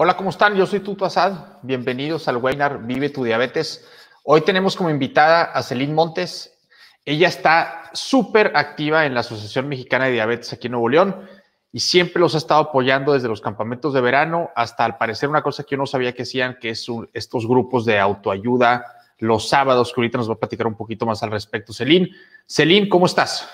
Hola, 0.00 0.16
¿cómo 0.16 0.30
están? 0.30 0.54
Yo 0.54 0.64
soy 0.64 0.78
Tuto 0.78 1.04
Asad. 1.04 1.58
Bienvenidos 1.62 2.28
al 2.28 2.36
webinar 2.36 2.86
Vive 2.86 3.10
tu 3.10 3.24
Diabetes. 3.24 3.84
Hoy 4.22 4.42
tenemos 4.42 4.76
como 4.76 4.90
invitada 4.90 5.42
a 5.42 5.60
Celine 5.60 5.92
Montes. 5.92 6.56
Ella 7.04 7.26
está 7.26 7.90
súper 7.94 8.52
activa 8.54 9.06
en 9.06 9.14
la 9.14 9.20
Asociación 9.20 9.66
Mexicana 9.66 10.04
de 10.04 10.12
Diabetes 10.12 10.52
aquí 10.52 10.68
en 10.68 10.74
Nuevo 10.74 10.88
León 10.88 11.28
y 11.72 11.80
siempre 11.80 12.20
los 12.20 12.36
ha 12.36 12.38
estado 12.38 12.60
apoyando 12.60 13.12
desde 13.12 13.26
los 13.26 13.40
campamentos 13.40 13.92
de 13.92 14.00
verano 14.00 14.50
hasta 14.54 14.84
al 14.84 14.98
parecer 14.98 15.28
una 15.30 15.42
cosa 15.42 15.64
que 15.64 15.72
yo 15.72 15.78
no 15.78 15.86
sabía 15.86 16.14
que 16.14 16.22
hacían, 16.22 16.58
que 16.60 16.70
es 16.70 16.86
estos 17.12 17.48
grupos 17.48 17.84
de 17.84 17.98
autoayuda 17.98 18.84
los 19.18 19.48
sábados, 19.48 19.92
que 19.92 20.00
ahorita 20.00 20.18
nos 20.18 20.30
va 20.30 20.34
a 20.34 20.38
platicar 20.38 20.68
un 20.68 20.76
poquito 20.76 21.06
más 21.06 21.24
al 21.24 21.32
respecto. 21.32 21.72
Celine, 21.72 22.08
Celine, 22.46 22.88
¿cómo 22.88 23.06
estás? 23.06 23.48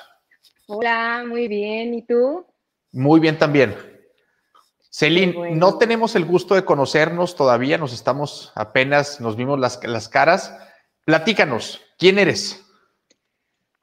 Hola, 0.66 1.24
muy 1.26 1.48
bien. 1.48 1.94
¿Y 1.94 2.02
tú? 2.02 2.44
Muy 2.92 3.18
bien 3.18 3.38
también. 3.38 3.93
Celine, 4.96 5.56
no 5.56 5.76
tenemos 5.76 6.14
el 6.14 6.24
gusto 6.24 6.54
de 6.54 6.64
conocernos 6.64 7.34
todavía, 7.34 7.78
nos 7.78 7.92
estamos 7.92 8.52
apenas, 8.54 9.20
nos 9.20 9.34
vimos 9.34 9.58
las, 9.58 9.82
las 9.82 10.08
caras. 10.08 10.56
Platícanos, 11.04 11.82
¿quién 11.98 12.16
eres? 12.16 12.64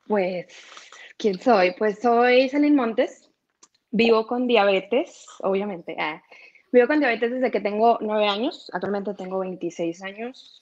Pues, 0.07 0.47
¿quién 1.17 1.37
soy? 1.37 1.75
Pues 1.77 1.99
soy 1.99 2.47
Celine 2.47 2.77
Montes, 2.77 3.29
vivo 3.89 4.25
con 4.25 4.47
diabetes, 4.47 5.25
obviamente. 5.41 5.97
Ah, 5.99 6.23
vivo 6.71 6.87
con 6.87 6.99
diabetes 6.99 7.29
desde 7.29 7.51
que 7.51 7.59
tengo 7.59 7.97
nueve 7.99 8.29
años, 8.29 8.71
actualmente 8.71 9.13
tengo 9.13 9.39
26 9.39 10.01
años, 10.03 10.61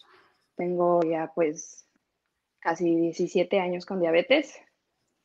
tengo 0.55 1.02
ya 1.03 1.31
pues 1.36 1.86
casi 2.58 2.95
17 2.95 3.59
años 3.59 3.86
con 3.86 4.00
diabetes, 4.00 4.59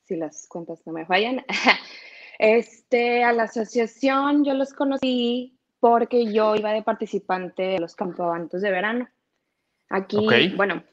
si 0.03 0.17
las 0.17 0.45
cuentas 0.47 0.85
no 0.85 0.93
me 0.93 1.07
fallan. 1.07 1.43
Este, 2.39 3.23
a 3.23 3.31
la 3.31 3.43
asociación 3.43 4.43
yo 4.43 4.53
los 4.53 4.73
conocí 4.73 5.57
porque 5.79 6.31
yo 6.33 6.55
iba 6.55 6.73
de 6.73 6.83
participante 6.83 7.63
de 7.63 7.79
los 7.79 7.95
campamentos 7.95 8.61
de 8.61 8.71
verano. 8.71 9.07
Aquí, 9.89 10.53
bueno, 10.55 10.83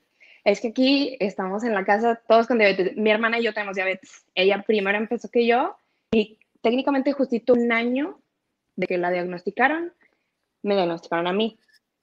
es 0.44 0.60
que 0.60 0.68
aquí 0.68 1.16
estamos 1.20 1.64
en 1.64 1.74
la 1.74 1.84
casa 1.84 2.20
todos 2.28 2.46
con 2.46 2.58
diabetes. 2.58 2.96
Mi 2.96 3.10
hermana 3.10 3.38
y 3.38 3.44
yo 3.44 3.54
tenemos 3.54 3.76
diabetes. 3.76 4.24
Ella 4.34 4.62
primero 4.66 4.98
empezó 4.98 5.28
que 5.30 5.46
yo 5.46 5.76
y 6.10 6.38
técnicamente 6.60 7.12
justito 7.12 7.54
un 7.54 7.72
año 7.72 8.20
de 8.76 8.86
que 8.86 8.98
la 8.98 9.10
diagnosticaron, 9.10 9.92
me 10.62 10.74
diagnosticaron 10.74 11.26
a 11.26 11.32
mí. 11.32 11.58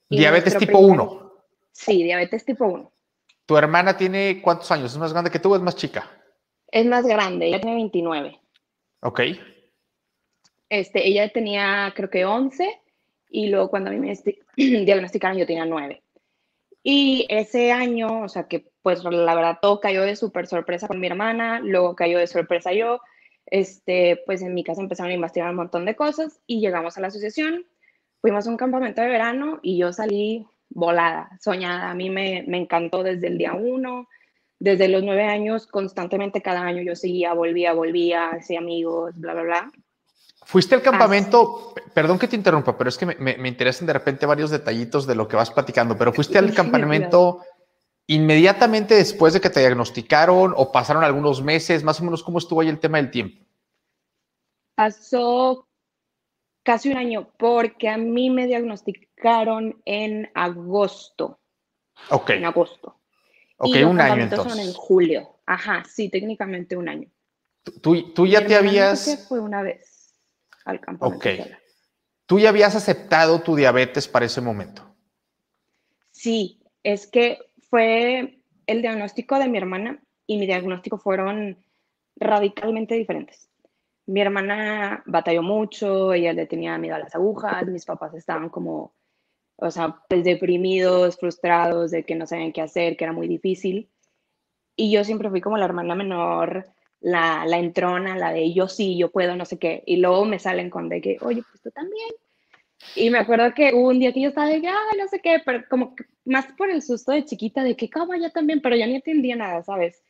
¿Diabetes 0.09 0.57
tipo 0.57 0.79
1? 0.79 1.33
Sí, 1.71 2.03
diabetes 2.03 2.45
tipo 2.45 2.65
1. 2.65 2.91
¿Tu 3.45 3.57
hermana 3.57 3.97
tiene 3.97 4.41
cuántos 4.41 4.71
años? 4.71 4.91
¿Es 4.91 4.97
más 4.97 5.13
grande 5.13 5.31
que 5.31 5.39
tú 5.39 5.53
o 5.53 5.55
es 5.55 5.61
más 5.61 5.75
chica? 5.75 6.09
Es 6.67 6.85
más 6.85 7.05
grande, 7.05 7.47
ella 7.47 7.59
tiene 7.59 7.75
29. 7.75 8.39
Ok. 9.01 9.21
Este, 10.69 11.07
ella 11.07 11.29
tenía, 11.29 11.93
creo 11.95 12.09
que 12.09 12.25
11, 12.25 12.79
y 13.29 13.47
luego 13.47 13.69
cuando 13.69 13.89
a 13.89 13.93
mí 13.93 13.99
me 13.99 14.13
diagnosticaron 14.55 15.37
yo 15.37 15.45
tenía 15.45 15.65
9. 15.65 16.03
Y 16.83 17.25
ese 17.29 17.71
año, 17.71 18.21
o 18.21 18.29
sea 18.29 18.47
que 18.47 18.71
pues 18.81 19.03
la 19.03 19.35
verdad 19.35 19.59
todo 19.61 19.79
cayó 19.79 20.03
de 20.03 20.15
súper 20.15 20.47
sorpresa 20.47 20.87
con 20.87 20.99
mi 20.99 21.07
hermana, 21.07 21.59
luego 21.59 21.95
cayó 21.95 22.17
de 22.17 22.27
sorpresa 22.27 22.71
yo, 22.71 23.01
este, 23.45 24.21
pues 24.25 24.41
en 24.41 24.53
mi 24.53 24.63
casa 24.63 24.81
empezaron 24.81 25.11
a 25.11 25.15
investigar 25.15 25.49
un 25.49 25.57
montón 25.57 25.85
de 25.85 25.95
cosas 25.95 26.39
y 26.47 26.61
llegamos 26.61 26.97
a 26.97 27.01
la 27.01 27.07
asociación, 27.07 27.65
fuimos 28.21 28.47
a 28.47 28.49
un 28.49 28.57
campamento 28.57 29.01
de 29.01 29.09
verano 29.09 29.59
y 29.61 29.77
yo 29.77 29.91
salí 29.91 30.45
volada, 30.69 31.37
soñada, 31.41 31.89
a 31.89 31.95
mí 31.95 32.09
me, 32.09 32.43
me 32.47 32.57
encantó 32.57 33.03
desde 33.03 33.27
el 33.27 33.37
día 33.37 33.53
uno, 33.53 34.07
desde 34.59 34.89
los 34.89 35.03
nueve 35.03 35.23
años, 35.23 35.65
constantemente 35.67 36.41
cada 36.41 36.61
año 36.61 36.83
yo 36.83 36.95
seguía, 36.95 37.33
volvía, 37.33 37.73
volvía, 37.73 38.29
hacía 38.31 38.59
amigos, 38.59 39.13
bla, 39.15 39.33
bla, 39.33 39.43
bla. 39.43 39.71
Fuiste 40.45 40.75
al 40.75 40.81
campamento, 40.81 41.73
perdón 41.93 42.19
que 42.19 42.27
te 42.27 42.35
interrumpa, 42.35 42.77
pero 42.77 42.89
es 42.89 42.97
que 42.97 43.05
me, 43.05 43.15
me, 43.15 43.47
interesan 43.47 43.85
de 43.85 43.93
repente 43.93 44.25
varios 44.25 44.49
detallitos 44.49 45.05
de 45.05 45.15
lo 45.15 45.27
que 45.27 45.35
vas 45.35 45.51
platicando, 45.51 45.97
pero 45.97 46.11
fuiste 46.11 46.37
al 46.37 46.53
campamento 46.55 47.41
inmediatamente 48.07 48.95
después 48.95 49.33
de 49.33 49.41
que 49.41 49.51
te 49.51 49.59
diagnosticaron 49.59 50.53
o 50.57 50.71
pasaron 50.71 51.03
algunos 51.03 51.43
meses, 51.43 51.83
más 51.83 52.01
o 52.01 52.03
menos 52.03 52.23
cómo 52.23 52.39
estuvo 52.39 52.61
ahí 52.61 52.67
el 52.67 52.79
tema 52.79 52.97
del 52.97 53.11
tiempo. 53.11 53.45
Pasó 54.75 55.67
casi 56.63 56.89
un 56.89 56.97
año 56.97 57.29
porque 57.37 57.87
a 57.87 57.97
mí 57.97 58.29
me 58.29 58.47
diagnosticaron 58.47 59.79
en 59.85 60.31
agosto. 60.33 61.39
Ok. 62.09 62.31
En 62.31 62.45
agosto. 62.45 62.98
Ok, 63.59 63.75
un 63.87 63.99
año 63.99 64.23
entonces. 64.23 64.53
son 64.53 64.61
en 64.61 64.73
julio. 64.73 65.35
Ajá, 65.45 65.83
sí, 65.87 66.09
técnicamente 66.09 66.77
un 66.77 66.87
año. 66.87 67.09
Tú, 67.81 68.13
tú 68.13 68.25
ya 68.25 68.45
te 68.45 68.55
habías... 68.55 69.27
Fue 69.27 69.39
una 69.39 69.61
vez 69.61 70.13
al 70.65 70.79
campamento. 70.79 71.17
Ok. 71.17 71.25
¿Tú 72.25 72.39
ya 72.39 72.49
habías 72.49 72.75
aceptado 72.75 73.41
tu 73.41 73.55
diabetes 73.55 74.07
para 74.07 74.25
ese 74.25 74.39
momento? 74.39 74.83
Sí, 76.11 76.61
es 76.83 77.07
que 77.07 77.39
fue 77.69 78.41
el 78.65 78.81
diagnóstico 78.81 79.37
de 79.39 79.49
mi 79.49 79.57
hermana 79.57 80.01
y 80.25 80.37
mi 80.37 80.45
diagnóstico 80.45 80.97
fueron 80.97 81.57
radicalmente 82.15 82.95
diferentes. 82.95 83.49
Mi 84.05 84.21
hermana 84.21 85.03
batalló 85.05 85.43
mucho, 85.43 86.13
ella 86.13 86.33
le 86.33 86.45
tenía 86.45 86.77
miedo 86.77 86.95
a 86.95 86.99
las 86.99 87.15
agujas, 87.15 87.65
mis 87.67 87.85
papás 87.85 88.13
estaban 88.13 88.49
como 88.49 88.93
o 89.61 89.71
sea, 89.71 89.97
pues 90.07 90.23
deprimidos, 90.23 91.17
frustrados 91.17 91.91
de 91.91 92.03
que 92.03 92.15
no 92.15 92.25
sabían 92.25 92.51
qué 92.51 92.61
hacer, 92.61 92.97
que 92.97 93.03
era 93.03 93.13
muy 93.13 93.27
difícil. 93.27 93.89
Y 94.75 94.91
yo 94.91 95.03
siempre 95.03 95.29
fui 95.29 95.41
como 95.41 95.57
la 95.57 95.65
hermana 95.65 95.95
menor, 95.95 96.67
la, 97.01 97.45
la 97.45 97.59
entrona, 97.59 98.17
la 98.17 98.31
de 98.31 98.53
yo 98.53 98.67
sí, 98.67 98.97
yo 98.97 99.11
puedo, 99.11 99.35
no 99.35 99.45
sé 99.45 99.59
qué. 99.59 99.83
Y 99.85 99.97
luego 99.97 100.25
me 100.25 100.39
salen 100.39 100.69
con 100.69 100.89
de 100.89 101.01
que, 101.01 101.17
oye, 101.21 101.43
pues 101.49 101.61
tú 101.61 101.71
también. 101.71 102.09
Y 102.95 103.09
me 103.09 103.19
acuerdo 103.19 103.53
que 103.53 103.73
un 103.73 103.99
día 103.99 104.13
que 104.13 104.21
yo 104.21 104.29
estaba 104.29 104.47
de 104.47 104.61
que, 104.61 104.67
ay, 104.67 104.97
no 104.97 105.07
sé 105.07 105.19
qué, 105.21 105.41
pero 105.45 105.63
como 105.69 105.95
más 106.25 106.45
por 106.57 106.69
el 106.69 106.81
susto 106.81 107.11
de 107.11 107.25
chiquita, 107.25 107.63
de 107.63 107.75
que, 107.75 107.89
¿cómo 107.89 108.15
ya 108.15 108.29
también? 108.29 108.61
Pero 108.61 108.75
ya 108.75 108.87
ni 108.87 108.95
entendía 108.95 109.35
nada, 109.35 109.63
¿sabes? 109.63 110.01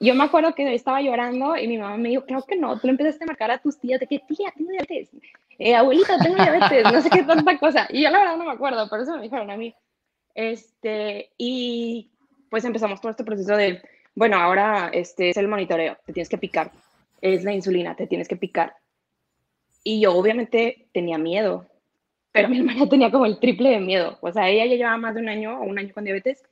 Yo 0.00 0.14
me 0.14 0.24
acuerdo 0.24 0.54
que 0.54 0.74
estaba 0.74 1.02
llorando 1.02 1.56
y 1.56 1.68
mi 1.68 1.78
mamá 1.78 1.96
me 1.96 2.08
dijo, 2.08 2.24
creo 2.24 2.42
que 2.42 2.56
no, 2.56 2.78
tú 2.78 2.86
le 2.86 2.92
empezaste 2.92 3.24
a 3.24 3.26
marcar 3.26 3.50
a 3.50 3.58
tus 3.58 3.78
tías 3.78 4.00
de 4.00 4.06
que, 4.06 4.18
tía, 4.20 4.52
tengo 4.56 4.70
diabetes 4.70 5.10
eh, 5.58 5.74
abuelita, 5.74 6.18
tengo 6.18 6.36
diabetes, 6.36 6.84
no 6.92 7.00
sé 7.00 7.10
qué 7.10 7.22
tanta 7.22 7.58
cosa. 7.58 7.86
Y 7.90 8.02
yo 8.02 8.10
la 8.10 8.18
verdad 8.18 8.36
no 8.36 8.44
me 8.44 8.52
acuerdo, 8.52 8.88
pero 8.90 9.02
eso 9.02 9.16
me 9.16 9.22
dijeron 9.22 9.50
a 9.50 9.56
mí. 9.56 9.74
Este, 10.34 11.30
y 11.38 12.10
pues 12.50 12.64
empezamos 12.64 13.00
todo 13.00 13.10
este 13.10 13.24
proceso 13.24 13.56
de, 13.56 13.80
bueno, 14.14 14.36
ahora 14.36 14.90
este 14.92 15.30
es 15.30 15.36
el 15.36 15.48
monitoreo, 15.48 15.96
te 16.04 16.12
tienes 16.12 16.28
que 16.28 16.38
picar, 16.38 16.72
es 17.20 17.44
la 17.44 17.52
insulina, 17.52 17.94
te 17.94 18.06
tienes 18.06 18.28
que 18.28 18.36
picar. 18.36 18.74
Y 19.84 20.00
yo 20.00 20.14
obviamente 20.14 20.86
tenía 20.92 21.18
miedo, 21.18 21.66
pero 22.32 22.48
mi 22.48 22.58
hermana 22.58 22.88
tenía 22.88 23.10
como 23.10 23.26
el 23.26 23.38
triple 23.38 23.70
de 23.70 23.80
miedo. 23.80 24.18
O 24.20 24.32
sea, 24.32 24.48
ella 24.48 24.66
ya 24.66 24.76
llevaba 24.76 24.96
más 24.96 25.14
de 25.14 25.20
un 25.20 25.28
año 25.28 25.60
o 25.60 25.64
un 25.64 25.78
año 25.78 25.92
con 25.94 26.04
diabetes 26.04 26.42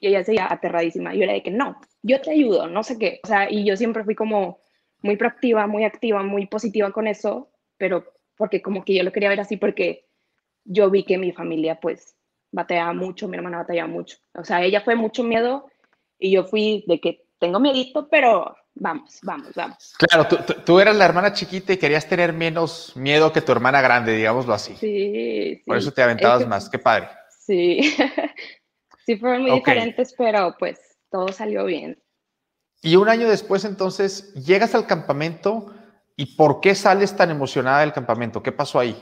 y 0.00 0.08
ella 0.08 0.24
seguía 0.24 0.50
aterradísima. 0.50 1.14
Yo 1.14 1.22
era 1.22 1.34
de 1.34 1.42
que 1.42 1.50
no, 1.50 1.78
yo 2.02 2.20
te 2.20 2.30
ayudo, 2.30 2.66
no 2.66 2.82
sé 2.82 2.98
qué. 2.98 3.20
O 3.22 3.26
sea, 3.26 3.50
y 3.50 3.64
yo 3.64 3.76
siempre 3.76 4.02
fui 4.02 4.14
como 4.14 4.58
muy 5.02 5.16
proactiva, 5.16 5.66
muy 5.66 5.84
activa, 5.84 6.22
muy 6.22 6.46
positiva 6.46 6.90
con 6.90 7.06
eso, 7.06 7.50
pero 7.76 8.04
porque 8.36 8.62
como 8.62 8.84
que 8.84 8.94
yo 8.94 9.02
lo 9.02 9.12
quería 9.12 9.28
ver 9.28 9.40
así 9.40 9.56
porque 9.56 10.06
yo 10.64 10.90
vi 10.90 11.04
que 11.04 11.18
mi 11.18 11.32
familia 11.32 11.78
pues 11.78 12.16
batallaba 12.50 12.94
mucho, 12.94 13.28
mi 13.28 13.36
hermana 13.36 13.58
batallaba 13.58 13.88
mucho. 13.88 14.16
O 14.34 14.44
sea, 14.44 14.62
ella 14.62 14.80
fue 14.80 14.94
mucho 14.94 15.22
miedo 15.22 15.66
y 16.18 16.30
yo 16.32 16.44
fui 16.44 16.84
de 16.86 17.00
que 17.00 17.26
tengo 17.38 17.60
miedito, 17.60 18.08
pero 18.08 18.56
vamos, 18.74 19.18
vamos, 19.22 19.54
vamos. 19.54 19.94
Claro, 19.98 20.26
tú, 20.28 20.36
tú, 20.64 20.80
eras 20.80 20.96
la 20.96 21.04
hermana 21.04 21.32
chiquita 21.32 21.72
y 21.72 21.78
querías 21.78 22.08
tener 22.08 22.32
menos 22.32 22.94
miedo 22.96 23.32
que 23.32 23.40
tu 23.40 23.52
hermana 23.52 23.80
grande, 23.80 24.16
digámoslo 24.16 24.52
así. 24.54 24.74
Sí, 24.76 25.12
sí. 25.12 25.62
Por 25.66 25.76
eso 25.76 25.92
te 25.92 26.02
aventabas 26.02 26.46
más, 26.46 26.68
qué 26.68 26.78
padre. 26.78 27.08
Sí, 27.38 27.96
sí 29.06 29.16
fueron 29.16 29.42
muy 29.42 29.52
diferentes, 29.52 30.14
pero 30.16 30.56
pues 30.58 30.98
todo 31.10 31.28
salió 31.28 31.64
bien. 31.64 32.02
Y 32.82 32.96
un 32.96 33.08
año 33.08 33.28
después 33.28 33.64
entonces 33.64 34.32
llegas 34.34 34.74
al 34.74 34.86
campamento 34.86 35.74
¿Y 36.20 36.36
por 36.36 36.60
qué 36.60 36.74
sales 36.74 37.16
tan 37.16 37.30
emocionada 37.30 37.80
del 37.80 37.94
campamento? 37.94 38.42
¿Qué 38.42 38.52
pasó 38.52 38.78
ahí? 38.78 38.94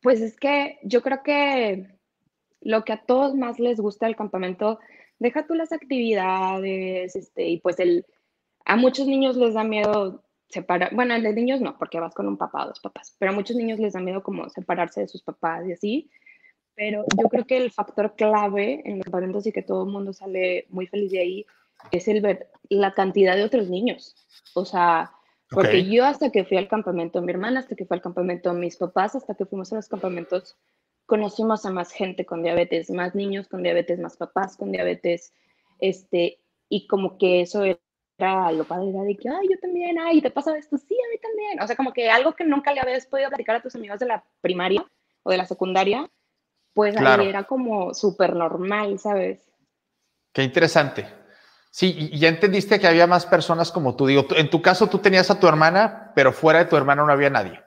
Pues 0.00 0.20
es 0.20 0.36
que 0.36 0.78
yo 0.84 1.02
creo 1.02 1.24
que 1.24 1.98
lo 2.60 2.84
que 2.84 2.92
a 2.92 3.02
todos 3.04 3.34
más 3.34 3.58
les 3.58 3.80
gusta 3.80 4.06
del 4.06 4.14
campamento, 4.14 4.78
deja 5.18 5.44
tú 5.44 5.54
las 5.54 5.72
actividades, 5.72 7.16
este, 7.16 7.48
y 7.48 7.58
pues 7.58 7.80
el, 7.80 8.06
a 8.64 8.76
muchos 8.76 9.08
niños 9.08 9.36
les 9.36 9.54
da 9.54 9.64
miedo 9.64 10.22
separar, 10.50 10.94
bueno, 10.94 11.14
a 11.14 11.18
los 11.18 11.34
niños 11.34 11.60
no, 11.60 11.76
porque 11.78 11.98
vas 11.98 12.14
con 12.14 12.28
un 12.28 12.36
papá 12.36 12.62
o 12.62 12.68
dos 12.68 12.78
papás, 12.78 13.16
pero 13.18 13.32
a 13.32 13.34
muchos 13.34 13.56
niños 13.56 13.80
les 13.80 13.94
da 13.94 14.00
miedo 14.00 14.22
como 14.22 14.48
separarse 14.50 15.00
de 15.00 15.08
sus 15.08 15.24
papás 15.24 15.66
y 15.66 15.72
así, 15.72 16.10
pero 16.76 17.04
yo 17.16 17.28
creo 17.28 17.44
que 17.44 17.56
el 17.56 17.70
factor 17.72 18.14
clave 18.16 18.82
en 18.84 18.98
los 18.98 19.04
campamentos 19.04 19.46
y 19.46 19.52
que 19.52 19.62
todo 19.62 19.84
el 19.84 19.90
mundo 19.90 20.12
sale 20.12 20.66
muy 20.68 20.86
feliz 20.86 21.10
de 21.10 21.20
ahí 21.20 21.46
es 21.90 22.06
el 22.08 22.20
ver 22.20 22.50
la 22.68 22.94
cantidad 22.94 23.34
de 23.34 23.44
otros 23.44 23.68
niños. 23.68 24.14
O 24.54 24.64
sea, 24.64 25.12
porque 25.50 25.84
yo 25.84 26.04
hasta 26.04 26.30
que 26.30 26.44
fui 26.44 26.56
al 26.56 26.68
campamento, 26.68 27.22
mi 27.22 27.32
hermana 27.32 27.60
hasta 27.60 27.76
que 27.76 27.86
fue 27.86 27.96
al 27.96 28.02
campamento, 28.02 28.52
mis 28.52 28.76
papás 28.76 29.14
hasta 29.14 29.34
que 29.34 29.46
fuimos 29.46 29.72
a 29.72 29.76
los 29.76 29.88
campamentos, 29.88 30.56
conocimos 31.06 31.64
a 31.66 31.70
más 31.70 31.92
gente 31.92 32.26
con 32.26 32.42
diabetes, 32.42 32.90
más 32.90 33.14
niños 33.14 33.48
con 33.48 33.62
diabetes, 33.62 33.98
más 33.98 34.16
papás 34.16 34.56
con 34.56 34.72
diabetes, 34.72 35.32
este, 35.78 36.40
y 36.68 36.86
como 36.86 37.16
que 37.16 37.42
eso 37.42 37.64
era 37.64 37.78
era 38.18 38.50
lo 38.52 38.64
padre, 38.64 38.90
era 38.90 39.02
de 39.02 39.16
que, 39.16 39.28
ay, 39.28 39.48
yo 39.50 39.58
también, 39.60 39.98
ay, 39.98 40.20
¿te 40.22 40.30
pasa 40.30 40.56
esto? 40.56 40.78
Sí, 40.78 40.94
a 40.94 41.10
mí 41.10 41.18
también. 41.20 41.60
O 41.60 41.66
sea, 41.66 41.76
como 41.76 41.92
que 41.92 42.08
algo 42.10 42.34
que 42.34 42.44
nunca 42.44 42.72
le 42.72 42.80
habías 42.80 43.06
podido 43.06 43.28
platicar 43.28 43.56
a 43.56 43.62
tus 43.62 43.74
amigos 43.74 43.98
de 43.98 44.06
la 44.06 44.24
primaria 44.40 44.84
o 45.22 45.30
de 45.30 45.36
la 45.36 45.46
secundaria, 45.46 46.08
pues 46.76 46.94
ahí 46.94 47.26
era 47.26 47.44
como 47.44 47.94
súper 47.94 48.36
normal, 48.36 48.98
¿sabes? 48.98 49.40
Qué 50.34 50.42
interesante. 50.42 51.06
Sí, 51.70 52.10
y 52.12 52.18
ya 52.18 52.28
entendiste 52.28 52.78
que 52.78 52.86
había 52.86 53.06
más 53.06 53.24
personas 53.24 53.72
como 53.72 53.96
tú. 53.96 54.06
Digo, 54.06 54.26
en 54.36 54.50
tu 54.50 54.60
caso 54.60 54.86
tú 54.86 54.98
tenías 54.98 55.30
a 55.30 55.40
tu 55.40 55.48
hermana, 55.48 56.12
pero 56.14 56.34
fuera 56.34 56.58
de 56.58 56.66
tu 56.66 56.76
hermana 56.76 57.02
no 57.02 57.10
había 57.10 57.30
nadie. 57.30 57.58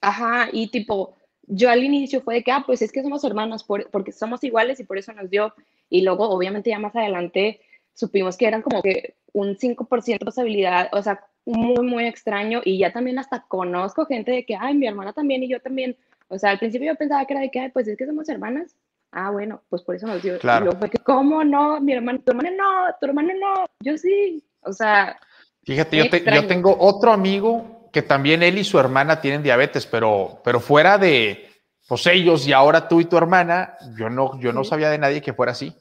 Ajá, 0.00 0.48
y 0.52 0.72
tipo, 0.72 1.14
yo 1.42 1.70
al 1.70 1.84
inicio 1.84 2.20
fue 2.20 2.34
de 2.34 2.42
que, 2.42 2.50
ah, 2.50 2.64
pues 2.66 2.82
es 2.82 2.90
que 2.90 3.02
somos 3.04 3.22
hermanos 3.22 3.64
porque 3.64 4.10
somos 4.10 4.42
iguales 4.42 4.80
y 4.80 4.84
por 4.84 4.98
eso 4.98 5.12
nos 5.12 5.30
dio. 5.30 5.54
Y 5.88 6.02
luego, 6.02 6.28
obviamente, 6.28 6.70
ya 6.70 6.80
más 6.80 6.96
adelante 6.96 7.60
supimos 7.94 8.36
que 8.36 8.48
eran 8.48 8.62
como 8.62 8.82
que 8.82 9.14
un 9.32 9.56
5% 9.56 10.18
de 10.18 10.24
posibilidad, 10.24 10.88
o 10.92 11.00
sea, 11.00 11.24
muy, 11.44 11.86
muy 11.86 12.06
extraño. 12.06 12.60
Y 12.64 12.78
ya 12.78 12.92
también 12.92 13.20
hasta 13.20 13.42
conozco 13.42 14.04
gente 14.04 14.32
de 14.32 14.44
que, 14.44 14.56
ay, 14.56 14.74
mi 14.74 14.88
hermana 14.88 15.12
también 15.12 15.44
y 15.44 15.48
yo 15.48 15.60
también. 15.60 15.96
O 16.32 16.38
sea, 16.38 16.50
al 16.50 16.58
principio 16.58 16.90
yo 16.90 16.96
pensaba 16.96 17.26
que 17.26 17.34
era 17.34 17.42
de 17.42 17.50
que, 17.50 17.60
ay, 17.60 17.68
pues 17.68 17.86
es 17.86 17.96
que 17.96 18.06
somos 18.06 18.26
hermanas. 18.28 18.74
Ah, 19.10 19.30
bueno, 19.30 19.62
pues 19.68 19.82
por 19.82 19.94
eso 19.94 20.06
nos 20.06 20.22
dio. 20.22 20.38
Claro. 20.38 20.62
Y 20.62 20.64
luego 20.64 20.78
fue 20.78 20.88
que, 20.88 20.98
¿cómo 20.98 21.44
no? 21.44 21.78
Mi 21.78 21.92
hermana, 21.92 22.18
tu 22.24 22.30
hermana 22.32 22.50
no, 22.50 22.94
tu 22.98 23.06
hermana 23.06 23.34
no. 23.38 23.66
Yo 23.80 23.98
sí. 23.98 24.42
O 24.62 24.72
sea. 24.72 25.20
Fíjate, 25.62 25.98
yo, 25.98 26.04
yo 26.04 26.46
tengo 26.46 26.74
otro 26.78 27.12
amigo 27.12 27.90
que 27.92 28.00
también 28.00 28.42
él 28.42 28.56
y 28.56 28.64
su 28.64 28.78
hermana 28.78 29.20
tienen 29.20 29.42
diabetes, 29.42 29.86
pero, 29.86 30.40
pero 30.42 30.58
fuera 30.58 30.96
de 30.96 31.50
pues 31.86 32.06
ellos 32.06 32.48
y 32.48 32.54
ahora 32.54 32.88
tú 32.88 33.02
y 33.02 33.04
tu 33.04 33.18
hermana, 33.18 33.76
yo 33.98 34.08
no, 34.08 34.40
yo 34.40 34.54
no 34.54 34.64
sabía 34.64 34.88
de 34.88 34.96
nadie 34.96 35.20
que 35.20 35.34
fuera 35.34 35.52
así. 35.52 35.76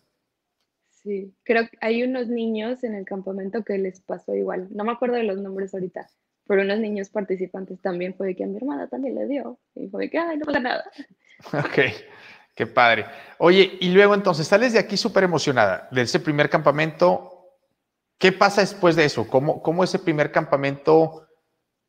Sí, 0.90 1.34
creo 1.44 1.70
que 1.70 1.78
hay 1.80 2.04
unos 2.04 2.28
niños 2.28 2.84
en 2.84 2.96
el 2.96 3.06
campamento 3.06 3.64
que 3.64 3.78
les 3.78 4.02
pasó 4.02 4.36
igual. 4.36 4.68
No 4.72 4.84
me 4.84 4.92
acuerdo 4.92 5.16
de 5.16 5.24
los 5.24 5.38
nombres 5.38 5.74
ahorita, 5.74 6.10
pero 6.48 6.64
unos 6.64 6.80
niños 6.80 7.10
participantes 7.10 7.82
también 7.82 8.14
fue 8.16 8.28
de 8.28 8.36
que 8.36 8.44
a 8.44 8.48
mi 8.48 8.58
hermana 8.58 8.88
también 8.88 9.16
le 9.16 9.28
dio. 9.28 9.60
Y 9.76 9.88
fue 9.88 10.04
de 10.04 10.10
que, 10.10 10.18
ay, 10.18 10.38
no 10.38 10.46
pasa 10.46 10.60
nada. 10.60 10.84
Ok, 11.54 11.80
qué 12.54 12.68
padre. 12.68 13.06
Oye, 13.40 13.78
y 13.82 13.90
luego 13.90 14.14
entonces 14.14 14.46
sales 14.46 14.74
de 14.74 14.80
aquí 14.80 14.96
súper 14.96 15.24
emocionada 15.24 15.88
de 15.90 16.04
ese 16.04 16.20
primer 16.20 16.52
campamento. 16.52 17.58
¿Qué 18.20 18.32
pasa 18.32 18.62
después 18.62 18.96
de 18.96 19.06
eso? 19.06 19.28
¿Cómo, 19.28 19.64
cómo 19.64 19.84
ese 19.84 19.98
primer 19.98 20.32
campamento 20.32 21.28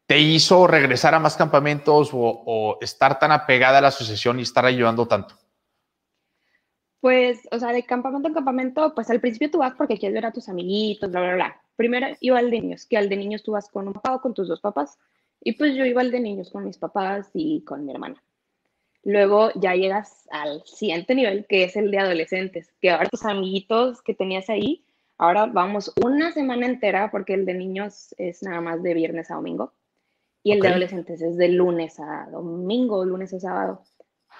te 0.07 0.19
hizo 0.19 0.67
regresar 0.67 1.15
a 1.15 1.19
más 1.19 1.37
campamentos 1.37 2.11
o, 2.13 2.79
estar 2.81 3.19
tan 3.19 3.33
apegada 3.33 3.79
a 3.79 3.81
la 3.81 3.89
asociación 3.89 4.39
y 4.39 4.43
estar 4.43 4.65
ayudando 4.65 5.07
tanto? 5.07 5.35
Pues, 7.01 7.49
o 7.51 7.59
sea, 7.59 7.73
de 7.73 7.83
campamento 7.85 8.29
en 8.29 8.35
campamento, 8.35 8.95
pues 8.95 9.11
al 9.11 9.21
principio 9.21 9.51
tú 9.51 9.59
vas 9.59 9.75
porque 9.75 9.99
quieres 9.99 10.15
ver 10.15 10.27
a 10.27 10.33
tus 10.33 10.49
amiguitos, 10.49 11.11
bla, 11.11 11.21
bla, 11.21 11.35
bla. 11.35 11.62
Primero 11.77 12.07
iba 12.21 12.39
al 12.39 12.51
de 12.51 12.61
niños, 12.61 12.87
que 12.87 12.97
al 12.97 13.09
de 13.09 13.17
niños 13.17 13.43
tú 13.43 13.53
vas 13.53 13.69
con 13.69 13.87
un 13.89 13.95
papá 13.95 14.17
o 14.17 14.21
con 14.21 14.35
tus 14.35 14.49
dos 14.49 14.61
papás. 14.61 14.99
Y 15.41 15.53
pues 15.53 15.75
yo 15.75 15.85
iba 15.85 16.01
al 16.01 16.11
de 16.11 16.21
niños 16.21 16.51
con 16.51 16.65
mis 16.65 16.79
papás 16.79 17.31
y 17.35 17.63
con 17.63 17.85
mi 17.85 17.93
hermana. 17.93 18.23
Luego 19.05 19.51
ya 19.57 19.75
llegas 19.75 20.29
al 20.31 20.63
siguiente 20.65 21.15
nivel, 21.15 21.47
que 21.49 21.65
es 21.65 21.77
el 21.77 21.91
de 21.91 21.99
adolescentes, 21.99 22.73
que 22.81 22.91
ahora 22.91 23.09
tus 23.09 23.25
amiguitos 23.25 24.01
que 24.03 24.15
tenías 24.15 24.49
ahí, 24.49 24.85
ahora 25.19 25.47
vamos 25.47 25.93
una 26.05 26.31
semana 26.31 26.67
entera, 26.67 27.11
porque 27.11 27.35
el 27.35 27.45
de 27.45 27.55
niños 27.55 28.15
es 28.19 28.43
nada 28.43 28.61
más 28.61 28.83
de 28.83 28.95
viernes 28.95 29.31
a 29.31 29.35
domingo. 29.35 29.73
Y 30.45 30.53
el 30.53 30.61
de 30.61 30.69
adolescentes 30.69 31.21
es 31.23 31.37
de 31.37 31.49
lunes 31.49 31.99
a 32.01 32.29
domingo, 32.31 33.05
lunes 33.05 33.33
a 33.35 33.41
sábado. 33.41 33.83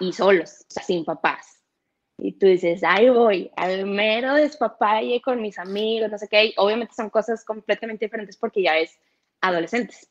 Y 0.01 0.13
solos, 0.13 0.65
o 0.69 0.71
sea, 0.73 0.83
sin 0.83 1.05
papás. 1.05 1.62
Y 2.25 2.31
tú 2.35 2.47
dices, 2.47 2.85
ahí 2.85 3.11
voy, 3.11 3.51
al 3.57 3.85
mero 3.85 4.35
despapalle 4.35 5.21
con 5.21 5.43
mis 5.43 5.59
amigos, 5.59 6.09
no 6.09 6.17
sé 6.19 6.29
qué. 6.29 6.55
obviamente 6.57 6.95
son 6.95 7.11
cosas 7.11 7.45
completamente 7.45 8.05
diferentes 8.05 8.37
porque 8.37 8.63
ya 8.63 8.79
es 8.79 8.97
adolescentes. 9.41 10.09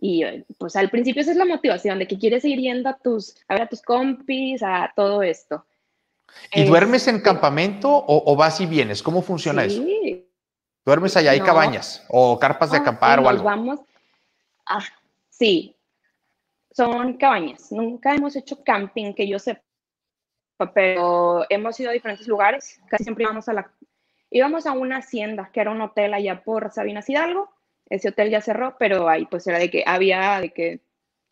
Y 0.00 0.24
pues 0.58 0.76
al 0.76 0.88
principio 0.88 1.20
esa 1.20 1.32
es 1.32 1.36
la 1.36 1.44
motivación 1.44 1.98
de 1.98 2.08
que 2.08 2.18
quieres 2.18 2.42
ir 2.46 2.58
yendo 2.58 2.88
a 2.88 2.96
tus, 2.96 3.36
a 3.48 3.52
ver 3.54 3.62
a 3.64 3.68
tus 3.68 3.82
compis, 3.82 4.62
a 4.62 4.94
todo 4.96 5.22
esto. 5.22 5.66
¿Y 6.54 6.64
duermes 6.64 7.06
en 7.06 7.20
campamento 7.20 8.02
o, 8.06 8.34
vas 8.34 8.58
y 8.62 8.64
vienes? 8.64 9.02
¿Cómo 9.02 9.20
funciona 9.20 9.68
sí. 9.68 9.68
eso? 9.68 10.26
¿Duermes 10.86 11.18
allá? 11.18 11.32
¿Hay 11.32 11.40
cabañas 11.40 12.02
o 12.08 12.38
carpas 12.38 12.70
de 12.70 12.78
ah, 12.78 12.80
acampar 12.80 13.20
o 13.20 13.28
algo? 13.28 13.44
Vamos, 13.44 13.80
ah, 14.64 14.82
Sí, 15.28 15.76
son 16.70 17.18
cabañas. 17.18 17.70
Nunca 17.70 18.14
hemos 18.14 18.36
hecho 18.36 18.64
camping, 18.64 19.12
que 19.12 19.28
yo 19.28 19.38
sepa, 19.38 19.60
pero 20.72 21.44
hemos 21.48 21.78
ido 21.80 21.90
a 21.90 21.94
diferentes 21.94 22.28
lugares. 22.28 22.80
Casi 22.88 23.04
siempre 23.04 23.24
íbamos 23.24 23.48
a 23.48 23.52
la... 23.54 23.70
Íbamos 24.30 24.66
a 24.66 24.72
una 24.72 24.98
hacienda, 24.98 25.50
que 25.52 25.60
era 25.60 25.70
un 25.70 25.80
hotel 25.80 26.14
allá 26.14 26.42
por 26.42 26.70
Sabinas 26.70 27.08
Hidalgo. 27.08 27.50
Ese 27.88 28.08
hotel 28.08 28.30
ya 28.30 28.40
cerró, 28.40 28.76
pero 28.78 29.08
ahí 29.08 29.26
pues 29.26 29.46
era 29.46 29.58
de 29.58 29.70
que 29.70 29.84
había 29.86 30.40
de 30.40 30.50
que 30.50 30.80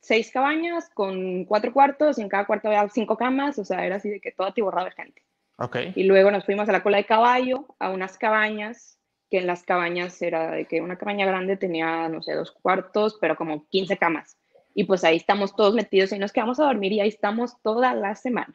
seis 0.00 0.30
cabañas 0.30 0.90
con 0.90 1.44
cuatro 1.44 1.72
cuartos 1.72 2.18
y 2.18 2.22
en 2.22 2.28
cada 2.28 2.46
cuarto 2.46 2.68
había 2.68 2.88
cinco 2.88 3.16
camas, 3.16 3.58
o 3.58 3.64
sea, 3.64 3.84
era 3.86 3.96
así 3.96 4.10
de 4.10 4.20
que 4.20 4.32
todo 4.32 4.48
atiborrado 4.48 4.86
de 4.86 4.92
gente. 4.92 5.22
Okay. 5.56 5.92
Y 5.94 6.04
luego 6.04 6.30
nos 6.30 6.44
fuimos 6.44 6.68
a 6.68 6.72
la 6.72 6.82
cola 6.82 6.96
de 6.96 7.04
caballo, 7.04 7.66
a 7.78 7.90
unas 7.90 8.16
cabañas 8.16 8.98
que 9.30 9.38
en 9.38 9.46
las 9.46 9.62
cabañas 9.62 10.20
era 10.22 10.50
de 10.50 10.64
que 10.64 10.80
una 10.80 10.98
cabaña 10.98 11.24
grande 11.24 11.56
tenía, 11.56 12.08
no 12.08 12.22
sé, 12.22 12.34
dos 12.34 12.50
cuartos, 12.50 13.16
pero 13.20 13.36
como 13.36 13.66
15 13.68 13.96
camas. 13.96 14.36
Y 14.74 14.84
pues 14.84 15.04
ahí 15.04 15.16
estamos 15.16 15.54
todos 15.54 15.74
metidos 15.74 16.12
y 16.12 16.18
nos 16.18 16.32
quedamos 16.32 16.58
a 16.58 16.64
dormir 16.64 16.92
y 16.92 17.00
ahí 17.00 17.08
estamos 17.08 17.60
toda 17.62 17.94
la 17.94 18.14
semana. 18.16 18.54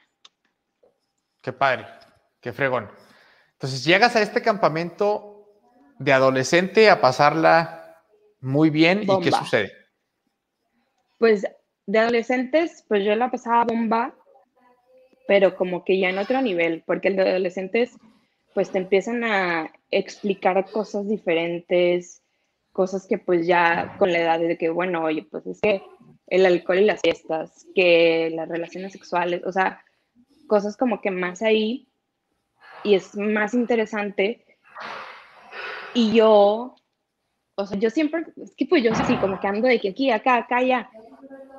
Qué 1.45 1.53
padre, 1.53 1.85
qué 2.41 2.53
fregón. 2.53 2.89
Entonces 3.51 3.85
llegas 3.85 4.15
a 4.15 4.23
este 4.23 4.41
campamento 4.41 5.45
de 5.99 6.11
adolescente 6.11 6.89
a 6.89 6.99
pasarla 6.99 8.01
muy 8.41 8.71
bien 8.71 9.03
y 9.03 9.19
¿qué 9.21 9.31
sucede? 9.31 9.71
Pues 11.19 11.45
de 11.85 11.99
adolescentes, 11.99 12.83
pues 12.87 13.05
yo 13.05 13.15
la 13.15 13.29
pasaba 13.29 13.63
bomba, 13.63 14.15
pero 15.27 15.55
como 15.55 15.85
que 15.85 15.99
ya 15.99 16.09
en 16.09 16.17
otro 16.17 16.41
nivel, 16.41 16.83
porque 16.87 17.09
el 17.09 17.15
de 17.15 17.29
adolescentes 17.29 17.91
pues 18.55 18.71
te 18.71 18.79
empiezan 18.79 19.23
a 19.23 19.71
explicar 19.91 20.65
cosas 20.71 21.07
diferentes, 21.07 22.23
cosas 22.71 23.05
que 23.05 23.19
pues 23.19 23.45
ya 23.45 23.97
con 23.99 24.11
la 24.11 24.17
edad 24.17 24.39
de 24.39 24.57
que, 24.57 24.69
bueno, 24.69 25.03
oye, 25.03 25.27
pues 25.29 25.45
es 25.45 25.61
que 25.61 25.83
el 26.25 26.43
alcohol 26.47 26.79
y 26.79 26.85
las 26.85 27.01
fiestas, 27.01 27.67
que 27.75 28.31
las 28.33 28.49
relaciones 28.49 28.93
sexuales, 28.93 29.43
o 29.45 29.51
sea, 29.51 29.85
cosas 30.47 30.77
como 30.77 31.01
que 31.01 31.11
más 31.11 31.41
ahí 31.41 31.87
y 32.83 32.95
es 32.95 33.15
más 33.15 33.53
interesante. 33.53 34.45
Y 35.93 36.13
yo, 36.13 36.75
o 37.55 37.65
sea, 37.65 37.77
yo 37.79 37.89
siempre, 37.89 38.25
es 38.41 38.53
que 38.55 38.65
pues 38.65 38.83
yo 38.83 38.93
sí, 38.95 39.15
como 39.17 39.39
que 39.39 39.47
ando 39.47 39.67
de 39.67 39.79
que 39.79 39.89
aquí, 39.89 40.11
acá, 40.11 40.37
acá, 40.37 40.61
ya 40.61 40.89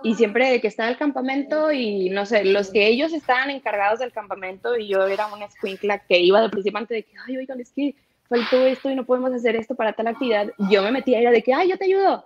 y 0.02 0.14
siempre 0.14 0.50
de 0.50 0.60
que 0.60 0.68
estaba 0.68 0.88
el 0.88 0.96
campamento 0.96 1.72
y 1.72 2.10
no 2.10 2.26
sé, 2.26 2.44
los 2.44 2.70
que 2.70 2.86
ellos 2.86 3.12
estaban 3.12 3.50
encargados 3.50 3.98
del 3.98 4.12
campamento 4.12 4.76
y 4.76 4.88
yo 4.88 5.06
era 5.06 5.26
una 5.26 5.46
escuincla 5.46 5.98
que 5.98 6.20
iba 6.20 6.40
de 6.40 6.48
participante 6.48 6.94
de 6.94 7.02
que, 7.02 7.12
ay, 7.26 7.38
oigan, 7.38 7.60
es 7.60 7.72
que 7.72 7.94
faltó 8.28 8.64
esto 8.66 8.90
y 8.90 8.94
no 8.94 9.04
podemos 9.04 9.32
hacer 9.32 9.56
esto 9.56 9.74
para 9.74 9.94
tal 9.94 10.08
actividad, 10.08 10.52
yo 10.70 10.82
me 10.82 10.92
metía 10.92 11.18
y 11.18 11.22
era 11.22 11.32
de 11.32 11.42
que, 11.42 11.54
ay, 11.54 11.70
yo 11.70 11.78
te 11.78 11.86
ayudo. 11.86 12.24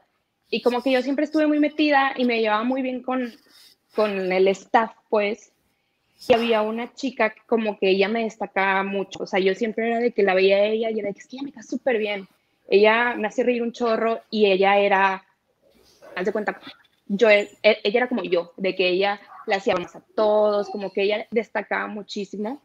Y 0.50 0.62
como 0.62 0.82
que 0.82 0.90
yo 0.90 1.00
siempre 1.00 1.24
estuve 1.24 1.46
muy 1.46 1.58
metida 1.60 2.12
y 2.16 2.24
me 2.24 2.40
llevaba 2.40 2.64
muy 2.64 2.82
bien 2.82 3.02
con, 3.02 3.32
con 3.94 4.32
el 4.32 4.48
staff, 4.48 4.92
pues. 5.08 5.52
Y 6.28 6.34
había 6.34 6.62
una 6.62 6.92
chica 6.94 7.34
como 7.46 7.78
que 7.78 7.90
ella 7.90 8.08
me 8.08 8.24
destacaba 8.24 8.82
mucho. 8.82 9.22
O 9.22 9.26
sea, 9.26 9.40
yo 9.40 9.54
siempre 9.54 9.88
era 9.88 9.98
de 9.98 10.12
que 10.12 10.22
la 10.22 10.34
veía 10.34 10.56
a 10.56 10.64
ella 10.64 10.90
y 10.90 10.98
era 10.98 11.08
de 11.08 11.14
que 11.14 11.20
es 11.20 11.26
que 11.26 11.36
ella 11.36 11.44
me 11.44 11.52
cae 11.52 11.62
súper 11.62 11.98
bien. 11.98 12.28
Ella 12.68 13.14
me 13.16 13.26
hace 13.26 13.42
reír 13.42 13.62
un 13.62 13.72
chorro 13.72 14.20
y 14.30 14.46
ella 14.46 14.78
era, 14.78 15.24
haz 16.14 16.24
de 16.24 16.32
cuenta, 16.32 16.60
yo, 17.06 17.28
e, 17.28 17.50
ella 17.62 17.80
era 17.84 18.08
como 18.08 18.22
yo, 18.22 18.52
de 18.56 18.76
que 18.76 18.88
ella 18.88 19.20
le 19.46 19.56
hacía 19.56 19.74
más 19.74 19.96
a 19.96 20.02
todos, 20.14 20.68
como 20.70 20.92
que 20.92 21.02
ella 21.02 21.26
destacaba 21.30 21.88
muchísimo 21.88 22.62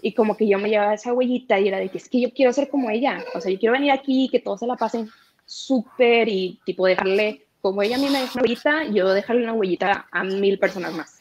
y 0.00 0.12
como 0.12 0.36
que 0.36 0.48
yo 0.48 0.58
me 0.58 0.68
llevaba 0.68 0.94
esa 0.94 1.12
huellita 1.12 1.58
y 1.58 1.68
era 1.68 1.78
de 1.78 1.88
que 1.88 1.98
es 1.98 2.08
que 2.08 2.20
yo 2.20 2.32
quiero 2.32 2.52
ser 2.52 2.68
como 2.68 2.90
ella, 2.90 3.24
o 3.34 3.40
sea, 3.40 3.50
yo 3.50 3.58
quiero 3.58 3.72
venir 3.72 3.90
aquí 3.92 4.24
y 4.24 4.28
que 4.28 4.40
todos 4.40 4.60
se 4.60 4.66
la 4.66 4.76
pasen 4.76 5.10
súper 5.44 6.28
y 6.28 6.58
tipo 6.64 6.86
dejarle, 6.86 7.46
como 7.60 7.82
ella 7.82 7.96
a 7.96 7.98
mí 7.98 8.08
me 8.08 8.20
deja 8.20 8.32
una 8.34 8.42
huellita, 8.42 8.84
yo 8.84 9.12
dejarle 9.12 9.42
una 9.42 9.52
huellita 9.52 10.06
a 10.10 10.24
mil 10.24 10.58
personas 10.58 10.92
más. 10.94 11.15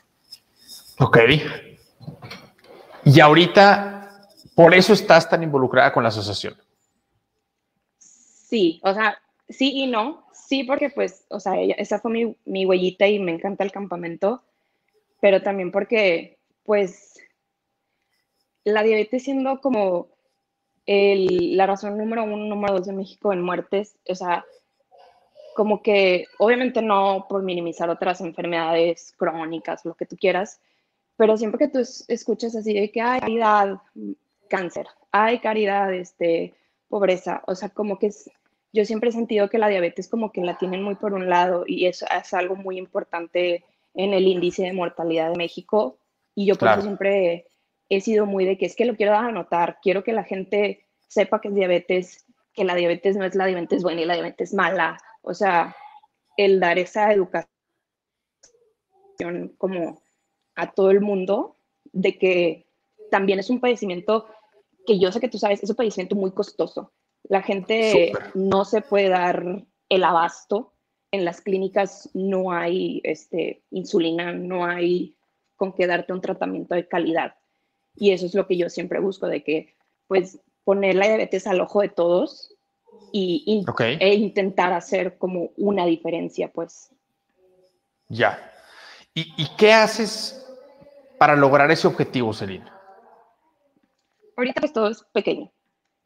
Ok. 1.00 1.18
Y 3.06 3.20
ahorita, 3.20 4.28
por 4.56 4.74
eso 4.74 4.94
estás 4.94 5.30
tan 5.30 5.44
involucrada 5.44 5.92
con 5.94 6.04
la 6.04 6.10
asociación. 6.10 6.56
Sí, 7.98 8.80
o 8.84 8.94
sea, 8.94 9.18
sí 9.50 9.72
y 9.75 9.88
no. 9.88 10.25
Sí, 10.34 10.64
porque 10.64 10.90
pues, 10.90 11.25
o 11.30 11.40
sea, 11.40 11.60
esa 11.60 12.00
fue 12.00 12.12
mi, 12.12 12.38
mi 12.46 12.66
huellita 12.66 13.08
y 13.08 13.20
me 13.20 13.34
encanta 13.34 13.64
el 13.64 13.72
campamento, 13.72 14.44
pero 15.20 15.42
también 15.42 15.72
porque, 15.72 16.38
pues, 16.64 17.16
la 18.64 18.84
diabetes 18.84 19.24
siendo 19.24 19.60
como 19.62 20.10
la 20.88 21.66
razón 21.66 21.98
número 21.98 22.24
uno, 22.24 22.38
número 22.38 22.75
dos 22.75 22.86
de 22.86 22.94
México 22.94 23.34
en 23.34 23.42
muertes, 23.42 23.98
o 24.08 24.14
sea, 24.14 24.46
como 25.56 25.82
que 25.82 26.25
obviamente 26.38 26.82
no 26.82 27.25
por 27.28 27.42
minimizar 27.42 27.90
otras 27.90 28.22
enfermedades 28.22 29.14
crónicas, 29.18 29.86
lo 29.86 29.96
que 29.96 30.06
tú 30.06 30.16
quieras, 30.18 30.60
pero 31.17 31.38
siempre 31.38 31.60
que 31.60 31.67
tú 31.67 31.79
escuchas 32.07 32.55
así 32.55 32.74
de 32.74 32.91
que 32.91 33.01
hay 33.01 33.19
caridad, 33.19 33.77
cáncer, 34.50 34.88
hay 35.12 35.39
caridad, 35.39 35.93
este, 35.93 36.53
pobreza, 36.89 37.43
o 37.48 37.55
sea, 37.55 37.69
como 37.69 37.98
que 38.00 38.07
es, 38.07 38.29
yo 38.74 38.86
siempre 38.86 39.10
he 39.10 39.13
sentido 39.13 39.50
que 39.50 39.57
la 39.57 39.69
diabetes 39.69 40.10
como 40.10 40.31
que 40.31 40.41
la 40.41 40.57
tienen 40.57 40.84
muy 40.84 40.95
por 40.95 41.13
un 41.13 41.29
lado 41.29 41.63
y 41.65 41.86
eso 41.86 42.05
es 42.13 42.34
algo 42.34 42.55
muy 42.55 42.77
importante 42.77 43.63
en 43.93 44.13
el 44.13 44.27
índice 44.27 44.63
de 44.63 44.74
mortalidad 44.74 45.31
de 45.31 45.38
México. 45.38 45.98
Y 46.36 46.45
yo 46.45 46.55
por 46.55 46.67
eso 46.69 46.81
siempre 46.81 47.48
he 47.88 48.01
sido 48.01 48.25
muy 48.25 48.45
de 48.45 48.57
que 48.57 48.65
es 48.65 48.75
que 48.75 48.86
lo 48.86 48.95
quiero 48.95 49.13
dar 49.13 49.25
a 49.25 49.31
notar, 49.31 49.79
quiero 49.81 50.03
que 50.03 50.12
la 50.12 50.25
gente 50.25 50.86
sepa 51.07 51.39
que 51.39 51.48
es 51.48 51.55
diabetes, 51.55 52.25
que 52.53 52.65
la 52.65 52.75
diabetes 52.75 53.15
no 53.15 53.24
es 53.24 53.36
la 53.36 53.45
diabetes 53.45 53.84
buena 53.84 54.01
y 54.01 54.05
la 54.05 54.15
diabetes 54.15 54.53
mala. 54.53 54.98
O 55.22 55.34
sea, 55.34 55.75
el 56.36 56.60
dar 56.60 56.77
esa 56.77 57.12
educación 57.13 57.48
como 59.57 60.01
a 60.56 60.72
todo 60.72 60.92
el 60.92 61.02
mundo 61.02 61.56
de 61.92 62.18
que 62.18 62.66
también 63.12 63.40
es 63.40 63.50
un 63.50 63.60
padecimiento 63.60 64.28
que 64.86 65.00
yo 65.00 65.12
sé 65.12 65.20
que 65.20 65.30
tú 65.30 65.38
sabes, 65.38 65.64
es 65.64 65.70
un 65.70 65.76
padecimiento 65.76 66.16
muy 66.16 66.32
costoso. 66.32 66.92
La 67.24 67.42
gente 67.42 68.14
no 68.34 68.66
se 68.66 68.82
puede 68.82 69.10
dar 69.10 69.66
el 69.90 70.04
abasto. 70.04 70.74
En 71.12 71.26
las 71.26 71.42
clínicas 71.42 72.10
no 72.14 72.52
hay 72.52 73.02
este, 73.04 73.64
insulina, 73.72 74.32
no 74.32 74.66
hay 74.66 75.16
con 75.56 75.74
qué 75.74 75.88
darte 75.88 76.14
un 76.14 76.22
tratamiento 76.22 76.76
de 76.76 76.88
calidad. 76.88 77.36
Y 77.96 78.12
eso 78.12 78.26
es 78.26 78.36
lo 78.36 78.46
que 78.46 78.58
yo 78.58 78.70
siempre 78.70 79.00
busco, 79.00 79.28
de 79.28 79.44
que 79.44 79.76
pues 80.08 80.40
poner 80.64 80.96
la 80.96 81.08
diabetes 81.08 81.48
al 81.48 81.62
ojo 81.62 81.82
de 81.82 81.90
todos 81.90 82.54
y, 83.12 83.64
e 84.00 84.14
intentar 84.16 84.74
hacer 84.74 85.18
como 85.18 85.52
una 85.58 85.86
diferencia, 85.86 86.52
pues. 86.52 86.90
Ya. 88.10 88.52
¿Y, 89.14 89.34
¿Y, 89.38 89.48
qué 89.58 89.72
haces 89.72 90.45
para 91.17 91.36
lograr 91.36 91.72
ese 91.72 91.88
objetivo, 91.88 92.34
Celina? 92.34 92.72
Ahorita 94.38 94.62
pues 94.62 94.74
todo 94.74 94.89
es 94.89 95.03
pequeño. 95.13 95.51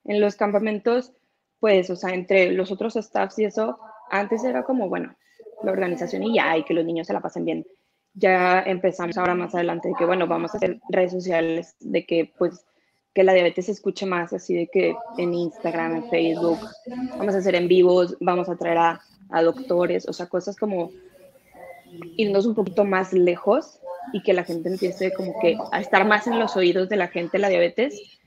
En 0.05 0.21
los 0.21 0.35
campamentos, 0.35 1.13
pues, 1.59 1.89
o 1.89 1.95
sea, 1.95 2.13
entre 2.13 2.51
los 2.51 2.71
otros 2.71 2.93
staffs 2.95 3.39
y 3.39 3.45
eso, 3.45 3.79
antes 4.09 4.43
era 4.43 4.63
como, 4.63 4.87
bueno, 4.87 5.15
la 5.63 5.71
organización 5.71 6.23
y 6.23 6.35
ya, 6.35 6.57
y 6.57 6.63
que 6.63 6.73
los 6.73 6.85
niños 6.85 7.07
se 7.07 7.13
la 7.13 7.21
pasen 7.21 7.45
bien. 7.45 7.67
Ya 8.13 8.61
empezamos 8.61 9.17
ahora 9.17 9.35
más 9.35 9.53
adelante 9.53 9.89
de 9.89 9.93
que, 9.97 10.05
bueno, 10.05 10.27
vamos 10.27 10.53
a 10.53 10.57
hacer 10.57 10.79
redes 10.89 11.11
sociales, 11.11 11.75
de 11.79 12.05
que, 12.05 12.33
pues, 12.37 12.65
que 13.13 13.23
la 13.23 13.33
diabetes 13.33 13.65
se 13.65 13.71
escuche 13.73 14.05
más, 14.05 14.33
así 14.33 14.55
de 14.55 14.67
que 14.67 14.95
en 15.17 15.33
Instagram, 15.33 15.95
en 15.95 16.09
Facebook, 16.09 16.59
vamos 17.17 17.35
a 17.35 17.39
hacer 17.39 17.55
en 17.55 17.67
vivos, 17.67 18.15
vamos 18.19 18.47
a 18.49 18.55
traer 18.55 18.77
a, 18.77 19.01
a 19.29 19.41
doctores, 19.41 20.07
o 20.07 20.13
sea, 20.13 20.27
cosas 20.27 20.55
como 20.55 20.91
irnos 22.17 22.45
un 22.45 22.55
poquito 22.55 22.83
más 22.83 23.13
lejos 23.13 23.79
y 24.13 24.21
que 24.21 24.33
la 24.33 24.43
gente 24.43 24.69
empiece 24.69 25.11
como 25.13 25.39
que 25.39 25.57
a 25.71 25.79
estar 25.79 26.05
más 26.05 26.27
en 26.27 26.39
los 26.39 26.55
oídos 26.55 26.89
de 26.89 26.97
la 26.97 27.07
gente 27.07 27.39
la 27.39 27.49
diabetes, 27.49 28.19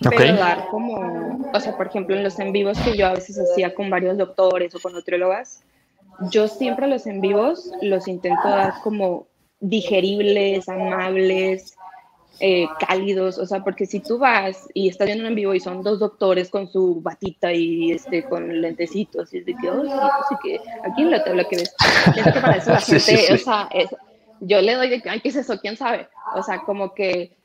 pero 0.00 0.36
dar 0.36 0.68
como, 0.68 1.40
o 1.52 1.60
sea, 1.60 1.76
por 1.76 1.86
ejemplo, 1.86 2.16
en 2.16 2.24
los 2.24 2.38
en 2.38 2.52
vivos 2.52 2.78
que 2.78 2.96
yo 2.96 3.06
a 3.06 3.14
veces 3.14 3.38
hacía 3.38 3.74
con 3.74 3.90
varios 3.90 4.16
doctores 4.16 4.74
o 4.74 4.80
con 4.80 4.92
nutriólogas, 4.92 5.62
yo 6.30 6.48
siempre 6.48 6.86
los 6.86 7.06
en 7.06 7.20
vivos 7.20 7.70
los 7.82 8.08
intento 8.08 8.48
dar 8.48 8.74
como 8.82 9.26
digeribles, 9.60 10.68
amables, 10.68 11.76
eh, 12.40 12.66
cálidos, 12.78 13.38
o 13.38 13.46
sea, 13.46 13.64
porque 13.64 13.86
si 13.86 14.00
tú 14.00 14.18
vas 14.18 14.68
y 14.74 14.88
estás 14.88 15.06
viendo 15.06 15.26
en 15.26 15.34
vivo 15.34 15.54
y 15.54 15.60
son 15.60 15.82
dos 15.82 15.98
doctores 15.98 16.50
con 16.50 16.68
su 16.68 17.00
batita 17.00 17.52
y 17.52 17.92
este 17.92 18.24
con 18.24 18.60
lentecitos, 18.60 19.32
y 19.34 19.38
es 19.38 19.46
de 19.46 19.54
que, 19.54 19.70
oh, 19.70 19.84
sí, 20.28 20.34
que 20.42 20.60
aquí 20.84 21.02
en 21.02 21.10
la 21.10 21.24
tabla 21.24 21.44
que 21.44 21.56
ves, 21.56 21.74
pienso 22.14 22.32
que 22.32 22.40
para 22.40 22.56
eso 22.56 22.70
la 22.70 22.80
gente, 22.80 23.34
o 23.34 23.38
sea, 23.38 23.68
es, 23.72 23.88
yo 24.40 24.60
le 24.60 24.74
doy 24.74 24.88
de 24.88 25.02
que, 25.02 25.10
ay, 25.10 25.20
¿qué 25.20 25.30
es 25.30 25.36
eso? 25.36 25.58
¿Quién 25.60 25.76
sabe? 25.76 26.08
O 26.36 26.42
sea, 26.42 26.60
como 26.60 26.94
que 26.94 27.36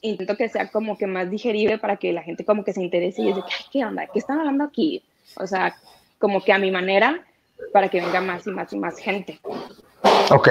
intento 0.00 0.36
que 0.36 0.48
sea 0.48 0.70
como 0.70 0.96
que 0.98 1.06
más 1.06 1.30
digerible 1.30 1.78
para 1.78 1.96
que 1.96 2.12
la 2.12 2.22
gente 2.22 2.44
como 2.44 2.62
que 2.62 2.72
se 2.72 2.82
interese 2.82 3.22
y 3.22 3.30
es 3.30 3.36
de 3.36 3.42
que, 3.42 3.48
ay, 3.58 3.64
¿qué 3.72 3.84
onda? 3.84 4.06
¿Qué 4.12 4.18
están 4.18 4.38
hablando 4.38 4.64
aquí? 4.64 5.02
O 5.36 5.46
sea, 5.46 5.76
como 6.18 6.42
que 6.42 6.52
a 6.52 6.58
mi 6.58 6.70
manera, 6.70 7.24
para 7.72 7.88
que 7.88 8.00
venga 8.00 8.20
más 8.20 8.46
y 8.46 8.50
más 8.50 8.72
y 8.72 8.78
más 8.78 8.98
gente. 8.98 9.40
Ok, 10.30 10.48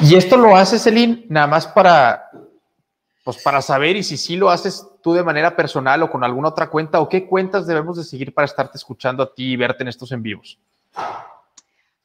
y 0.00 0.14
esto 0.16 0.36
lo 0.36 0.56
haces, 0.56 0.82
Celine, 0.82 1.24
nada 1.28 1.46
más 1.46 1.66
para, 1.66 2.30
pues 3.24 3.42
para 3.42 3.60
saber 3.60 3.96
y 3.96 4.02
si 4.02 4.16
sí 4.16 4.36
lo 4.36 4.50
haces 4.50 4.86
tú 5.02 5.12
de 5.12 5.22
manera 5.22 5.54
personal 5.56 6.02
o 6.02 6.10
con 6.10 6.24
alguna 6.24 6.48
otra 6.48 6.70
cuenta 6.70 7.00
o 7.00 7.08
qué 7.08 7.26
cuentas 7.26 7.66
debemos 7.66 7.96
de 7.96 8.04
seguir 8.04 8.32
para 8.32 8.46
estarte 8.46 8.78
escuchando 8.78 9.22
a 9.22 9.34
ti 9.34 9.52
y 9.52 9.56
verte 9.56 9.82
en 9.82 9.88
estos 9.88 10.12
en 10.12 10.22
vivos. 10.22 10.58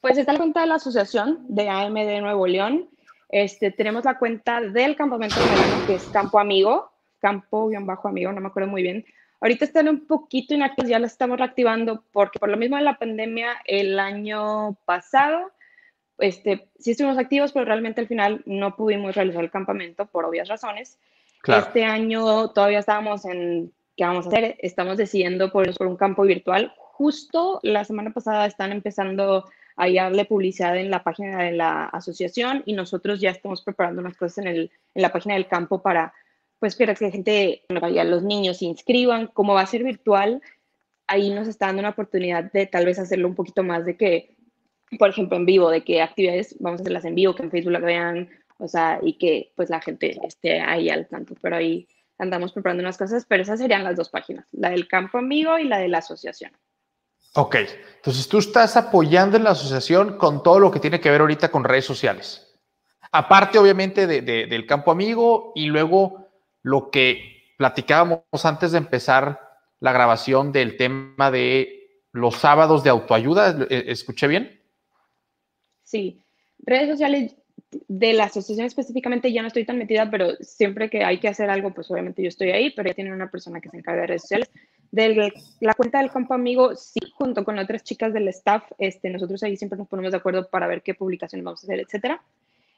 Pues 0.01 0.17
está 0.17 0.33
la 0.33 0.39
cuenta 0.39 0.61
de 0.61 0.67
la 0.67 0.75
asociación 0.75 1.45
de 1.47 1.69
AMD 1.69 2.21
Nuevo 2.21 2.45
León. 2.45 2.89
Este, 3.29 3.71
tenemos 3.71 4.05
la 4.05 4.17
cuenta 4.17 4.61
del 4.61 4.95
campamento 4.95 5.39
de 5.39 5.45
verano 5.45 5.87
que 5.87 5.95
es 5.95 6.03
Campo 6.05 6.39
Amigo, 6.39 6.91
Campo-Amigo, 7.19 8.31
no 8.33 8.41
me 8.41 8.47
acuerdo 8.47 8.69
muy 8.69 8.83
bien. 8.83 9.05
Ahorita 9.39 9.65
están 9.65 9.87
un 9.87 10.05
poquito 10.05 10.53
inactivos, 10.53 10.89
ya 10.89 10.99
la 10.99 11.07
estamos 11.07 11.37
reactivando 11.37 12.03
porque 12.11 12.39
por 12.39 12.49
lo 12.49 12.57
mismo 12.57 12.75
de 12.77 12.83
la 12.83 12.97
pandemia 12.97 13.61
el 13.65 13.99
año 13.99 14.75
pasado 14.85 15.51
este, 16.19 16.69
sí 16.79 16.91
estuvimos 16.91 17.17
activos, 17.17 17.51
pero 17.51 17.65
realmente 17.65 18.01
al 18.01 18.07
final 18.07 18.41
no 18.45 18.75
pudimos 18.75 19.15
realizar 19.15 19.43
el 19.43 19.51
campamento 19.51 20.05
por 20.05 20.25
obvias 20.25 20.47
razones. 20.47 20.99
Este 21.45 21.83
año 21.83 22.49
todavía 22.51 22.79
estábamos 22.79 23.25
en 23.25 23.73
qué 23.97 24.05
vamos 24.05 24.25
a 24.25 24.29
hacer, 24.29 24.55
estamos 24.59 24.97
decidiendo 24.97 25.51
por, 25.51 25.73
por 25.75 25.87
un 25.87 25.97
campo 25.97 26.23
virtual. 26.23 26.73
Justo 26.77 27.59
la 27.63 27.83
semana 27.83 28.11
pasada 28.11 28.45
están 28.45 28.71
empezando 28.71 29.45
a 29.75 29.89
darle 29.89 30.25
publicidad 30.25 30.77
en 30.77 30.89
la 30.89 31.03
página 31.03 31.43
de 31.43 31.51
la 31.51 31.85
asociación 31.85 32.63
y 32.65 32.73
nosotros 32.73 33.19
ya 33.19 33.31
estamos 33.31 33.61
preparando 33.63 34.01
unas 34.01 34.15
cosas 34.15 34.39
en, 34.39 34.47
el, 34.47 34.71
en 34.93 35.01
la 35.01 35.11
página 35.11 35.35
del 35.35 35.47
campo 35.47 35.81
para, 35.81 36.13
pues, 36.59 36.75
para 36.75 36.93
que 36.95 37.05
la 37.05 37.11
gente, 37.11 37.63
ya 37.91 38.03
los 38.03 38.23
niños 38.23 38.59
se 38.59 38.65
inscriban. 38.65 39.27
Como 39.27 39.55
va 39.55 39.61
a 39.61 39.65
ser 39.65 39.83
virtual, 39.83 40.41
ahí 41.07 41.29
nos 41.31 41.47
está 41.47 41.67
dando 41.67 41.81
una 41.81 41.89
oportunidad 41.89 42.51
de 42.51 42.67
tal 42.67 42.85
vez 42.85 42.99
hacerlo 42.99 43.27
un 43.27 43.35
poquito 43.35 43.63
más 43.63 43.85
de 43.85 43.97
que 43.97 44.37
por 44.97 45.09
ejemplo, 45.09 45.37
en 45.37 45.45
vivo, 45.45 45.69
de 45.69 45.83
qué 45.83 46.01
actividades 46.01 46.55
vamos 46.59 46.79
a 46.79 46.83
hacerlas 46.83 47.05
en 47.05 47.15
vivo, 47.15 47.35
que 47.35 47.43
en 47.43 47.51
Facebook 47.51 47.73
la 47.73 47.79
vean, 47.79 48.29
o 48.57 48.67
sea, 48.67 48.99
y 49.01 49.17
que 49.17 49.51
pues 49.55 49.69
la 49.69 49.81
gente 49.81 50.19
esté 50.23 50.59
ahí 50.59 50.89
al 50.89 51.07
tanto, 51.07 51.35
pero 51.41 51.55
ahí 51.55 51.87
andamos 52.17 52.53
preparando 52.53 52.81
unas 52.81 52.97
cosas, 52.97 53.25
pero 53.27 53.43
esas 53.43 53.59
serían 53.59 53.83
las 53.83 53.95
dos 53.95 54.09
páginas, 54.09 54.45
la 54.51 54.69
del 54.69 54.87
campo 54.87 55.19
en 55.19 55.29
vivo 55.29 55.57
y 55.57 55.65
la 55.65 55.79
de 55.79 55.87
la 55.87 55.99
asociación. 55.99 56.51
Ok, 57.35 57.55
entonces 57.95 58.27
tú 58.27 58.37
estás 58.37 58.77
apoyando 58.77 59.37
en 59.37 59.43
la 59.43 59.51
asociación 59.51 60.17
con 60.17 60.43
todo 60.43 60.59
lo 60.59 60.71
que 60.71 60.79
tiene 60.79 60.99
que 60.99 61.09
ver 61.09 61.21
ahorita 61.21 61.49
con 61.49 61.63
redes 61.63 61.85
sociales. 61.85 62.59
Aparte, 63.11 63.57
obviamente, 63.57 64.07
de, 64.07 64.21
del 64.21 64.65
campo 64.65 64.91
amigo 64.91 65.51
y 65.55 65.65
luego 65.65 66.29
lo 66.61 66.89
que 66.89 67.53
platicábamos 67.57 68.23
antes 68.43 68.71
de 68.71 68.79
empezar 68.79 69.39
la 69.79 69.91
grabación 69.91 70.51
del 70.51 70.77
tema 70.77 71.29
de 71.29 72.01
los 72.11 72.35
sábados 72.35 72.83
de 72.83 72.89
autoayuda. 72.89 73.67
¿Escuché 73.69 74.27
bien? 74.27 74.62
Sí, 75.93 76.19
redes 76.57 76.89
sociales 76.89 77.35
de 77.87 78.13
la 78.13 78.23
asociación 78.23 78.65
específicamente 78.65 79.31
ya 79.31 79.43
no 79.43 79.49
estoy 79.49 79.63
tan 79.63 79.77
metida, 79.77 80.09
pero 80.09 80.35
siempre 80.37 80.89
que 80.89 81.03
hay 81.03 81.19
que 81.19 81.27
hacer 81.27 81.51
algo, 81.51 81.71
pues 81.71 81.91
obviamente 81.91 82.23
yo 82.23 82.29
estoy 82.29 82.49
ahí, 82.49 82.71
pero 82.71 82.89
ya 82.89 82.95
tienen 82.95 83.13
una 83.13 83.29
persona 83.29 83.61
que 83.61 83.69
se 83.69 83.77
encarga 83.77 84.01
de 84.01 84.07
redes 84.07 84.23
sociales. 84.23 84.49
De 84.89 85.31
la 85.59 85.73
cuenta 85.75 85.99
del 85.99 86.09
campo 86.09 86.33
amigo, 86.33 86.75
sí, 86.75 86.99
junto 87.15 87.45
con 87.45 87.59
otras 87.59 87.83
chicas 87.83 88.11
del 88.11 88.27
staff, 88.29 88.63
este, 88.79 89.11
nosotros 89.11 89.43
ahí 89.43 89.55
siempre 89.55 89.77
nos 89.77 89.87
ponemos 89.87 90.11
de 90.11 90.17
acuerdo 90.17 90.49
para 90.49 90.65
ver 90.65 90.81
qué 90.81 90.95
publicaciones 90.95 91.45
vamos 91.45 91.63
a 91.63 91.67
hacer, 91.67 91.79
etcétera. 91.81 92.23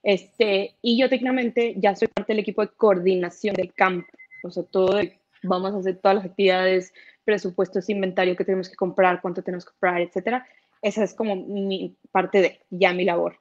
Este, 0.03 0.75
y 0.81 0.97
yo 0.97 1.07
técnicamente 1.07 1.75
ya 1.77 1.95
soy 1.95 2.09
parte 2.09 2.33
del 2.33 2.41
equipo 2.41 2.63
de 2.63 2.73
coordinación 2.75 3.55
del 3.55 3.73
campo, 3.73 4.09
o 4.43 4.51
sea, 4.51 4.63
todo, 4.63 4.99
vamos 5.41 5.73
a 5.73 5.77
hacer 5.77 5.99
todas 5.99 6.15
las 6.15 6.25
actividades, 6.25 6.93
presupuestos, 7.23 7.89
inventario 7.89 8.35
que 8.35 8.43
tenemos 8.43 8.67
que 8.67 8.75
comprar, 8.75 9.21
cuánto 9.21 9.41
tenemos 9.41 9.63
que 9.63 9.71
comprar, 9.71 10.01
etcétera 10.01 10.45
esa 10.85 11.03
es 11.03 11.15
como 11.15 11.35
mi 11.35 11.97
parte 12.11 12.41
de 12.41 12.59
ya 12.69 12.93
mi 12.93 13.05
labor. 13.05 13.39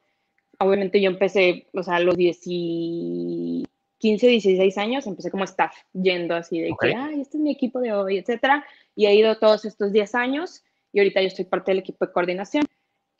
Obviamente 0.59 0.99
yo 0.99 1.11
empecé, 1.11 1.67
o 1.75 1.83
sea, 1.83 1.97
a 1.97 2.01
los 2.01 2.17
10 2.17 2.39
15, 2.39 3.67
16 4.01 4.79
años, 4.79 5.07
empecé 5.07 5.31
como 5.31 5.45
staff, 5.45 5.75
yendo 5.93 6.35
así 6.35 6.61
de 6.61 6.75
que, 6.81 6.95
ay, 6.95 7.21
este 7.21 7.37
es 7.37 7.43
mi 7.43 7.51
equipo 7.51 7.81
de 7.81 7.93
hoy, 7.93 8.17
etcétera. 8.17 8.65
Y 8.97 9.07
he 9.07 9.15
ido 9.15 9.39
todos 9.39 9.67
estos 9.67 9.93
10 9.93 10.15
años 10.15 10.65
y 10.91 11.01
ahorita 11.01 11.21
yo 11.21 11.27
estoy 11.27 11.45
parte 11.45 11.71
del 11.71 11.81
equipo 11.81 12.07
de 12.07 12.13
coordinación. 12.13 12.65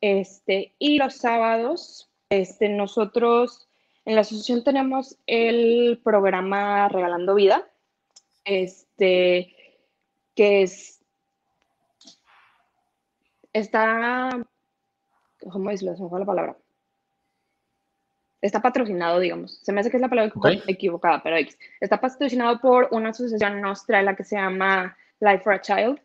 Este, 0.00 0.75
y 0.78 0.97
los 0.97 1.16
sábados, 1.16 2.11
este, 2.31 2.71
nosotros 2.71 3.69
en 4.07 4.14
la 4.14 4.23
asociación 4.23 4.64
tenemos 4.64 5.19
el 5.26 6.00
programa 6.02 6.88
Regalando 6.88 7.35
Vida, 7.35 7.69
este, 8.47 9.54
que 10.35 10.62
es 10.62 11.03
está, 13.54 14.30
¿cómo 15.50 15.70
decirlo? 15.70 15.96
Se 15.96 16.02
me 16.02 16.08
fue 16.11 16.20
la 16.20 16.26
palabra. 16.26 16.56
Está 18.42 18.61
patrocinado, 18.61 19.20
digamos. 19.20 19.58
Se 19.62 19.73
me 19.73 19.80
hace 19.80 19.90
que 19.90 19.96
es 19.96 20.02
la 20.02 20.11
palabra 20.11 20.30
equivocada, 20.66 21.23
pero 21.23 21.37
está 21.80 21.99
patrocinado 21.99 22.61
por 22.61 22.88
una 22.90 23.08
asociación 23.11 23.56
en 23.56 23.64
Australia 23.64 24.14
que 24.14 24.25
se 24.25 24.37
llama 24.37 24.94
Life 25.20 25.38
for 25.38 25.54
a 25.54 25.61
Child, 25.62 25.99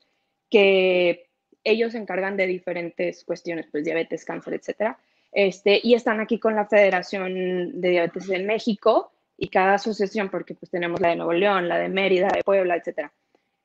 que 0.50 1.28
ellos 1.66 1.92
se 1.92 1.98
encargan 1.98 2.38
de 2.38 2.48
diferentes 2.48 3.26
cuestiones, 3.26 3.68
pues 3.70 3.84
diabetes, 3.84 4.24
cáncer, 4.24 4.54
etcétera. 4.54 4.98
Este, 5.34 5.82
y 5.84 5.96
están 5.96 6.22
aquí 6.22 6.40
con 6.40 6.56
la 6.56 6.66
Federación 6.66 7.82
de 7.82 7.90
Diabetes 7.90 8.30
en 8.30 8.46
México 8.46 9.12
y 9.38 9.50
cada 9.50 9.74
asociación, 9.74 10.30
porque 10.30 10.56
pues 10.56 10.72
tenemos 10.72 11.02
la 11.02 11.10
de 11.10 11.18
Nuevo 11.18 11.34
León, 11.34 11.68
la 11.68 11.78
de 11.78 11.90
Mérida, 11.90 12.30
de 12.30 12.44
Puebla, 12.44 12.78
etcétera. 12.78 13.12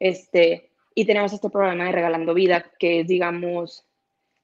Este, 0.00 0.70
Y 0.94 1.06
tenemos 1.06 1.32
este 1.32 1.50
programa 1.50 1.84
de 1.84 1.92
Regalando 1.92 2.34
Vida, 2.34 2.64
que 2.78 3.00
es, 3.00 3.08
digamos, 3.08 3.84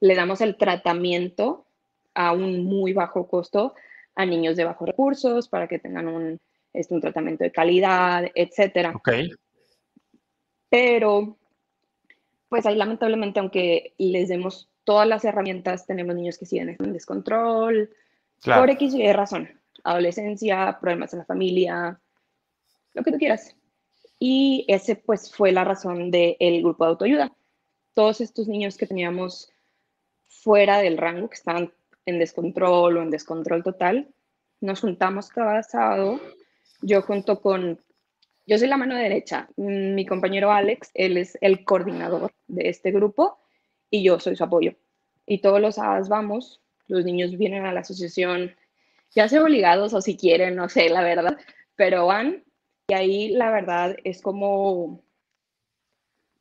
le 0.00 0.14
damos 0.14 0.40
el 0.40 0.56
tratamiento 0.56 1.66
a 2.14 2.32
un 2.32 2.64
muy 2.64 2.92
bajo 2.92 3.28
costo 3.28 3.74
a 4.16 4.26
niños 4.26 4.56
de 4.56 4.64
bajos 4.64 4.88
recursos 4.88 5.48
para 5.48 5.68
que 5.68 5.78
tengan 5.78 6.08
un, 6.08 6.40
este, 6.72 6.94
un 6.94 7.00
tratamiento 7.00 7.44
de 7.44 7.52
calidad, 7.52 8.24
etcétera. 8.34 8.92
Ok. 8.96 9.10
Pero, 10.68 11.36
pues 12.48 12.66
ahí 12.66 12.76
lamentablemente, 12.76 13.40
aunque 13.40 13.94
les 13.98 14.28
demos 14.28 14.68
todas 14.84 15.06
las 15.06 15.24
herramientas, 15.24 15.86
tenemos 15.86 16.14
niños 16.14 16.38
que 16.38 16.46
siguen 16.46 16.76
en 16.78 16.92
descontrol, 16.92 17.90
Claro. 18.42 18.62
por 18.62 18.70
X 18.70 18.94
y 18.94 19.02
Y 19.02 19.12
razón. 19.12 19.50
Adolescencia, 19.84 20.78
problemas 20.80 21.12
en 21.12 21.20
la 21.20 21.24
familia, 21.26 22.00
lo 22.94 23.02
que 23.02 23.12
tú 23.12 23.18
quieras. 23.18 23.54
Y 24.22 24.66
ese 24.68 24.96
pues 24.96 25.32
fue 25.32 25.50
la 25.50 25.64
razón 25.64 26.10
del 26.10 26.60
grupo 26.60 26.84
de 26.84 26.90
autoayuda. 26.90 27.32
Todos 27.94 28.20
estos 28.20 28.46
niños 28.48 28.76
que 28.76 28.86
teníamos 28.86 29.50
fuera 30.28 30.78
del 30.78 30.98
rango, 30.98 31.30
que 31.30 31.36
estaban 31.36 31.72
en 32.04 32.18
descontrol 32.18 32.98
o 32.98 33.02
en 33.02 33.10
descontrol 33.10 33.62
total, 33.64 34.08
nos 34.60 34.80
juntamos 34.80 35.30
cada 35.30 35.62
sábado. 35.62 36.20
Yo 36.82 37.00
junto 37.00 37.40
con, 37.40 37.80
yo 38.46 38.58
soy 38.58 38.68
la 38.68 38.76
mano 38.76 38.94
derecha, 38.94 39.48
mi 39.56 40.04
compañero 40.04 40.52
Alex, 40.52 40.90
él 40.92 41.16
es 41.16 41.38
el 41.40 41.64
coordinador 41.64 42.30
de 42.46 42.68
este 42.68 42.90
grupo 42.90 43.38
y 43.90 44.02
yo 44.02 44.20
soy 44.20 44.36
su 44.36 44.44
apoyo. 44.44 44.74
Y 45.24 45.38
todos 45.38 45.62
los 45.62 45.76
sábados 45.76 46.10
vamos, 46.10 46.60
los 46.88 47.06
niños 47.06 47.38
vienen 47.38 47.64
a 47.64 47.72
la 47.72 47.80
asociación, 47.80 48.54
ya 49.14 49.28
sea 49.28 49.42
obligados 49.42 49.94
o 49.94 50.02
si 50.02 50.18
quieren, 50.18 50.56
no 50.56 50.68
sé, 50.68 50.90
la 50.90 51.02
verdad, 51.02 51.38
pero 51.74 52.06
van 52.06 52.44
y 52.90 52.92
ahí 52.92 53.28
la 53.28 53.52
verdad 53.52 53.96
es 54.02 54.20
como 54.20 55.00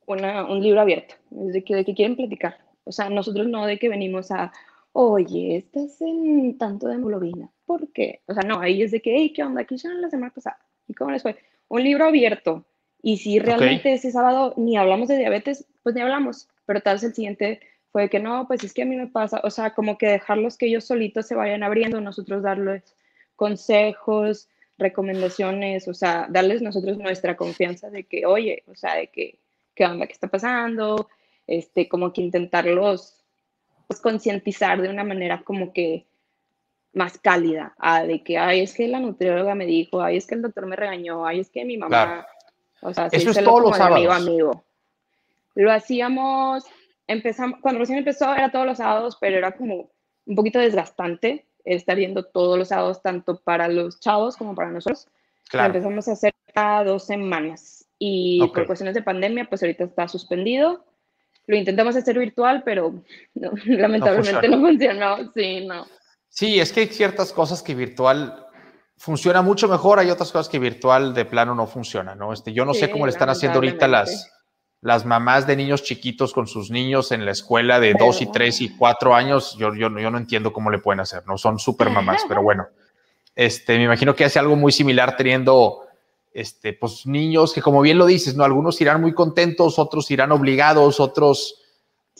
una, 0.08 0.46
un 0.46 0.63
libro 0.63 0.82
abierto, 0.82 1.13
es 1.46 1.53
de 1.53 1.63
que, 1.63 1.75
de 1.75 1.86
que 1.86 1.94
quieren 1.94 2.15
platicar. 2.15 2.58
O 2.86 2.91
sea, 2.91 3.08
nosotros 3.08 3.48
no 3.48 3.68
de 3.68 3.77
que 3.77 3.88
venimos 3.88 4.32
a, 4.32 4.51
oye, 4.91 5.58
estás 5.58 6.01
en 6.01 6.58
tanto 6.58 6.88
de 6.88 6.96
hemoglobina, 6.96 7.51
¿por 7.68 7.91
qué? 7.91 8.22
O 8.25 8.34
sea, 8.34 8.41
no, 8.41 8.60
ahí 8.60 8.82
es 8.82 8.89
de 8.89 9.00
que, 9.00 9.15
hey, 9.15 9.32
¿qué 9.32 9.44
onda? 9.44 9.63
¿Qué 9.63 9.75
hicieron 9.75 10.01
la 10.01 10.10
semana 10.10 10.34
pasada? 10.34 10.58
¿Y 10.88 10.96
cómo 10.96 11.12
les 11.12 11.22
fue? 11.22 11.38
Un 11.68 11.84
libro 11.84 12.06
abierto. 12.06 12.65
Y 13.03 13.18
si 13.18 13.38
realmente 13.38 13.94
ese 13.94 14.12
sábado 14.12 14.56
ni 14.58 14.75
hablamos 14.75 15.08
de 15.08 15.20
diabetes, 15.20 15.68
pues 15.84 15.94
ni 15.94 16.01
hablamos. 16.01 16.50
Pero 16.65 16.82
tal 16.82 16.96
vez 16.96 17.03
el 17.03 17.13
siguiente 17.13 17.60
fue 17.91 18.10
que 18.10 18.20
no, 18.20 18.48
pues 18.48 18.63
es 18.63 18.74
que 18.74 18.82
a 18.82 18.86
mí 18.86 18.96
me 18.96 19.06
pasa. 19.06 19.39
O 19.44 19.51
sea, 19.51 19.75
como 19.75 20.00
que 20.00 20.08
dejarlos 20.08 20.58
que 20.58 20.65
ellos 20.65 20.86
solitos 20.86 21.27
se 21.27 21.36
vayan 21.36 21.62
abriendo, 21.62 22.01
nosotros 22.01 22.41
darles 22.41 22.96
consejos, 23.36 24.50
recomendaciones, 24.79 25.88
o 25.88 25.93
sea, 25.93 26.25
darles 26.29 26.62
nosotros 26.62 26.98
nuestra 26.98 27.36
confianza 27.38 27.89
de 27.89 28.05
que, 28.05 28.25
oye, 28.25 28.63
o 28.67 28.75
sea, 28.75 28.95
de 28.95 29.07
que, 29.07 29.38
¿qué 29.75 29.86
onda? 29.86 30.07
¿Qué 30.07 30.13
está 30.13 30.27
pasando? 30.27 31.07
Este, 31.45 31.88
como 31.88 32.12
que 32.13 32.21
intentarlos 32.21 33.15
pues, 33.88 34.00
concientizar 34.01 34.81
de 34.81 34.89
una 34.89 35.03
manera 35.03 35.41
como 35.43 35.74
que 35.74 36.05
más 36.93 37.17
cálida, 37.19 37.75
a 37.77 38.03
de 38.03 38.24
que, 38.24 38.38
ay, 38.38 38.62
es 38.62 38.74
que 38.74 38.88
la 38.88 39.00
nutrióloga 39.00 39.53
me 39.55 39.65
dijo, 39.65 40.01
ay, 40.01 40.17
es 40.17 40.25
que 40.25 40.36
el 40.36 40.41
doctor 40.41 40.65
me 40.65 40.75
regañó, 40.75 41.25
ay, 41.25 41.39
es 41.41 41.50
que 41.50 41.65
mi 41.65 41.77
mamá, 41.77 41.89
Claro. 41.89 42.25
o 42.81 42.93
sea, 42.93 43.07
Eso 43.07 43.17
es 43.17 43.25
díselo 43.27 43.50
todos 43.51 43.62
los 43.69 43.77
de 43.77 43.83
amigo 43.83 44.09
sábados. 44.12 44.27
amigo. 44.27 44.63
Lo 45.55 45.71
hacíamos, 45.71 46.63
empezamos, 47.07 47.59
cuando 47.62 47.79
recién 47.79 48.00
empezó 48.00 48.33
era 48.33 48.51
todos 48.51 48.65
los 48.65 48.77
sábados, 48.77 49.17
pero 49.19 49.38
era 49.38 49.51
como 49.51 49.89
un 50.25 50.36
poquito 50.36 50.59
desgastante 50.59 51.45
estar 51.66 51.98
viendo 51.98 52.24
todos 52.24 52.58
los 52.58 52.70
sábados, 52.70 53.01
tanto 53.01 53.39
para 53.42 53.68
los 53.68 54.00
chavos 54.00 54.38
como 54.38 54.56
para 54.56 54.72
nosotros. 54.72 55.08
Lo 55.51 55.63
empezamos 55.63 56.08
a 56.08 56.13
hacer 56.13 56.34
cada 56.53 56.83
dos 56.83 57.05
semanas 57.05 57.88
y 57.98 58.40
por 58.53 58.66
cuestiones 58.66 58.96
de 58.96 59.03
pandemia, 59.03 59.46
pues 59.50 59.62
ahorita 59.62 59.83
está 59.83 60.07
suspendido. 60.07 60.86
Lo 61.48 61.57
intentamos 61.57 61.96
hacer 61.96 62.18
virtual, 62.18 62.64
pero 62.64 63.03
no, 63.33 63.51
lamentablemente 63.66 64.48
no 64.48 64.60
funcionó. 64.60 65.31
Sí, 65.36 65.66
no. 65.66 65.86
Sí, 66.29 66.60
es 66.60 66.72
que 66.72 66.81
hay 66.81 66.88
ciertas 66.88 67.33
cosas 67.33 67.64
que 67.64 67.74
virtual 67.74 68.46
funciona 68.98 69.42
mucho 69.42 69.68
mejor, 69.68 70.00
hay 70.00 70.12
otras 70.12 70.31
cosas 70.31 70.50
que 70.50 70.60
virtual 70.60 71.14
de 71.14 71.25
plano 71.25 71.55
no 71.55 71.66
funciona, 71.66 72.16
¿no? 72.16 72.33
Este, 72.33 72.53
yo 72.53 72.66
no 72.66 72.74
sé 72.74 72.92
cómo 72.92 73.05
le 73.05 73.12
están 73.12 73.29
haciendo 73.29 73.57
ahorita 73.57 73.88
las. 73.88 74.31
Las 74.81 75.05
mamás 75.05 75.46
de 75.46 75.55
niños 75.55 75.83
chiquitos 75.83 76.33
con 76.33 76.48
sus 76.48 76.72
niños 76.72 77.11
en 77.11 77.25
la 77.25 77.31
escuela 77.31 77.79
de 77.79 77.94
dos 77.94 78.22
y 78.22 78.31
tres 78.31 78.61
y 78.61 78.75
cuatro 78.75 79.13
años. 79.13 79.55
Yo, 79.57 79.74
yo, 79.75 79.89
yo 79.98 80.11
no 80.11 80.18
entiendo 80.18 80.53
cómo 80.53 80.70
le 80.70 80.79
pueden 80.79 81.01
hacer, 81.01 81.24
¿no? 81.27 81.37
Son 81.37 81.59
súper 81.59 81.89
mamás, 81.89 82.24
pero 82.27 82.42
bueno. 82.42 82.68
Este, 83.35 83.77
me 83.77 83.85
imagino 83.85 84.15
que 84.15 84.25
hace 84.25 84.39
algo 84.39 84.55
muy 84.55 84.72
similar 84.72 85.15
teniendo 85.15 85.81
este, 86.33 86.74
pues, 86.74 87.05
niños 87.05 87.53
que, 87.53 87.61
como 87.61 87.81
bien 87.81 87.98
lo 87.98 88.05
dices, 88.05 88.35
¿no? 88.35 88.44
Algunos 88.44 88.79
irán 88.81 89.01
muy 89.01 89.13
contentos, 89.13 89.79
otros 89.79 90.09
irán 90.11 90.31
obligados, 90.31 91.00
otros 91.00 91.55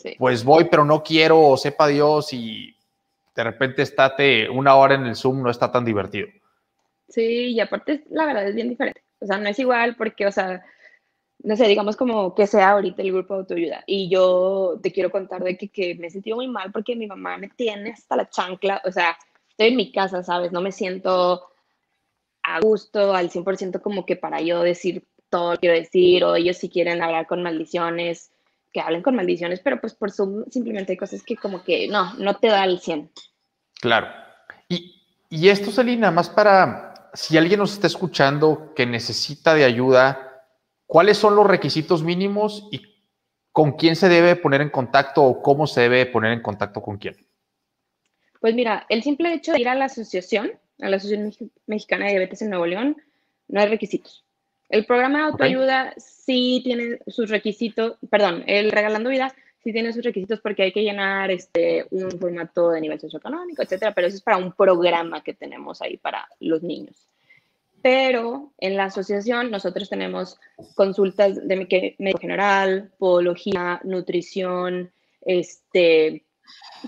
Sí. 0.00 0.16
pues 0.18 0.44
voy, 0.44 0.64
pero 0.64 0.84
no 0.84 1.02
quiero, 1.02 1.38
o 1.38 1.56
sepa 1.58 1.86
Dios, 1.86 2.32
y 2.32 2.74
de 3.36 3.44
repente 3.44 3.82
estate 3.82 4.48
una 4.48 4.74
hora 4.74 4.94
en 4.94 5.04
el 5.04 5.14
Zoom, 5.14 5.42
no 5.42 5.50
está 5.50 5.70
tan 5.70 5.84
divertido. 5.84 6.28
Sí, 7.08 7.52
y 7.52 7.60
aparte, 7.60 8.04
la 8.08 8.24
verdad 8.24 8.48
es 8.48 8.54
bien 8.54 8.70
diferente. 8.70 9.02
O 9.20 9.26
sea, 9.26 9.36
no 9.36 9.48
es 9.48 9.58
igual 9.58 9.96
porque, 9.96 10.26
o 10.26 10.32
sea, 10.32 10.64
no 11.42 11.56
sé, 11.56 11.66
digamos 11.66 11.96
como 11.96 12.34
que 12.34 12.46
sea 12.46 12.70
ahorita 12.70 13.02
el 13.02 13.12
grupo 13.12 13.34
de 13.34 13.40
autoayuda. 13.40 13.84
Y 13.86 14.08
yo 14.08 14.78
te 14.82 14.92
quiero 14.92 15.10
contar 15.10 15.42
de 15.42 15.56
que, 15.56 15.68
que 15.68 15.94
me 15.94 16.08
he 16.08 16.10
sentido 16.10 16.36
muy 16.36 16.48
mal 16.48 16.70
porque 16.72 16.96
mi 16.96 17.06
mamá 17.06 17.38
me 17.38 17.48
tiene 17.48 17.92
hasta 17.92 18.16
la 18.16 18.28
chancla. 18.28 18.82
O 18.84 18.92
sea, 18.92 19.16
estoy 19.48 19.68
en 19.68 19.76
mi 19.76 19.92
casa, 19.92 20.22
¿sabes? 20.22 20.52
No 20.52 20.60
me 20.60 20.72
siento 20.72 21.48
a 22.42 22.60
gusto 22.60 23.14
al 23.14 23.30
100% 23.30 23.80
como 23.80 24.06
que 24.06 24.16
para 24.16 24.40
yo 24.40 24.62
decir 24.62 25.04
todo 25.28 25.52
lo 25.52 25.56
que 25.56 25.60
quiero 25.60 25.76
decir 25.76 26.24
o 26.24 26.34
ellos 26.34 26.56
si 26.56 26.68
quieren 26.68 27.02
hablar 27.02 27.26
con 27.26 27.42
maldiciones, 27.42 28.32
que 28.72 28.80
hablen 28.80 29.02
con 29.02 29.16
maldiciones, 29.16 29.60
pero 29.60 29.80
pues 29.80 29.94
por 29.94 30.10
Zoom 30.10 30.44
simplemente 30.50 30.92
hay 30.92 30.98
cosas 30.98 31.22
que 31.22 31.36
como 31.36 31.62
que 31.62 31.88
no, 31.88 32.14
no 32.14 32.36
te 32.36 32.48
da 32.48 32.64
el 32.64 32.80
100. 32.80 33.10
Claro. 33.80 34.08
Y, 34.68 35.02
y 35.28 35.48
esto, 35.48 35.70
Selina, 35.70 36.10
más 36.10 36.28
para, 36.28 37.10
si 37.14 37.36
alguien 37.36 37.60
nos 37.60 37.72
está 37.72 37.86
escuchando 37.86 38.72
que 38.74 38.86
necesita 38.86 39.54
de 39.54 39.64
ayuda, 39.64 40.29
¿cuáles 40.90 41.18
son 41.18 41.36
los 41.36 41.46
requisitos 41.46 42.02
mínimos 42.02 42.66
y 42.72 42.82
con 43.52 43.72
quién 43.76 43.94
se 43.94 44.08
debe 44.08 44.34
poner 44.34 44.60
en 44.60 44.70
contacto 44.70 45.22
o 45.22 45.40
cómo 45.40 45.68
se 45.68 45.82
debe 45.82 46.04
poner 46.06 46.32
en 46.32 46.42
contacto 46.42 46.82
con 46.82 46.98
quién? 46.98 47.14
Pues 48.40 48.56
mira, 48.56 48.86
el 48.88 49.00
simple 49.04 49.32
hecho 49.32 49.52
de 49.52 49.60
ir 49.60 49.68
a 49.68 49.76
la 49.76 49.84
asociación, 49.84 50.50
a 50.80 50.88
la 50.88 50.96
Asociación 50.96 51.28
Mex- 51.28 51.50
Mexicana 51.66 52.06
de 52.06 52.10
Diabetes 52.10 52.42
en 52.42 52.50
Nuevo 52.50 52.66
León, 52.66 52.96
no 53.46 53.60
hay 53.60 53.68
requisitos. 53.68 54.24
El 54.68 54.84
programa 54.84 55.18
de 55.18 55.24
autoayuda 55.26 55.94
sí 55.96 56.60
tiene 56.64 56.98
sus 57.06 57.30
requisitos, 57.30 57.96
perdón, 58.10 58.42
el 58.48 58.72
Regalando 58.72 59.10
Vida 59.10 59.32
sí 59.62 59.72
tiene 59.72 59.92
sus 59.92 60.02
requisitos 60.02 60.40
porque 60.40 60.64
hay 60.64 60.72
que 60.72 60.82
llenar 60.82 61.30
este, 61.30 61.86
un 61.90 62.10
formato 62.18 62.70
de 62.70 62.80
nivel 62.80 62.98
socioeconómico, 62.98 63.62
etcétera, 63.62 63.94
pero 63.94 64.08
eso 64.08 64.16
es 64.16 64.22
para 64.22 64.38
un 64.38 64.52
programa 64.52 65.22
que 65.22 65.34
tenemos 65.34 65.82
ahí 65.82 65.98
para 65.98 66.26
los 66.40 66.64
niños. 66.64 67.06
Pero 67.82 68.52
en 68.58 68.76
la 68.76 68.84
asociación 68.84 69.50
nosotros 69.50 69.88
tenemos 69.88 70.38
consultas 70.74 71.46
de 71.46 71.94
médico 71.98 72.18
general, 72.18 72.90
podología, 72.98 73.80
nutrición, 73.84 74.90
este, 75.22 76.24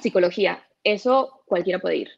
psicología. 0.01 0.63
Eso 0.85 1.43
cualquiera 1.47 1.79
puede 1.79 1.97
ir. 1.97 2.11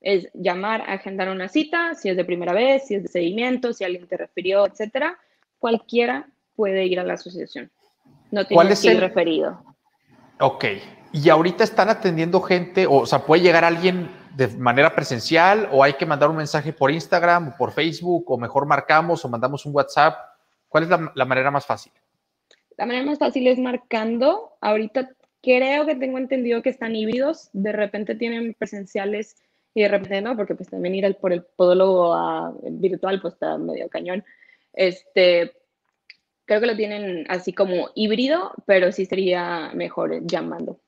Es 0.00 0.28
llamar, 0.34 0.82
agendar 0.88 1.28
una 1.28 1.48
cita, 1.48 1.94
si 1.94 2.08
es 2.08 2.16
de 2.16 2.24
primera 2.24 2.52
vez, 2.52 2.86
si 2.86 2.94
es 2.96 3.02
de 3.04 3.08
seguimiento, 3.08 3.72
si 3.72 3.84
alguien 3.84 4.06
te 4.06 4.16
refirió, 4.16 4.66
etcétera. 4.66 5.18
Cualquiera 5.58 6.28
puede 6.56 6.86
ir 6.86 7.00
a 7.00 7.04
la 7.04 7.14
asociación. 7.14 7.70
No 8.30 8.46
¿Cuál 8.46 8.66
tienes 8.68 8.72
es 8.78 8.80
que 8.82 8.88
ir 8.88 8.94
el- 8.94 9.00
referido. 9.00 9.62
Ok. 10.40 10.64
Y 11.12 11.28
ahorita 11.30 11.64
están 11.64 11.88
atendiendo 11.88 12.40
gente, 12.40 12.86
o, 12.86 12.96
o 12.98 13.06
sea, 13.06 13.20
puede 13.26 13.42
llegar 13.42 13.64
alguien 13.64 14.08
de 14.38 14.46
manera 14.46 14.94
presencial 14.94 15.68
o 15.72 15.82
hay 15.82 15.94
que 15.94 16.06
mandar 16.06 16.30
un 16.30 16.36
mensaje 16.36 16.72
por 16.72 16.92
Instagram 16.92 17.48
o 17.48 17.56
por 17.56 17.72
Facebook 17.72 18.30
o 18.30 18.38
mejor 18.38 18.66
marcamos 18.66 19.24
o 19.24 19.28
mandamos 19.28 19.66
un 19.66 19.74
WhatsApp. 19.74 20.16
¿Cuál 20.68 20.84
es 20.84 20.90
la, 20.90 21.24
manera 21.24 21.50
más 21.50 21.66
fácil? 21.66 21.92
La 22.76 22.86
manera 22.86 23.04
más 23.04 23.18
fácil 23.18 23.48
es 23.48 23.58
marcando. 23.58 24.52
Ahorita 24.60 25.10
creo 25.42 25.86
que 25.86 25.96
tengo 25.96 26.18
entendido 26.18 26.62
que 26.62 26.70
están 26.70 26.94
híbridos. 26.94 27.50
De 27.52 27.72
repente 27.72 28.14
tienen 28.14 28.54
presenciales 28.54 29.42
y 29.74 29.82
de 29.82 29.88
repente 29.88 30.22
no, 30.22 30.36
porque 30.36 30.54
pues 30.54 30.68
también 30.68 30.94
ir 30.94 31.16
por 31.16 31.32
el 31.32 31.42
podólogo 31.42 32.60
virtual 32.62 33.20
pues 33.20 33.34
está 33.34 33.58
medio 33.58 33.88
cañón. 33.88 34.24
Este, 34.72 35.52
creo 36.44 36.60
que 36.60 36.66
lo 36.68 36.76
tienen 36.76 37.26
así 37.28 37.52
como 37.52 37.90
híbrido, 37.96 38.52
pero 38.66 38.92
sí 38.92 39.04
sería 39.04 39.72
mejor 39.74 40.24
llamando. 40.24 40.78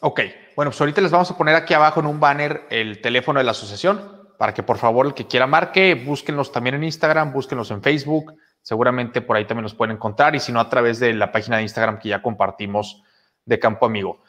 Ok, 0.00 0.20
bueno, 0.54 0.70
pues 0.70 0.80
ahorita 0.80 1.00
les 1.00 1.10
vamos 1.10 1.30
a 1.30 1.38
poner 1.38 1.54
aquí 1.54 1.72
abajo 1.72 2.00
en 2.00 2.06
un 2.06 2.20
banner 2.20 2.66
el 2.70 3.00
teléfono 3.00 3.38
de 3.40 3.44
la 3.44 3.52
asociación 3.52 4.26
para 4.38 4.52
que 4.52 4.62
por 4.62 4.76
favor 4.76 5.06
el 5.06 5.14
que 5.14 5.26
quiera 5.26 5.46
marque, 5.46 5.94
búsquenlos 5.94 6.52
también 6.52 6.74
en 6.74 6.84
Instagram, 6.84 7.32
búsquenlos 7.32 7.70
en 7.70 7.82
Facebook, 7.82 8.34
seguramente 8.60 9.22
por 9.22 9.36
ahí 9.36 9.46
también 9.46 9.62
los 9.62 9.74
pueden 9.74 9.96
encontrar 9.96 10.34
y 10.36 10.40
si 10.40 10.52
no 10.52 10.60
a 10.60 10.68
través 10.68 11.00
de 11.00 11.14
la 11.14 11.32
página 11.32 11.56
de 11.56 11.62
Instagram 11.62 11.98
que 11.98 12.10
ya 12.10 12.20
compartimos 12.20 13.02
de 13.46 13.58
Campo 13.58 13.86
Amigo. 13.86 14.22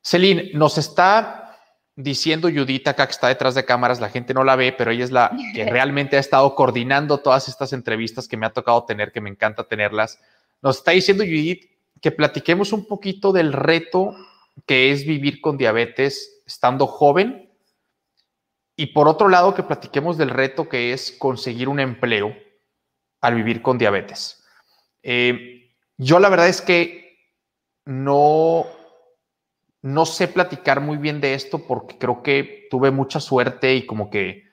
Celine, 0.00 0.50
nos 0.54 0.78
está 0.78 1.58
diciendo 1.96 2.48
Judith 2.48 2.86
acá 2.86 3.06
que 3.06 3.12
está 3.12 3.28
detrás 3.28 3.54
de 3.54 3.64
cámaras, 3.64 4.00
la 4.00 4.10
gente 4.10 4.34
no 4.34 4.44
la 4.44 4.54
ve, 4.54 4.72
pero 4.72 4.92
ella 4.92 5.04
es 5.04 5.10
la 5.10 5.32
que 5.54 5.64
realmente 5.70 6.16
ha 6.16 6.20
estado 6.20 6.54
coordinando 6.54 7.18
todas 7.18 7.48
estas 7.48 7.72
entrevistas 7.72 8.28
que 8.28 8.36
me 8.36 8.46
ha 8.46 8.50
tocado 8.50 8.84
tener, 8.84 9.10
que 9.10 9.20
me 9.20 9.30
encanta 9.30 9.64
tenerlas. 9.64 10.20
Nos 10.62 10.78
está 10.78 10.92
diciendo 10.92 11.24
Judith 11.24 11.64
que 12.00 12.12
platiquemos 12.12 12.72
un 12.72 12.86
poquito 12.86 13.32
del 13.32 13.52
reto 13.52 14.14
que 14.66 14.92
es 14.92 15.06
vivir 15.06 15.40
con 15.40 15.56
diabetes 15.56 16.42
estando 16.46 16.86
joven 16.86 17.50
y 18.76 18.86
por 18.86 19.08
otro 19.08 19.28
lado 19.28 19.54
que 19.54 19.62
platiquemos 19.62 20.18
del 20.18 20.30
reto 20.30 20.68
que 20.68 20.92
es 20.92 21.12
conseguir 21.12 21.68
un 21.68 21.80
empleo 21.80 22.34
al 23.20 23.34
vivir 23.34 23.62
con 23.62 23.78
diabetes. 23.78 24.44
Eh, 25.02 25.72
yo 25.96 26.18
la 26.18 26.28
verdad 26.28 26.48
es 26.48 26.60
que 26.60 27.18
no, 27.84 28.66
no 29.82 30.06
sé 30.06 30.28
platicar 30.28 30.80
muy 30.80 30.96
bien 30.96 31.20
de 31.20 31.34
esto 31.34 31.66
porque 31.66 31.98
creo 31.98 32.22
que 32.22 32.66
tuve 32.70 32.90
mucha 32.90 33.20
suerte 33.20 33.74
y 33.74 33.86
como 33.86 34.10
que 34.10 34.44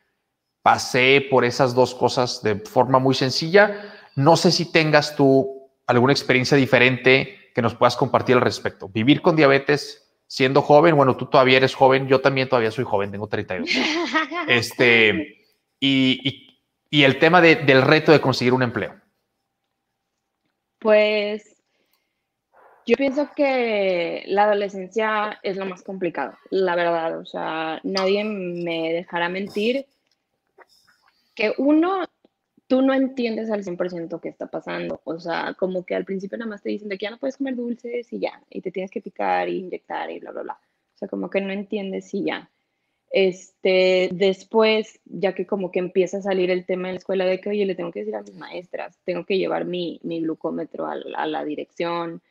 pasé 0.61 1.25
por 1.29 1.43
esas 1.43 1.73
dos 1.73 1.95
cosas 1.95 2.43
de 2.43 2.55
forma 2.59 2.99
muy 2.99 3.15
sencilla. 3.15 3.93
No 4.15 4.37
sé 4.37 4.51
si 4.51 4.71
tengas 4.71 5.15
tú 5.15 5.71
alguna 5.87 6.13
experiencia 6.13 6.57
diferente 6.57 7.40
que 7.53 7.61
nos 7.61 7.75
puedas 7.75 7.95
compartir 7.95 8.35
al 8.35 8.41
respecto. 8.41 8.89
Vivir 8.89 9.21
con 9.21 9.35
diabetes 9.35 10.11
siendo 10.27 10.61
joven, 10.61 10.95
bueno, 10.95 11.17
tú 11.17 11.25
todavía 11.25 11.57
eres 11.57 11.75
joven, 11.75 12.07
yo 12.07 12.21
también 12.21 12.47
todavía 12.47 12.71
soy 12.71 12.85
joven, 12.85 13.11
tengo 13.11 13.27
32. 13.27 13.69
este, 14.47 15.45
y, 15.79 16.57
y, 16.89 17.03
el 17.03 17.19
tema 17.19 17.41
de, 17.41 17.57
del 17.57 17.81
reto 17.81 18.13
de 18.13 18.21
conseguir 18.21 18.53
un 18.53 18.63
empleo. 18.63 18.95
Pues 20.79 21.61
yo 22.85 22.95
pienso 22.95 23.29
que 23.35 24.23
la 24.27 24.45
adolescencia 24.45 25.39
es 25.43 25.57
lo 25.57 25.65
más 25.65 25.83
complicado, 25.83 26.37
la 26.49 26.75
verdad. 26.75 27.19
O 27.19 27.25
sea, 27.25 27.79
nadie 27.83 28.23
me 28.23 28.93
dejará 28.93 29.29
mentir 29.29 29.85
que 31.35 31.53
uno 31.57 32.05
tú 32.71 32.81
no 32.81 32.93
entiendes 32.93 33.51
al 33.51 33.65
100% 33.65 34.21
qué 34.21 34.29
está 34.29 34.47
pasando. 34.47 35.01
O 35.03 35.19
sea, 35.19 35.55
como 35.55 35.85
que 35.85 35.93
al 35.93 36.05
principio 36.05 36.37
nada 36.37 36.51
más 36.51 36.63
te 36.63 36.69
dicen 36.69 36.87
de 36.87 36.97
que 36.97 37.03
ya 37.03 37.11
no 37.11 37.17
puedes 37.17 37.35
comer 37.35 37.57
dulces 37.57 38.13
y 38.13 38.19
ya, 38.19 38.41
y 38.49 38.61
te 38.61 38.71
tienes 38.71 38.89
que 38.89 39.01
picar 39.01 39.49
y 39.49 39.57
inyectar 39.57 40.09
y 40.09 40.19
bla, 40.19 40.31
bla, 40.31 40.43
bla. 40.43 40.53
O 40.53 40.97
sea, 40.97 41.09
como 41.09 41.29
que 41.29 41.41
no 41.41 41.51
entiendes 41.51 42.13
y 42.13 42.23
ya. 42.23 42.49
Este, 43.09 44.07
después, 44.13 45.01
ya 45.03 45.35
que 45.35 45.45
como 45.45 45.69
que 45.69 45.79
empieza 45.79 46.19
a 46.19 46.21
salir 46.21 46.49
el 46.49 46.65
tema 46.65 46.87
en 46.87 46.93
la 46.93 46.99
escuela 46.99 47.25
de 47.25 47.41
que, 47.41 47.49
oye, 47.49 47.65
le 47.65 47.75
tengo 47.75 47.91
que 47.91 47.99
decir 47.99 48.15
a 48.15 48.21
mis 48.21 48.35
maestras, 48.35 48.97
tengo 49.03 49.25
que 49.25 49.37
llevar 49.37 49.65
mi, 49.65 49.99
glucómetro 50.01 50.85
a, 50.85 50.93
a, 50.93 51.27
la 51.27 51.43
dirección, 51.43 52.21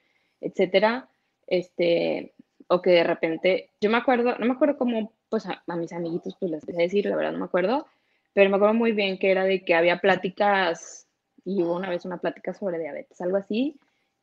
etcétera, 0.40 1.10
este, 1.48 2.32
o 2.66 2.80
que 2.80 2.92
de 2.92 3.04
repente, 3.04 3.72
yo 3.78 3.90
me 3.90 3.98
acuerdo, 3.98 4.38
no 4.38 4.46
me 4.46 4.52
acuerdo 4.54 4.78
cómo, 4.78 5.12
pues 5.28 5.44
a, 5.44 5.62
a 5.66 5.76
mis 5.76 5.92
amiguitos, 5.92 6.34
pues 6.40 6.50
les 6.50 6.62
empecé 6.62 6.80
a 6.80 6.84
decir, 6.84 7.04
la 7.04 7.16
verdad 7.16 7.32
no 7.32 7.40
me 7.40 7.44
acuerdo, 7.44 7.86
pero 8.32 8.50
me 8.50 8.56
acuerdo 8.56 8.74
muy 8.74 8.92
bien 8.92 9.18
que 9.18 9.30
era 9.30 9.44
de 9.44 9.64
que 9.64 9.74
había 9.74 10.00
pláticas, 10.00 11.08
y 11.44 11.62
hubo 11.62 11.76
una 11.76 11.90
vez 11.90 12.04
una 12.04 12.18
plática 12.18 12.54
sobre 12.54 12.78
diabetes, 12.78 13.20
algo 13.20 13.36
así, 13.36 13.78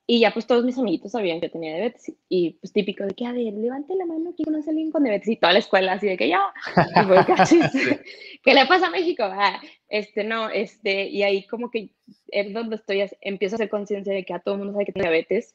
y 0.10 0.22
ya 0.22 0.32
pues 0.32 0.48
todos 0.48 0.63
mis 0.63 0.78
amiguitos 0.78 1.12
sabían 1.12 1.41
que 1.41 1.50
tenía 1.50 1.76
diabetes, 1.76 2.13
y 2.30 2.52
pues 2.52 2.72
típico 2.72 3.04
de 3.04 3.13
que, 3.13 3.26
a 3.26 3.34
ver, 3.34 3.54
levante 3.54 3.93
la 3.96 4.06
mano, 4.06 4.34
¿quién 4.36 4.46
conoce 4.46 4.70
a 4.70 4.72
alguien 4.72 4.89
con 4.89 5.04
diabetes? 5.04 5.28
Y 5.28 5.36
toda 5.36 5.52
la 5.52 5.60
escuela 5.60 5.93
así 5.93 6.08
de 6.08 6.15
que 6.15 6.30
yo, 6.30 6.39
¿qué 8.43 8.54
le 8.54 8.65
pasa 8.67 8.88
a 8.88 8.91
México? 8.91 9.24
Ah, 9.24 9.60
este, 9.89 10.24
no, 10.24 10.50
este, 10.50 11.10
y 11.10 11.24
ahí 11.24 11.46
como 11.48 11.70
que 11.70 11.89
es 12.30 12.54
donde 12.54 12.78
estoy, 12.78 13.04
empiezo 13.20 13.56
a 13.56 13.58
hacer 13.58 13.70
conciencia 13.70 14.13
de 14.13 14.24
que 14.24 14.34
a 14.34 14.39
todo 14.39 14.56
el 14.56 14.60
mundo 14.60 14.74
sabe 14.74 14.86
que 14.86 14.93
tiene 14.93 15.10
diabetes, 15.10 15.54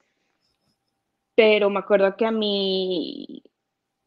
pero 1.34 1.70
me 1.70 1.78
acuerdo 1.78 2.14
que 2.16 2.26
a 2.26 2.30
mí, 2.30 3.42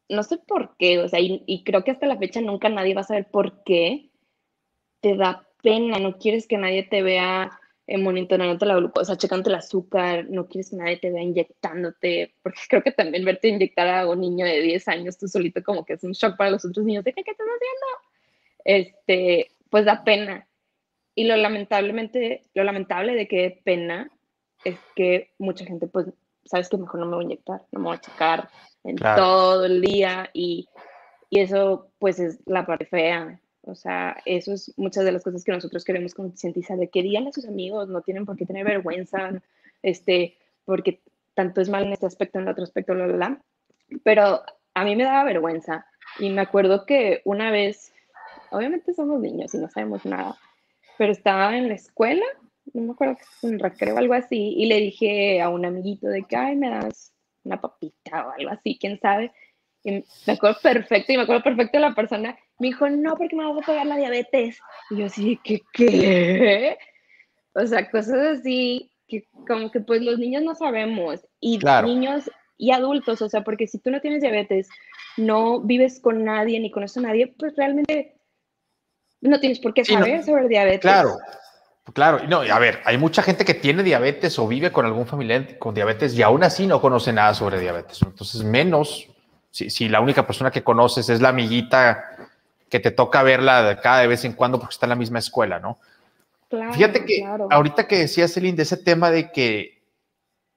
no 0.08 0.22
sé 0.22 0.38
por 0.38 0.76
qué, 0.76 1.00
o 1.00 1.08
sea, 1.08 1.18
y, 1.18 1.42
y 1.46 1.64
creo 1.64 1.82
que 1.82 1.90
hasta 1.90 2.06
la 2.06 2.18
fecha 2.18 2.40
nunca 2.40 2.68
nadie 2.68 2.94
va 2.94 3.00
a 3.00 3.04
saber 3.04 3.26
por 3.28 3.64
qué, 3.64 4.10
te 5.00 5.16
da 5.16 5.46
pena, 5.62 5.98
no 5.98 6.18
quieres 6.18 6.46
que 6.46 6.58
nadie 6.58 6.84
te 6.84 7.02
vea 7.02 7.50
eh, 7.88 7.98
monitoreándote 7.98 8.66
la 8.66 8.76
glucosa, 8.76 9.16
checándote 9.16 9.50
el 9.50 9.56
azúcar, 9.56 10.26
no 10.28 10.48
quieres 10.48 10.70
que 10.70 10.76
nadie 10.76 10.96
te 10.96 11.10
vea 11.10 11.22
inyectándote, 11.22 12.34
porque 12.42 12.60
creo 12.68 12.82
que 12.82 12.92
también 12.92 13.24
verte 13.24 13.48
inyectar 13.48 13.88
a 13.88 14.08
un 14.08 14.20
niño 14.20 14.44
de 14.44 14.60
10 14.60 14.88
años 14.88 15.18
tú 15.18 15.28
solito 15.28 15.62
como 15.62 15.84
que 15.84 15.94
es 15.94 16.04
un 16.04 16.12
shock 16.12 16.36
para 16.36 16.50
los 16.50 16.64
otros 16.64 16.84
niños, 16.84 17.04
de 17.04 17.12
qué, 17.12 17.22
qué 17.22 17.30
estás 17.30 17.46
haciendo, 17.46 17.86
este, 18.64 19.50
pues 19.70 19.84
da 19.84 20.02
pena. 20.04 20.46
Y 21.14 21.24
lo 21.24 21.36
lamentablemente, 21.36 22.42
lo 22.54 22.64
lamentable 22.64 23.14
de 23.14 23.26
que 23.26 23.36
dé 23.36 23.60
pena 23.64 24.10
es 24.64 24.78
que 24.94 25.30
mucha 25.38 25.64
gente 25.64 25.86
pues, 25.86 26.06
sabes 26.44 26.68
que 26.68 26.76
mejor 26.76 27.00
no 27.00 27.06
me 27.06 27.14
voy 27.14 27.24
a 27.24 27.26
inyectar, 27.26 27.62
no 27.72 27.80
me 27.80 27.86
voy 27.86 27.96
a 27.96 28.00
checar 28.00 28.48
en 28.84 28.96
todo 28.96 29.64
el 29.64 29.80
día 29.80 30.28
y, 30.32 30.68
y 31.30 31.40
eso 31.40 31.90
pues 31.98 32.18
es 32.20 32.40
la 32.46 32.66
parte 32.66 32.84
fea 32.84 33.40
o 33.66 33.74
sea, 33.74 34.16
eso 34.24 34.52
es 34.52 34.72
muchas 34.76 35.04
de 35.04 35.12
las 35.12 35.24
cosas 35.24 35.42
que 35.44 35.52
nosotros 35.52 35.84
queremos 35.84 36.14
concientizar, 36.14 36.78
de 36.78 36.88
que 36.88 37.02
digan 37.02 37.26
a 37.26 37.32
sus 37.32 37.46
amigos, 37.46 37.88
no 37.88 38.00
tienen 38.00 38.24
por 38.24 38.36
qué 38.36 38.46
tener 38.46 38.64
vergüenza, 38.64 39.32
este, 39.82 40.36
porque 40.64 41.00
tanto 41.34 41.60
es 41.60 41.68
mal 41.68 41.84
en 41.84 41.92
este 41.92 42.06
aspecto, 42.06 42.38
en 42.38 42.44
el 42.44 42.50
otro 42.52 42.64
aspecto, 42.64 42.94
la, 42.94 43.06
la, 43.06 43.16
la. 43.16 43.42
Pero 44.04 44.42
a 44.74 44.84
mí 44.84 44.94
me 44.94 45.04
daba 45.04 45.24
vergüenza. 45.24 45.86
Y 46.18 46.30
me 46.30 46.42
acuerdo 46.42 46.86
que 46.86 47.22
una 47.24 47.50
vez, 47.50 47.92
obviamente 48.50 48.94
somos 48.94 49.20
niños 49.20 49.52
y 49.54 49.58
no 49.58 49.68
sabemos 49.68 50.04
nada, 50.04 50.36
pero 50.96 51.12
estaba 51.12 51.56
en 51.56 51.68
la 51.68 51.74
escuela, 51.74 52.24
no 52.72 52.82
me 52.82 52.92
acuerdo, 52.92 53.18
un 53.42 53.58
recreo 53.58 53.96
o 53.96 53.98
algo 53.98 54.14
así, 54.14 54.54
y 54.56 54.66
le 54.66 54.76
dije 54.76 55.40
a 55.42 55.48
un 55.48 55.64
amiguito 55.64 56.06
de 56.06 56.22
que, 56.22 56.36
ay, 56.36 56.56
me 56.56 56.70
das 56.70 57.12
una 57.44 57.60
papita 57.60 58.28
o 58.28 58.30
algo 58.30 58.50
así, 58.50 58.78
quién 58.80 58.98
sabe. 59.00 59.32
Y 59.82 60.04
me 60.26 60.32
acuerdo 60.32 60.58
perfecto, 60.62 61.12
y 61.12 61.16
me 61.16 61.22
acuerdo 61.24 61.42
perfecto 61.42 61.78
de 61.78 61.82
la 61.82 61.94
persona 61.94 62.36
me 62.58 62.68
dijo, 62.68 62.88
no, 62.88 63.16
porque 63.16 63.36
me 63.36 63.44
vas 63.44 63.62
a 63.62 63.66
pegar 63.66 63.86
la 63.86 63.96
diabetes. 63.96 64.58
Y 64.90 64.98
yo 64.98 65.06
así, 65.06 65.38
¿qué 65.44 65.62
qué? 65.72 66.78
O 67.54 67.66
sea, 67.66 67.90
cosas 67.90 68.38
así 68.38 68.90
que 69.08 69.26
como 69.46 69.70
que 69.70 69.80
pues 69.80 70.02
los 70.02 70.18
niños 70.18 70.42
no 70.42 70.54
sabemos. 70.54 71.20
Y 71.40 71.58
niños 71.84 72.30
y 72.58 72.70
adultos, 72.70 73.22
o 73.22 73.28
sea, 73.28 73.44
porque 73.44 73.66
si 73.66 73.78
tú 73.78 73.90
no 73.90 74.00
tienes 74.00 74.22
diabetes, 74.22 74.68
no 75.16 75.60
vives 75.60 76.00
con 76.00 76.24
nadie 76.24 76.58
ni 76.60 76.70
conoces 76.70 76.98
a 76.98 77.08
nadie, 77.08 77.34
pues 77.38 77.54
realmente 77.56 78.16
no 79.20 79.40
tienes 79.40 79.58
por 79.60 79.74
qué 79.74 79.84
saber 79.84 80.22
sobre 80.24 80.48
diabetes. 80.48 80.80
Claro, 80.80 81.16
claro. 81.92 82.26
No, 82.26 82.40
a 82.40 82.58
ver, 82.58 82.80
hay 82.84 82.98
mucha 82.98 83.22
gente 83.22 83.44
que 83.44 83.54
tiene 83.54 83.82
diabetes 83.82 84.38
o 84.38 84.48
vive 84.48 84.72
con 84.72 84.86
algún 84.86 85.06
familiar 85.06 85.58
con 85.58 85.74
diabetes 85.74 86.14
y 86.14 86.22
aún 86.22 86.42
así 86.44 86.66
no 86.66 86.80
conoce 86.80 87.12
nada 87.12 87.34
sobre 87.34 87.60
diabetes. 87.60 88.00
Entonces, 88.02 88.42
menos 88.42 89.08
si, 89.50 89.70
si 89.70 89.88
la 89.88 90.00
única 90.00 90.26
persona 90.26 90.50
que 90.50 90.62
conoces 90.62 91.08
es 91.08 91.20
la 91.20 91.30
amiguita 91.30 92.04
que 92.68 92.80
te 92.80 92.90
toca 92.90 93.22
verla 93.22 93.80
cada 93.82 94.06
vez 94.06 94.24
en 94.24 94.32
cuando 94.32 94.58
porque 94.58 94.74
está 94.74 94.86
en 94.86 94.90
la 94.90 94.96
misma 94.96 95.18
escuela, 95.18 95.58
¿no? 95.58 95.78
Fíjate 96.72 97.04
que 97.04 97.24
ahorita 97.50 97.88
que 97.88 97.98
decías, 97.98 98.32
Celine, 98.32 98.56
de 98.56 98.62
ese 98.62 98.76
tema 98.76 99.10
de 99.10 99.32
que 99.32 99.82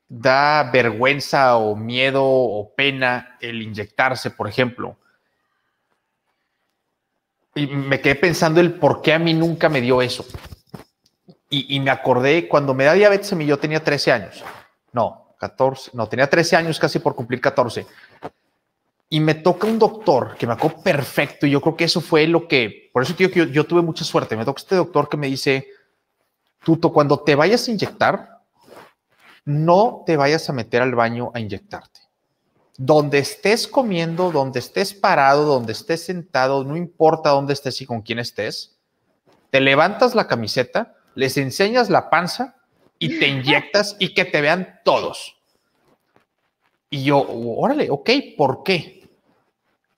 da 0.07 0.69
vergüenza 0.71 1.57
o 1.57 1.75
miedo 1.75 2.23
o 2.23 2.73
pena 2.75 3.37
el 3.41 3.61
inyectarse, 3.61 4.31
por 4.31 4.47
ejemplo. 4.47 4.97
Y 7.55 7.67
me 7.67 7.99
quedé 7.99 8.15
pensando 8.15 8.61
el 8.61 8.73
por 8.73 9.01
qué 9.01 9.13
a 9.13 9.19
mí 9.19 9.33
nunca 9.33 9.67
me 9.67 9.81
dio 9.81 10.01
eso. 10.01 10.25
Y, 11.49 11.75
y 11.75 11.79
me 11.79 11.89
acordé 11.89 12.47
cuando 12.47 12.75
me 12.75 12.85
da 12.85 12.93
diabetes 12.93 13.33
a 13.33 13.35
mí, 13.35 13.45
yo 13.45 13.57
tenía 13.57 13.83
13 13.83 14.11
años. 14.11 14.43
No, 14.93 15.35
14, 15.39 15.91
no, 15.93 16.07
tenía 16.07 16.29
13 16.29 16.55
años 16.55 16.79
casi 16.79 16.99
por 16.99 17.15
cumplir 17.15 17.41
14 17.41 17.85
y 19.09 19.19
me 19.19 19.33
toca 19.33 19.65
un 19.65 19.79
doctor 19.79 20.35
que 20.37 20.45
me 20.45 20.53
acuerdo 20.53 20.83
perfecto 20.83 21.47
y 21.47 21.51
yo 21.51 21.61
creo 21.61 21.75
que 21.75 21.85
eso 21.85 21.99
fue 21.99 22.27
lo 22.27 22.47
que, 22.47 22.89
por 22.93 23.01
eso 23.01 23.15
digo 23.17 23.31
que 23.31 23.51
yo, 23.51 23.65
tuve 23.65 23.81
mucha 23.81 24.05
suerte, 24.05 24.37
me 24.37 24.45
toca 24.45 24.61
este 24.61 24.75
doctor 24.75 25.09
que 25.09 25.17
me 25.17 25.27
dice, 25.27 25.67
Tuto, 26.63 26.91
cuando 26.91 27.19
te 27.19 27.35
vayas 27.35 27.67
a 27.67 27.71
inyectar, 27.71 28.41
no 29.45 30.03
te 30.05 30.17
vayas 30.17 30.49
a 30.49 30.53
meter 30.53 30.81
al 30.81 30.93
baño 30.93 31.31
a 31.33 31.39
inyectarte. 31.39 32.01
Donde 32.77 33.19
estés 33.19 33.67
comiendo, 33.67 34.31
donde 34.31 34.59
estés 34.59 34.93
parado, 34.93 35.45
donde 35.45 35.71
estés 35.71 36.03
sentado, 36.03 36.63
no 36.63 36.75
importa 36.75 37.29
dónde 37.29 37.53
estés 37.53 37.81
y 37.81 37.85
con 37.85 38.01
quién 38.01 38.19
estés, 38.19 38.77
te 39.49 39.61
levantas 39.61 40.15
la 40.15 40.27
camiseta, 40.27 40.95
les 41.15 41.37
enseñas 41.37 41.89
la 41.89 42.09
panza 42.09 42.57
y 42.99 43.19
te 43.19 43.27
inyectas 43.27 43.95
y 43.99 44.13
que 44.13 44.25
te 44.25 44.41
vean 44.41 44.79
todos. 44.83 45.37
Y 46.89 47.03
yo, 47.03 47.25
órale, 47.27 47.89
ok, 47.89 48.09
¿por 48.37 48.63
qué? 48.63 48.98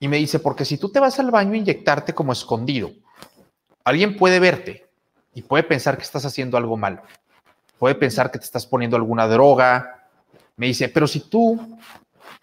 Y 0.02 0.08
me 0.08 0.16
dice, 0.16 0.40
porque 0.40 0.64
si 0.64 0.78
tú 0.78 0.88
te 0.88 0.98
vas 0.98 1.20
al 1.20 1.30
baño 1.30 1.52
a 1.52 1.58
inyectarte 1.58 2.12
como 2.12 2.32
escondido, 2.32 2.90
alguien 3.84 4.16
puede 4.16 4.40
verte 4.40 4.88
y 5.32 5.42
puede 5.42 5.62
pensar 5.62 5.96
que 5.96 6.02
estás 6.02 6.24
haciendo 6.24 6.56
algo 6.56 6.76
malo. 6.76 7.02
Puede 7.78 7.94
pensar 7.94 8.32
que 8.32 8.40
te 8.40 8.44
estás 8.44 8.66
poniendo 8.66 8.96
alguna 8.96 9.28
droga. 9.28 10.08
Me 10.56 10.66
dice, 10.66 10.88
pero 10.88 11.06
si 11.06 11.20
tú 11.20 11.78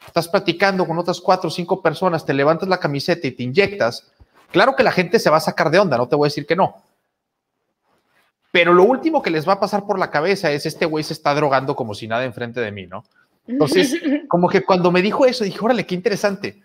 estás 0.08 0.30
platicando 0.30 0.88
con 0.88 0.98
otras 1.00 1.20
cuatro 1.20 1.50
o 1.50 1.52
cinco 1.52 1.82
personas, 1.82 2.26
te 2.26 2.34
levantas 2.34 2.70
la 2.70 2.80
camiseta 2.80 3.28
y 3.28 3.32
te 3.32 3.44
inyectas, 3.44 4.10
claro 4.54 4.74
que 4.74 4.84
la 4.84 4.94
gente 4.94 5.20
se 5.20 5.30
va 5.30 5.36
a 5.36 5.42
sacar 5.42 5.70
de 5.70 5.80
onda, 5.80 5.98
no 5.98 6.08
te 6.08 6.16
voy 6.16 6.28
a 6.28 6.32
decir 6.32 6.46
que 6.46 6.56
no. 6.56 6.82
Pero 8.54 8.74
lo 8.74 8.86
último 8.86 9.22
que 9.22 9.32
les 9.32 9.46
va 9.46 9.56
a 9.56 9.60
pasar 9.60 9.86
por 9.86 10.00
la 10.00 10.10
cabeza 10.10 10.50
es 10.50 10.66
este 10.66 10.86
güey 10.86 11.04
se 11.04 11.12
está 11.12 11.36
drogando 11.36 11.76
como 11.76 11.94
si 11.94 12.08
nada 12.08 12.24
enfrente 12.24 12.62
de 12.62 12.72
mí, 12.72 12.88
¿no? 12.88 13.04
Entonces, 13.48 14.00
como 14.30 14.48
que 14.48 14.64
cuando 14.64 14.94
me 14.94 15.02
dijo 15.02 15.26
eso, 15.26 15.44
dije, 15.44 15.60
órale, 15.62 15.86
qué 15.86 15.94
interesante. 15.94 16.64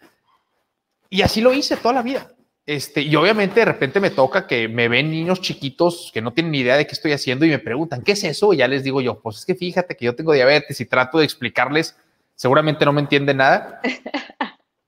Y 1.11 1.23
así 1.23 1.41
lo 1.41 1.53
hice 1.53 1.77
toda 1.77 1.95
la 1.95 2.03
vida. 2.03 2.31
Este, 2.67 3.03
y 3.03 3.15
obviamente 3.15 3.61
de 3.61 3.67
repente 3.67 4.01
me 4.01 4.11
toca 4.11 4.47
que 4.47 4.69
me 4.69 4.89
ven 4.89 5.11
niños 5.11 5.43
chiquitos 5.43 6.11
que 6.15 6.23
no 6.23 6.33
tienen 6.33 6.53
ni 6.53 6.61
idea 6.61 6.77
de 6.77 6.87
qué 6.87 6.93
estoy 6.93 7.13
haciendo 7.13 7.45
y 7.45 7.51
me 7.51 7.59
preguntan, 7.59 8.03
¿qué 8.03 8.13
es 8.13 8.25
eso? 8.25 8.55
Y 8.55 8.59
ya 8.59 8.69
les 8.69 8.83
digo 8.83 9.03
yo, 9.03 9.21
pues 9.21 9.39
es 9.39 9.45
que 9.45 9.55
fíjate 9.55 9.97
que 9.97 10.07
yo 10.07 10.15
tengo 10.15 10.33
diabetes 10.33 10.81
y 10.81 10.87
trato 10.87 11.19
de 11.19 11.25
explicarles, 11.25 11.95
seguramente 12.35 12.87
no 12.87 12.93
me 12.93 13.03
entienden 13.03 13.39
nada. 13.39 13.81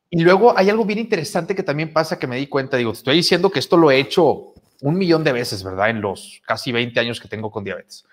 Y 0.08 0.20
luego 0.20 0.56
hay 0.56 0.70
algo 0.70 0.84
bien 0.84 1.00
interesante 1.00 1.54
que 1.54 1.64
también 1.64 1.92
pasa 1.92 2.18
que 2.18 2.26
me 2.26 2.36
di 2.36 2.46
cuenta, 2.46 2.76
digo, 2.76 2.92
estoy 2.92 3.16
diciendo 3.16 3.50
que 3.50 3.58
esto 3.58 3.76
lo 3.76 3.90
he 3.90 3.98
hecho 3.98 4.54
un 4.80 4.96
millón 4.96 5.24
de 5.24 5.32
veces, 5.32 5.62
¿verdad? 5.62 5.90
En 5.90 6.00
los 6.00 6.40
casi 6.46 6.72
20 6.72 6.98
años 7.00 7.20
que 7.20 7.28
tengo 7.28 7.50
con 7.50 7.64
diabetes. 7.64 8.04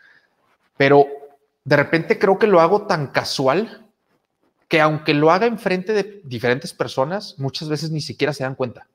Pero 0.76 1.08
de 1.64 1.76
repente 1.76 2.18
creo 2.18 2.38
que 2.38 2.48
lo 2.48 2.60
hago 2.60 2.88
tan 2.88 3.08
casual 3.08 3.83
que 4.74 4.82
aunque 4.82 5.14
lo 5.14 5.30
haga 5.30 5.46
enfrente 5.46 5.94
de 5.94 6.22
diferentes 6.24 6.74
personas, 6.74 7.36
muchas 7.38 7.70
veces 7.70 7.92
ni 7.92 8.02
siquiera 8.02 8.34
se 8.34 8.44
dan 8.44 8.56
cuenta. 8.56 8.88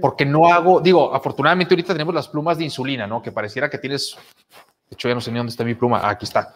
Porque 0.00 0.24
no 0.24 0.46
hago, 0.46 0.80
digo, 0.80 1.12
afortunadamente 1.12 1.74
ahorita 1.74 1.94
tenemos 1.94 2.14
las 2.14 2.28
plumas 2.28 2.58
de 2.58 2.62
insulina, 2.62 3.04
¿no? 3.04 3.20
Que 3.20 3.32
pareciera 3.32 3.68
que 3.68 3.78
tienes, 3.78 4.16
de 4.88 4.94
hecho 4.94 5.08
ya 5.08 5.16
no 5.16 5.20
sé 5.20 5.32
ni 5.32 5.38
dónde 5.38 5.50
está 5.50 5.64
mi 5.64 5.74
pluma, 5.74 5.98
ah, 5.98 6.10
aquí 6.10 6.26
está. 6.26 6.54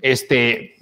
Este, 0.00 0.76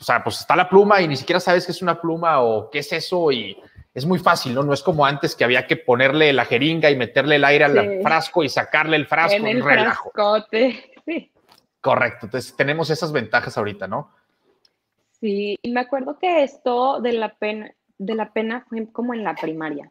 o 0.00 0.02
sea, 0.02 0.24
pues 0.24 0.40
está 0.40 0.56
la 0.56 0.66
pluma 0.66 1.02
y 1.02 1.08
ni 1.08 1.16
siquiera 1.18 1.40
sabes 1.40 1.66
qué 1.66 1.72
es 1.72 1.82
una 1.82 2.00
pluma 2.00 2.40
o 2.40 2.70
qué 2.70 2.78
es 2.78 2.90
eso 2.90 3.30
y 3.30 3.54
es 3.92 4.06
muy 4.06 4.18
fácil, 4.18 4.54
¿no? 4.54 4.62
No 4.62 4.72
es 4.72 4.82
como 4.82 5.04
antes 5.04 5.36
que 5.36 5.44
había 5.44 5.66
que 5.66 5.76
ponerle 5.76 6.32
la 6.32 6.46
jeringa 6.46 6.90
y 6.90 6.96
meterle 6.96 7.36
el 7.36 7.44
aire 7.44 7.66
al 7.66 8.00
frasco 8.02 8.42
y 8.42 8.48
sacarle 8.48 8.96
el 8.96 9.06
frasco. 9.06 9.36
En 9.36 9.46
el 9.46 9.62
frascote, 9.62 10.90
sí. 11.04 11.30
Correcto, 11.82 12.24
entonces 12.24 12.56
tenemos 12.56 12.88
esas 12.88 13.12
ventajas 13.12 13.58
ahorita, 13.58 13.86
¿no? 13.86 14.10
Sí, 15.20 15.58
y 15.62 15.70
me 15.70 15.80
acuerdo 15.80 16.18
que 16.18 16.42
esto 16.44 17.00
de 17.00 17.12
la 17.12 17.34
pena, 17.34 17.72
de 17.98 18.14
la 18.14 18.32
pena 18.32 18.64
fue 18.68 18.90
como 18.92 19.14
en 19.14 19.24
la 19.24 19.34
primaria. 19.34 19.90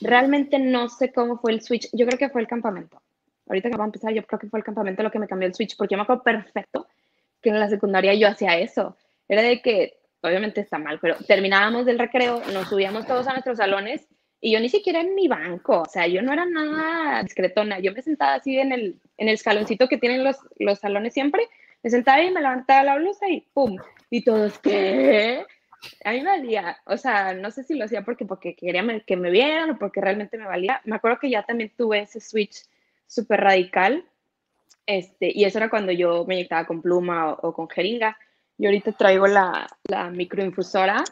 Realmente 0.00 0.58
no 0.58 0.88
sé 0.88 1.12
cómo 1.12 1.38
fue 1.38 1.52
el 1.52 1.62
switch. 1.62 1.88
Yo 1.92 2.06
creo 2.06 2.18
que 2.18 2.28
fue 2.28 2.40
el 2.40 2.46
campamento. 2.46 3.00
Ahorita 3.48 3.70
que 3.70 3.76
vamos 3.76 3.86
a 3.86 3.96
empezar, 3.96 4.12
yo 4.12 4.24
creo 4.24 4.38
que 4.38 4.48
fue 4.48 4.60
el 4.60 4.64
campamento 4.64 5.02
lo 5.02 5.10
que 5.10 5.18
me 5.18 5.26
cambió 5.26 5.48
el 5.48 5.54
switch, 5.54 5.76
porque 5.76 5.94
yo 5.94 5.96
me 5.98 6.02
acuerdo 6.02 6.22
perfecto 6.22 6.86
que 7.40 7.48
en 7.48 7.58
la 7.58 7.68
secundaria 7.68 8.14
yo 8.14 8.28
hacía 8.28 8.58
eso. 8.58 8.96
Era 9.26 9.42
de 9.42 9.62
que, 9.62 9.98
obviamente 10.20 10.60
está 10.60 10.78
mal, 10.78 10.98
pero 11.00 11.16
terminábamos 11.26 11.86
del 11.86 11.98
recreo, 11.98 12.42
nos 12.52 12.68
subíamos 12.68 13.06
todos 13.06 13.26
a 13.26 13.32
nuestros 13.32 13.58
salones 13.58 14.06
y 14.40 14.52
yo 14.52 14.60
ni 14.60 14.68
siquiera 14.68 15.00
en 15.00 15.14
mi 15.14 15.26
banco, 15.26 15.82
o 15.82 15.86
sea, 15.86 16.06
yo 16.06 16.22
no 16.22 16.32
era 16.32 16.44
nada 16.44 17.22
discretona. 17.22 17.80
Yo 17.80 17.92
me 17.92 18.02
sentaba 18.02 18.34
así 18.34 18.58
en 18.58 18.72
el, 18.72 18.96
en 19.16 19.28
el 19.28 19.34
escaloncito 19.34 19.88
que 19.88 19.98
tienen 19.98 20.22
los, 20.22 20.36
los 20.58 20.78
salones 20.78 21.14
siempre, 21.14 21.48
me 21.82 21.90
sentaba 21.90 22.22
y 22.22 22.30
me 22.30 22.40
levantaba 22.40 22.84
la 22.84 22.96
blusa 22.96 23.28
y 23.28 23.40
¡pum! 23.52 23.78
Y 24.10 24.22
todos, 24.24 24.58
¿qué? 24.58 25.44
a 26.04 26.12
mí 26.12 26.20
me 26.20 26.30
valía, 26.30 26.78
o 26.86 26.96
sea, 26.96 27.34
no 27.34 27.50
sé 27.50 27.62
si 27.62 27.74
lo 27.74 27.84
hacía 27.84 28.02
porque, 28.02 28.24
porque 28.24 28.56
quería 28.56 28.84
que 29.06 29.16
me 29.16 29.30
vieran 29.30 29.70
o 29.70 29.78
porque 29.78 30.00
realmente 30.00 30.38
me 30.38 30.46
valía. 30.46 30.80
Me 30.84 30.96
acuerdo 30.96 31.18
que 31.20 31.30
ya 31.30 31.44
también 31.44 31.72
tuve 31.76 32.00
ese 32.00 32.20
switch 32.20 32.64
súper 33.06 33.40
radical, 33.40 34.04
este, 34.86 35.30
y 35.34 35.44
eso 35.44 35.58
era 35.58 35.70
cuando 35.70 35.92
yo 35.92 36.24
me 36.26 36.34
inyectaba 36.34 36.66
con 36.66 36.82
pluma 36.82 37.32
o, 37.34 37.52
con 37.52 37.68
jeringa. 37.68 38.16
Y 38.56 38.66
ahorita 38.66 38.92
traigo 38.92 39.26
la, 39.26 39.68
la 39.88 40.10
microinfusora 40.10 41.04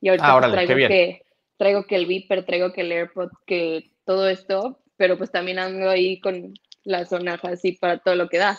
y 0.00 0.08
ahorita 0.08 0.36
ah, 0.36 0.50
traigo, 0.50 0.74
que, 0.88 1.22
traigo 1.58 1.84
que 1.84 1.96
el 1.96 2.06
Viper, 2.06 2.46
traigo 2.46 2.72
que 2.72 2.80
el 2.82 2.92
AirPod, 2.92 3.30
que 3.44 3.90
todo 4.04 4.28
esto, 4.28 4.80
pero 4.96 5.18
pues 5.18 5.30
también 5.30 5.58
ando 5.58 5.90
ahí 5.90 6.20
con 6.20 6.54
la 6.84 7.04
zona 7.04 7.38
así 7.42 7.72
para 7.72 7.98
todo 7.98 8.14
lo 8.14 8.28
que 8.28 8.38
da. 8.38 8.58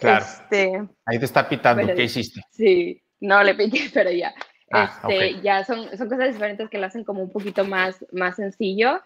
Claro. 0.00 0.24
Este, 0.24 0.88
ahí 1.04 1.18
te 1.18 1.24
está 1.24 1.46
pitando, 1.48 1.92
¿qué 1.94 2.04
hiciste? 2.04 2.40
Sí, 2.50 3.02
no 3.20 3.42
le 3.42 3.54
piqué, 3.54 3.90
pero 3.94 4.10
ya. 4.10 4.34
Ah, 4.72 5.00
este, 5.08 5.40
ya 5.42 5.64
son, 5.64 5.96
son 5.96 6.08
cosas 6.08 6.32
diferentes 6.32 6.68
que 6.68 6.78
lo 6.78 6.86
hacen 6.86 7.04
como 7.04 7.22
un 7.22 7.30
poquito 7.30 7.64
más, 7.64 8.04
más 8.12 8.36
sencillo. 8.36 9.00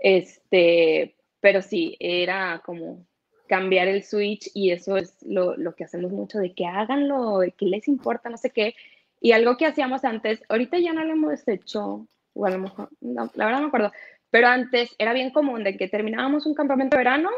Este, 0.00 1.14
pero 1.40 1.62
sí, 1.62 1.96
era 2.00 2.62
como 2.64 3.06
cambiar 3.46 3.88
el 3.88 4.02
switch 4.02 4.50
y 4.54 4.70
eso 4.70 4.96
es 4.96 5.16
lo, 5.22 5.56
lo, 5.56 5.74
que 5.74 5.84
hacemos 5.84 6.10
mucho, 6.10 6.38
de 6.38 6.54
que 6.54 6.66
háganlo, 6.66 7.40
de 7.40 7.52
que 7.52 7.66
les 7.66 7.88
importa, 7.88 8.30
no 8.30 8.36
sé 8.36 8.50
qué. 8.50 8.74
Y 9.20 9.32
algo 9.32 9.56
que 9.56 9.66
hacíamos 9.66 10.04
antes, 10.04 10.42
ahorita 10.48 10.78
ya 10.78 10.92
no 10.92 11.04
lo 11.04 11.12
hemos 11.12 11.46
hecho, 11.48 12.06
o 12.32 12.46
a 12.46 12.50
lo 12.50 12.58
mejor, 12.58 12.88
no, 13.00 13.30
la 13.34 13.46
verdad 13.46 13.60
no 13.60 13.66
me 13.66 13.68
acuerdo, 13.68 13.92
pero 14.30 14.48
antes 14.48 14.94
era 14.98 15.12
bien 15.12 15.30
común 15.30 15.64
de 15.64 15.76
que 15.76 15.88
terminábamos 15.88 16.46
un 16.46 16.54
campamento 16.54 16.96
de 16.96 17.04
verano 17.04 17.30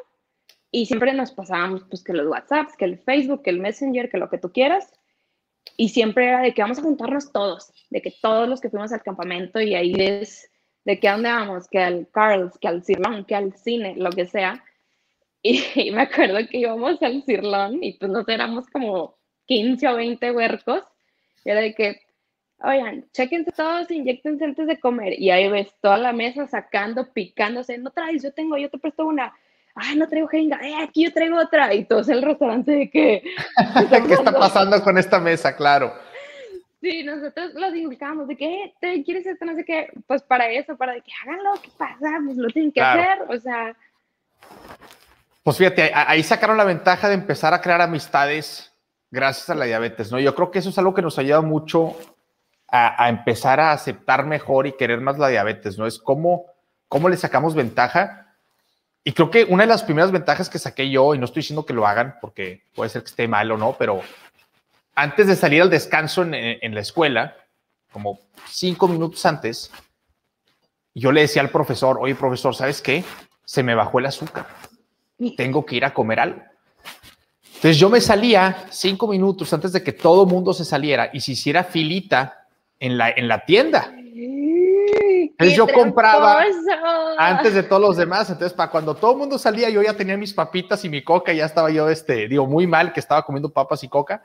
y 0.71 0.87
siempre 0.87 1.13
nos 1.13 1.33
pasábamos 1.33 1.85
pues 1.85 2.03
que 2.03 2.13
los 2.13 2.27
WhatsApps, 2.27 2.77
que 2.77 2.87
el 2.87 2.99
Facebook, 2.99 3.43
que 3.43 3.51
el 3.51 3.61
Messenger, 3.61 4.09
que 4.09 4.19
lo 4.19 4.31
que 4.31 4.39
tú 4.39 4.51
quieras, 4.53 4.93
y 5.77 5.91
siempre 5.91 6.29
era 6.29 6.41
de 6.41 6.55
que 6.55 6.63
vamos 6.63 6.79
a 6.79 6.83
juntarnos 6.83 7.33
todos, 7.33 7.73
de 7.91 8.01
que 8.01 8.13
todos 8.23 8.49
los 8.49 8.61
que 8.61 8.71
fuimos 8.71 8.93
al 8.93 9.03
campamento 9.03 9.61
y 9.61 9.75
ahí 9.75 9.95
es 9.97 10.51
de 10.85 11.01
que 11.01 11.09
a 11.09 11.13
dónde 11.13 11.31
vamos, 11.31 11.69
que 11.69 11.79
al 11.79 12.09
Carl's, 12.13 12.57
que 12.59 12.69
al 12.69 12.85
Cirlón, 12.85 13.25
que 13.25 13.35
al 13.35 13.53
cine, 13.55 13.95
lo 13.97 14.11
que 14.11 14.27
sea. 14.27 14.65
Y, 15.43 15.91
me 15.93 16.03
acuerdo 16.03 16.39
que 16.49 16.59
íbamos 16.59 17.03
al 17.03 17.23
Cirlón 17.25 17.83
y 17.83 17.95
pues 17.95 18.11
nos 18.11 18.29
éramos 18.29 18.67
como 18.69 19.17
15 19.47 19.89
o 19.89 19.97
20 19.97 20.31
huercos. 20.31 20.85
Y 21.45 21.51
era 21.51 21.61
de 21.61 21.75
que, 21.75 22.01
oigan, 22.61 23.05
chequense 23.13 23.51
todos, 23.53 23.91
inyectense 23.91 24.45
antes 24.45 24.67
de 24.69 24.79
comer. 24.79 25.21
Y 25.21 25.31
ahí 25.31 25.49
ves 25.49 25.75
toda 25.81 25.99
la 25.99 26.13
mesa 26.13 26.47
sacando, 26.47 27.13
picándose. 27.13 27.79
No 27.79 27.91
traes, 27.91 28.23
yo 28.23 28.33
tengo, 28.33 28.57
yo 28.57 28.71
te 28.71 28.79
presto 28.79 29.07
una 29.07 29.35
ah, 29.77 29.95
no 29.95 30.09
traigo 30.09 30.29
jeringa, 30.29 30.59
eh, 30.63 30.75
aquí 30.83 31.05
yo 31.05 31.13
traigo 31.13 31.39
otra. 31.39 31.73
Y 31.75 31.85
todos 31.85 32.09
el 32.09 32.23
restaurante 32.23 32.73
de 32.73 32.91
que... 32.91 33.23
¿Qué 34.07 34.15
está 34.15 34.33
pasando 34.33 34.83
con 34.83 34.99
esta 34.99 35.21
mesa? 35.21 35.55
Claro. 35.55 35.93
Sí, 36.81 37.03
nosotros 37.05 37.53
los 37.55 37.75
indicamos 37.75 38.29
de 38.29 38.37
que, 38.37 38.65
eh, 38.65 38.75
¿te 38.81 39.03
quieres 39.05 39.27
esto? 39.27 39.45
No 39.45 39.55
sé 39.55 39.65
qué. 39.65 39.89
Pues 40.07 40.23
para 40.23 40.51
eso, 40.51 40.77
para 40.77 40.95
de 40.95 41.03
que 41.03 41.13
háganlo, 41.23 41.55
¿qué 41.63 41.71
pasa? 41.77 42.19
Pues 42.25 42.37
lo 42.37 42.49
tienen 42.49 42.73
que 42.73 42.81
hacer, 42.81 43.23
o 43.29 43.39
sea... 43.39 43.77
Pues 45.43 45.59
fíjate, 45.59 45.93
ahí 45.95 46.23
sacaron 46.23 46.57
la 46.57 46.65
ventaja 46.65 47.09
de 47.09 47.15
empezar 47.15 47.55
a 47.55 47.61
crear 47.61 47.81
amistades 47.81 48.73
gracias 49.11 49.49
a 49.49 49.55
la 49.55 49.65
diabetes, 49.65 50.11
¿no? 50.11 50.19
Yo 50.19 50.35
creo 50.35 50.51
que 50.51 50.59
eso 50.59 50.71
es 50.71 50.79
algo 50.79 50.93
que 50.93 51.03
nos 51.03 51.19
ayuda 51.19 51.41
mucho 51.41 51.97
a, 52.67 53.05
a 53.05 53.09
empezar 53.09 53.61
a 53.61 53.71
aceptar 53.71 54.27
mejor 54.27 54.67
y 54.67 54.73
querer 54.73 55.01
más 55.01 55.19
la 55.19 55.29
diabetes, 55.29 55.79
¿no? 55.79 55.87
Es 55.87 56.01
cómo, 56.01 56.47
cómo 56.89 57.09
le 57.09 57.17
sacamos 57.17 57.55
ventaja 57.55 58.26
y 59.07 59.13
creo 59.13 59.31
que 59.31 59.45
una 59.45 59.63
de 59.63 59.69
las 59.69 59.85
primeras 59.85 60.11
ventajas 60.11 60.51
que 60.51 60.59
saqué 60.59 60.91
yo, 60.91 61.15
y 61.15 61.19
no 61.19 61.27
estoy 61.27 61.43
diciendo 61.43 61.65
que 61.65 61.73
lo 61.73 61.87
hagan 61.87 62.17
porque 62.21 62.65
puede 62.75 62.91
ser 62.91 63.03
que 63.03 63.11
esté 63.11 63.29
mal 63.29 63.49
o 63.53 63.57
no, 63.57 63.77
pero 63.79 64.01
antes 64.97 65.29
de 65.29 65.37
salir 65.37 65.63
al 65.63 65.71
descanso 65.71 66.25
en, 66.25 66.75
la 66.75 66.81
escuela, 66.81 67.37
como 67.93 68.19
cinco 68.49 68.89
minutos 68.89 69.25
antes, 69.25 69.71
yo 70.93 71.13
le 71.13 71.21
decía 71.21 71.41
al 71.41 71.51
profesor, 71.51 71.99
oye 72.01 72.17
profesor, 72.17 72.53
¿sabes 72.53 72.83
qué? 72.83 73.05
Se 73.45 73.63
me 73.63 73.77
bajó 73.77 74.01
el 74.01 74.07
azúcar. 74.07 74.49
Tengo 75.37 75.65
que 75.65 75.77
ir 75.77 75.85
a 75.85 75.95
comer 75.95 76.19
algo. 76.19 76.43
Entonces 77.45 77.79
yo 77.79 77.89
me 77.89 78.01
salía 78.01 78.67
cinco 78.71 79.07
minutos 79.07 79.53
antes 79.53 79.71
de 79.71 79.85
que 79.85 79.93
todo 79.93 80.27
mundo 80.27 80.53
se 80.53 80.65
saliera 80.65 81.11
y 81.13 81.21
se 81.21 81.31
hiciera 81.31 81.63
filita 81.63 82.49
en 82.81 82.99
la, 82.99 83.11
en 83.11 83.29
la 83.29 83.45
tienda. 83.45 83.95
Entonces 85.39 85.57
yo 85.57 85.67
compraba 85.69 86.43
antes 87.19 87.53
de 87.53 87.63
todos 87.63 87.83
los 87.83 87.97
demás, 87.99 88.31
entonces 88.31 88.55
para 88.55 88.71
cuando 88.71 88.95
todo 88.95 89.13
el 89.13 89.19
mundo 89.19 89.39
salía 89.39 89.69
yo 89.69 89.83
ya 89.83 89.93
tenía 89.93 90.17
mis 90.17 90.33
papitas 90.33 90.83
y 90.87 90.89
mi 90.89 91.05
coca, 91.05 91.35
ya 91.35 91.45
estaba 91.45 91.71
yo, 91.71 91.91
este, 91.91 92.27
digo, 92.27 92.47
muy 92.47 92.67
mal 92.67 92.95
que 92.95 93.01
estaba 93.01 93.23
comiendo 93.23 93.51
papas 93.51 93.85
y 93.85 93.89
coca, 93.89 94.23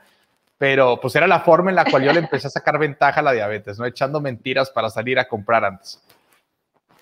pero 0.56 0.98
pues 1.02 1.14
era 1.14 1.26
la 1.26 1.40
forma 1.40 1.68
en 1.68 1.76
la 1.76 1.84
cual 1.84 2.04
yo 2.04 2.14
le 2.14 2.20
empecé 2.20 2.46
a 2.46 2.50
sacar 2.50 2.78
ventaja 2.78 3.20
a 3.20 3.22
la 3.22 3.32
diabetes, 3.32 3.78
¿no? 3.78 3.84
Echando 3.84 4.22
mentiras 4.22 4.70
para 4.70 4.88
salir 4.88 5.18
a 5.18 5.28
comprar 5.28 5.66
antes. 5.66 6.02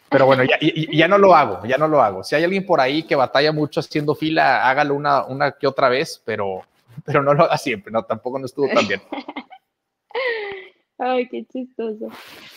Pero 0.09 0.27
bueno, 0.27 0.43
ya, 0.43 0.59
ya, 0.61 1.07
no 1.07 1.17
lo 1.17 1.37
hago, 1.37 1.65
ya 1.65 1.79
no 1.79 1.87
lo 1.87 2.03
hago. 2.03 2.25
Si 2.25 2.35
hay 2.35 2.43
alguien 2.43 2.67
por 2.67 2.81
ahí 2.81 3.05
que 3.05 3.15
batalla 3.15 3.53
mucho 3.53 3.79
haciendo 3.79 4.17
fila, 4.17 4.69
hágalo 4.69 4.97
una, 4.97 5.25
una 5.25 5.53
que 5.53 5.69
otra 5.69 5.89
vez, 5.89 6.21
pero, 6.25 6.63
pero 7.05 7.23
no 7.23 7.33
lo 7.33 7.45
haga 7.45 7.57
siempre, 7.57 7.93
no, 7.93 8.03
tampoco 8.03 8.41
no 8.41 8.47
estuvo 8.47 8.67
tan 8.75 8.89
bien. 8.89 9.01
Ay, 10.99 11.29
qué 11.29 11.45
chistoso. 11.45 12.09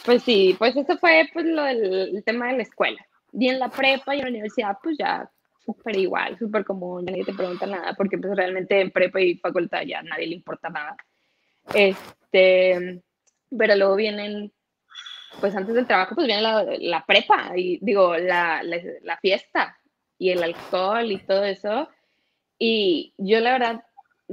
Pues 0.06 0.24
sí, 0.24 0.56
pues 0.58 0.76
eso 0.76 0.98
fue 0.98 1.30
pues 1.34 1.46
lo 1.46 1.64
del 1.64 2.24
tema 2.26 2.48
de 2.48 2.58
la 2.58 2.64
escuela. 2.64 3.06
Y 3.32 3.50
en 3.50 3.60
la 3.60 3.70
prepa 3.70 4.16
y 4.16 4.20
en 4.20 4.26
la 4.26 4.30
universidad, 4.30 4.78
pues 4.84 4.98
ya 4.98 5.30
súper 5.66 5.98
igual, 5.98 6.38
súper 6.38 6.66
común, 6.66 7.06
nadie 7.06 7.24
te 7.24 7.34
pregunta 7.34 7.66
nada, 7.66 7.94
porque 7.96 8.18
pues 8.18 8.36
realmente 8.36 8.82
en 8.82 8.92
prepa 8.92 9.22
y 9.22 9.38
facultad 9.38 9.82
ya 9.84 10.02
nadie 10.04 10.28
le 10.28 10.36
importa 10.36 10.70
nada. 10.70 10.98
Este, 11.74 13.02
pero 13.58 13.76
luego 13.76 13.96
vienen, 13.96 14.52
pues 15.40 15.56
antes 15.56 15.74
del 15.74 15.88
trabajo, 15.88 16.16
pues 16.16 16.28
viene 16.28 16.42
la, 16.42 16.66
la 16.80 17.06
prepa, 17.06 17.54
y 17.56 17.80
digo, 17.82 18.18
la, 18.18 18.62
la, 18.64 18.78
la 19.04 19.18
fiesta 19.18 19.78
y 20.18 20.32
el 20.32 20.44
alcohol 20.44 21.12
y 21.12 21.18
todo 21.20 21.46
eso. 21.46 21.90
Y 22.60 23.14
yo 23.18 23.40
la 23.40 23.54
verdad 23.54 23.84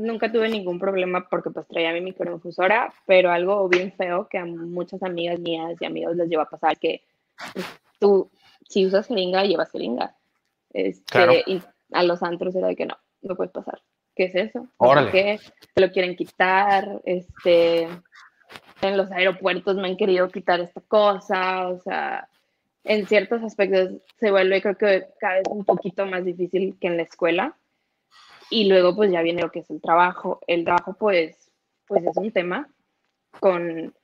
nunca 0.01 0.33
tuve 0.33 0.49
ningún 0.49 0.79
problema 0.79 1.29
porque 1.29 1.51
pues 1.51 1.67
traía 1.69 1.93
mi 1.93 2.01
microinfusora, 2.01 2.93
pero 3.07 3.31
algo 3.31 3.69
bien 3.69 3.93
feo 3.93 4.29
que 4.29 4.39
a 4.39 4.45
muchas 4.45 5.03
amigas 5.03 5.39
mías 5.39 5.77
y 5.81 5.85
amigos 5.85 6.17
les 6.17 6.29
lleva 6.29 6.45
a 6.45 6.51
pasar 6.51 6.79
que 6.79 7.03
pues, 7.55 7.67
tú, 7.99 8.31
si 8.69 8.87
usas 8.87 9.07
jeringa, 9.07 9.45
llevas 9.45 9.71
jeringa. 9.71 10.17
Este, 10.73 11.45
Y 11.47 11.63
a 11.93 12.03
los 12.03 12.23
antros 12.23 12.55
era 12.55 12.69
de 12.69 12.77
que 12.77 12.87
no, 12.87 12.97
no 13.23 13.37
puedes 13.37 13.53
pasar. 13.53 13.81
¿Qué 14.15 14.25
es 14.25 14.35
eso? 14.35 14.69
¿Por 14.77 15.11
qué? 15.11 15.39
Te 15.75 15.81
lo 15.81 15.91
quieren 15.91 16.17
quitar. 16.17 17.01
Este, 17.05 17.89
en 18.83 18.97
los 18.97 19.11
aeropuertos 19.11 19.77
me 19.77 19.89
han 19.89 19.97
querido 19.97 20.29
quitar 20.29 20.61
esta 20.61 20.81
cosa, 20.81 21.69
o 21.69 21.79
sea, 21.81 22.29
en 22.85 23.07
ciertos 23.07 23.43
aspectos 23.43 23.91
se 24.19 24.31
vuelve 24.31 24.63
creo 24.63 24.77
que 24.77 25.07
cada 25.21 25.35
vez 25.35 25.45
un 25.51 25.65
poquito 25.65 26.07
más 26.07 26.25
difícil 26.25 26.77
que 26.81 26.87
en 26.87 26.97
la 26.97 27.03
escuela. 27.03 27.57
Y 28.51 28.69
luego 28.69 28.95
pues 28.95 29.11
ya 29.11 29.23
viene 29.23 29.43
lo 29.43 29.51
que 29.51 29.61
es 29.61 29.71
el 29.71 29.81
trabajo. 29.81 30.41
El 30.47 30.65
trabajo 30.65 30.95
pues, 30.99 31.51
pues 31.87 32.05
es 32.05 32.17
un 32.17 32.33
tema 32.33 32.69
con, 33.39 33.95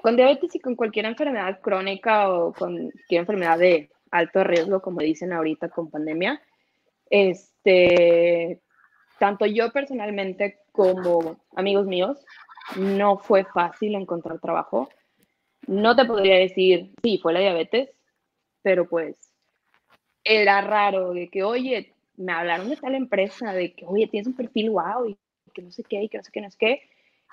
con 0.00 0.16
diabetes 0.16 0.54
y 0.54 0.60
con 0.60 0.76
cualquier 0.76 1.06
enfermedad 1.06 1.60
crónica 1.60 2.30
o 2.30 2.52
con 2.52 2.90
cualquier 2.90 3.20
enfermedad 3.20 3.58
de 3.58 3.90
alto 4.12 4.44
riesgo, 4.44 4.80
como 4.80 5.00
dicen 5.00 5.32
ahorita 5.32 5.68
con 5.68 5.90
pandemia. 5.90 6.40
Este, 7.10 8.60
tanto 9.18 9.46
yo 9.46 9.70
personalmente 9.72 10.60
como 10.72 11.40
amigos 11.54 11.86
míos, 11.86 12.24
no 12.76 13.18
fue 13.18 13.44
fácil 13.44 13.94
encontrar 13.94 14.40
trabajo. 14.40 14.88
No 15.66 15.96
te 15.96 16.04
podría 16.04 16.36
decir, 16.36 16.92
sí, 17.02 17.18
fue 17.18 17.32
la 17.32 17.40
diabetes, 17.40 17.90
pero 18.62 18.88
pues 18.88 19.16
era 20.22 20.60
raro 20.60 21.12
de 21.12 21.28
que, 21.28 21.42
oye, 21.42 21.94
me 22.16 22.32
hablaron 22.32 22.68
de 22.68 22.76
tal 22.76 22.94
empresa, 22.94 23.52
de 23.52 23.72
que, 23.72 23.84
oye, 23.86 24.06
tienes 24.06 24.26
un 24.26 24.34
perfil 24.34 24.70
wow, 24.70 25.08
y 25.08 25.16
que 25.52 25.62
no 25.62 25.70
sé 25.70 25.82
qué, 25.84 26.02
y 26.02 26.08
que 26.08 26.18
no 26.18 26.24
sé 26.24 26.30
qué, 26.32 26.40
no 26.40 26.50
sé 26.50 26.56
qué, 26.58 26.82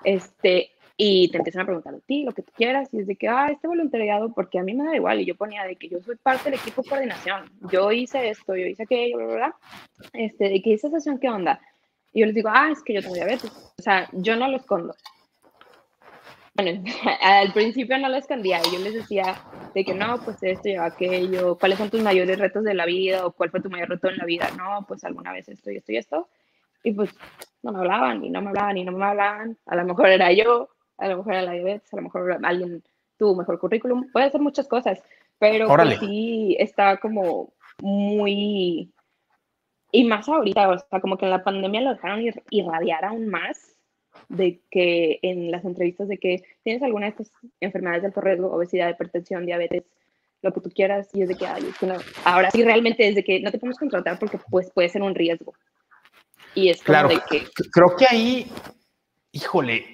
este, 0.04 0.70
y 0.96 1.28
te 1.30 1.38
empiezan 1.38 1.62
a 1.62 1.66
preguntar 1.66 1.94
a 1.94 1.98
ti 2.00 2.22
lo 2.24 2.32
que 2.32 2.42
tú 2.42 2.52
quieras, 2.56 2.88
y 2.92 3.00
es 3.00 3.06
de 3.06 3.16
que, 3.16 3.28
ah, 3.28 3.48
este 3.50 3.66
voluntariado, 3.66 4.32
porque 4.32 4.58
a 4.58 4.62
mí 4.62 4.74
me 4.74 4.84
da 4.84 4.96
igual, 4.96 5.20
y 5.20 5.24
yo 5.24 5.34
ponía 5.34 5.64
de 5.64 5.76
que 5.76 5.88
yo 5.88 6.00
soy 6.00 6.16
parte 6.16 6.50
del 6.50 6.58
equipo 6.60 6.82
de 6.82 6.88
coordinación, 6.88 7.50
yo 7.70 7.90
hice 7.92 8.30
esto, 8.30 8.56
yo 8.56 8.66
hice 8.66 8.84
aquello, 8.84 9.16
bla, 9.16 9.26
bla, 9.26 9.36
bla, 9.36 9.56
este, 10.12 10.48
de 10.48 10.62
que 10.62 10.74
esa 10.74 10.90
sesión, 10.90 11.18
¿qué 11.18 11.28
onda? 11.28 11.60
Y 12.12 12.20
yo 12.20 12.26
les 12.26 12.34
digo, 12.34 12.48
ah, 12.52 12.70
es 12.70 12.82
que 12.82 12.94
yo 12.94 13.02
tengo 13.02 13.14
diabetes, 13.14 13.50
o 13.78 13.82
sea, 13.82 14.08
yo 14.12 14.36
no 14.36 14.48
lo 14.48 14.56
escondo, 14.56 14.94
bueno, 16.54 16.82
al 17.20 17.52
principio 17.52 17.98
no 17.98 18.08
lo 18.08 18.16
escondía, 18.16 18.60
yo 18.72 18.78
les 18.78 18.94
decía 18.94 19.36
de 19.74 19.84
que 19.84 19.94
no, 19.94 20.20
pues 20.24 20.42
esto 20.42 20.68
y 20.68 20.76
aquello, 20.76 21.58
cuáles 21.58 21.78
son 21.78 21.90
tus 21.90 22.02
mayores 22.02 22.38
retos 22.38 22.64
de 22.64 22.74
la 22.74 22.86
vida 22.86 23.26
o 23.26 23.32
cuál 23.32 23.50
fue 23.50 23.60
tu 23.60 23.70
mayor 23.70 23.88
reto 23.88 24.08
en 24.08 24.18
la 24.18 24.24
vida, 24.24 24.48
no, 24.56 24.84
pues 24.86 25.04
alguna 25.04 25.32
vez 25.32 25.48
esto 25.48 25.70
y 25.70 25.76
esto 25.76 25.92
y 25.92 25.96
esto, 25.96 26.28
y 26.82 26.92
pues 26.92 27.10
no 27.62 27.72
me 27.72 27.78
hablaban 27.78 28.24
y 28.24 28.30
no 28.30 28.40
me 28.40 28.50
hablaban 28.50 28.78
y 28.78 28.84
no 28.84 28.92
me 28.92 29.04
hablaban, 29.04 29.58
a 29.66 29.76
lo 29.76 29.84
mejor 29.84 30.08
era 30.08 30.32
yo, 30.32 30.68
a 30.98 31.08
lo 31.08 31.18
mejor 31.18 31.34
era 31.34 31.42
la 31.42 31.52
diabetes, 31.52 31.92
a 31.92 31.96
lo 31.96 32.02
mejor 32.02 32.38
alguien 32.44 32.82
tuvo 33.18 33.34
mejor 33.34 33.58
currículum, 33.58 34.10
puede 34.12 34.30
ser 34.30 34.40
muchas 34.40 34.68
cosas, 34.68 35.02
pero 35.38 35.66
pues 35.66 35.98
sí 35.98 36.56
está 36.58 36.98
como 36.98 37.52
muy... 37.80 38.92
Y 39.90 40.04
más 40.04 40.28
ahorita, 40.28 40.70
o 40.70 40.78
sea, 40.78 41.00
como 41.00 41.16
que 41.16 41.24
en 41.24 41.30
la 41.30 41.44
pandemia 41.44 41.80
lo 41.80 41.94
dejaron 41.94 42.24
irradiar 42.50 43.04
aún 43.04 43.28
más 43.28 43.73
de 44.36 44.60
que 44.70 45.18
en 45.22 45.50
las 45.50 45.64
entrevistas 45.64 46.08
de 46.08 46.18
que 46.18 46.42
tienes 46.62 46.82
alguna 46.82 47.06
de 47.06 47.10
estas 47.10 47.30
enfermedades 47.60 48.02
de 48.02 48.08
alto 48.08 48.20
riesgo, 48.20 48.52
obesidad, 48.52 48.90
hipertensión, 48.90 49.46
diabetes, 49.46 49.84
lo 50.42 50.52
que 50.52 50.60
tú 50.60 50.70
quieras, 50.70 51.08
y 51.14 51.22
es 51.22 51.28
de 51.28 51.36
que, 51.36 51.46
ahora 52.24 52.50
sí 52.50 52.62
realmente 52.62 53.08
es 53.08 53.14
de 53.14 53.24
que 53.24 53.40
no 53.40 53.50
te 53.50 53.58
podemos 53.58 53.78
contratar 53.78 54.18
porque 54.18 54.38
pues 54.50 54.70
puede 54.70 54.90
ser 54.90 55.02
un 55.02 55.14
riesgo. 55.14 55.54
Y 56.54 56.68
es 56.68 56.82
claro, 56.82 57.08
de 57.08 57.20
que... 57.28 57.46
Creo 57.72 57.96
que 57.96 58.06
ahí, 58.06 58.46
híjole, 59.32 59.86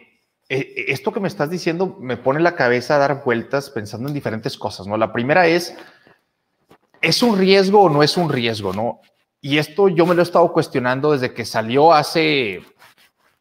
e, 0.48 0.59
e, 0.59 0.92
esto 0.92 1.12
que 1.12 1.20
me 1.20 1.29
estás 1.29 1.48
diciendo 1.48 1.96
me 2.00 2.16
pone 2.16 2.40
la 2.40 2.57
cabeza 2.57 2.96
a 2.96 2.98
dar 2.98 3.24
vueltas 3.24 3.70
pensando 3.70 4.09
en 4.09 4.14
diferentes 4.14 4.59
cosas, 4.59 4.87
¿no? 4.87 4.96
La 4.96 5.12
primera 5.12 5.46
es, 5.46 5.76
¿es 7.00 7.22
un 7.22 7.38
riesgo 7.38 7.83
o 7.83 7.88
no 7.88 8.03
es 8.03 8.16
un 8.16 8.29
riesgo, 8.29 8.72
no? 8.72 9.00
Y 9.40 9.59
esto 9.59 9.88
yo 9.88 10.05
me 10.05 10.14
lo 10.14 10.20
he 10.20 10.24
estado 10.24 10.53
cuestionando 10.53 11.12
desde 11.12 11.33
que 11.33 11.44
salió 11.44 11.94
hace 11.94 12.62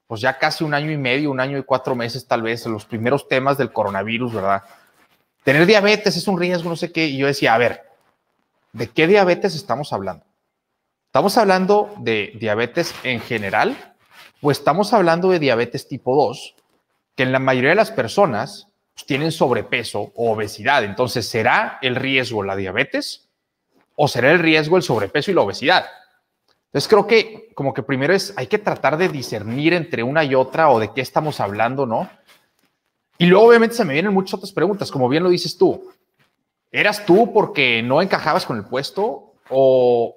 pues 0.10 0.22
ya 0.22 0.40
casi 0.40 0.64
un 0.64 0.74
año 0.74 0.92
y 0.92 0.98
medio, 0.98 1.30
un 1.30 1.40
año 1.40 1.60
y 1.60 1.64
cuatro 1.64 1.94
meses 1.94 2.26
tal 2.26 2.42
vez, 2.42 2.66
los 2.66 2.84
primeros 2.84 3.28
temas 3.28 3.60
del 3.60 3.72
coronavirus, 3.72 4.34
¿verdad? 4.34 4.64
Tener 5.44 5.68
diabetes 5.68 6.18
es 6.18 6.28
un 6.28 6.40
riesgo, 6.40 6.68
no 6.68 6.76
sé 6.76 6.92
qué, 6.92 7.06
y 7.06 7.20
yo 7.20 7.28
decía, 7.28 7.54
a 7.54 7.60
ver, 7.60 7.84
¿de 8.74 8.88
qué 8.90 9.06
diabetes 9.06 9.54
estamos 9.54 9.94
hablando? 9.94 10.26
¿Estamos 11.06 11.38
hablando 11.38 11.94
de 12.00 12.32
diabetes 12.40 12.96
en 13.04 13.22
general 13.22 13.94
o 14.42 14.50
estamos 14.50 14.94
hablando 14.94 15.30
de 15.30 15.38
diabetes 15.38 15.88
tipo 15.88 16.16
2, 16.16 16.56
que 17.16 17.22
en 17.22 17.32
la 17.32 17.38
mayoría 17.38 17.70
de 17.70 17.76
las 17.76 17.92
personas 17.92 18.68
pues, 18.96 19.06
tienen 19.06 19.32
sobrepeso 19.32 20.12
o 20.16 20.32
obesidad? 20.32 20.86
Entonces, 20.86 21.30
¿será 21.30 21.78
el 21.84 21.96
riesgo 21.96 22.42
la 22.42 22.56
diabetes 22.56 23.30
o 23.96 24.08
será 24.08 24.32
el 24.32 24.40
riesgo 24.40 24.76
el 24.76 24.82
sobrepeso 24.82 25.30
y 25.30 25.36
la 25.36 25.42
obesidad? 25.42 25.86
Entonces 26.70 26.88
creo 26.88 27.08
que 27.08 27.52
como 27.56 27.74
que 27.74 27.82
primero 27.82 28.14
es, 28.14 28.34
hay 28.38 28.48
que 28.48 28.60
tratar 28.60 28.98
de 28.98 29.10
discernir 29.10 29.74
entre 29.74 30.04
una 30.04 30.24
y 30.24 30.36
otra 30.36 30.70
o 30.70 30.80
de 30.80 30.94
qué 30.94 31.02
estamos 31.02 31.40
hablando, 31.40 31.86
¿no? 31.88 32.10
Y 33.18 33.26
luego 33.26 33.48
obviamente 33.48 33.76
se 33.76 33.86
me 33.86 33.94
vienen 33.94 34.14
muchas 34.14 34.36
otras 34.36 34.52
preguntas, 34.52 34.92
como 34.92 35.10
bien 35.10 35.24
lo 35.24 35.30
dices 35.30 35.58
tú. 35.58 35.92
¿Eras 36.72 37.06
tú 37.06 37.34
porque 37.34 37.82
no 37.82 38.02
encajabas 38.02 38.46
con 38.46 38.58
el 38.58 38.66
puesto 38.66 39.34
o 39.50 40.16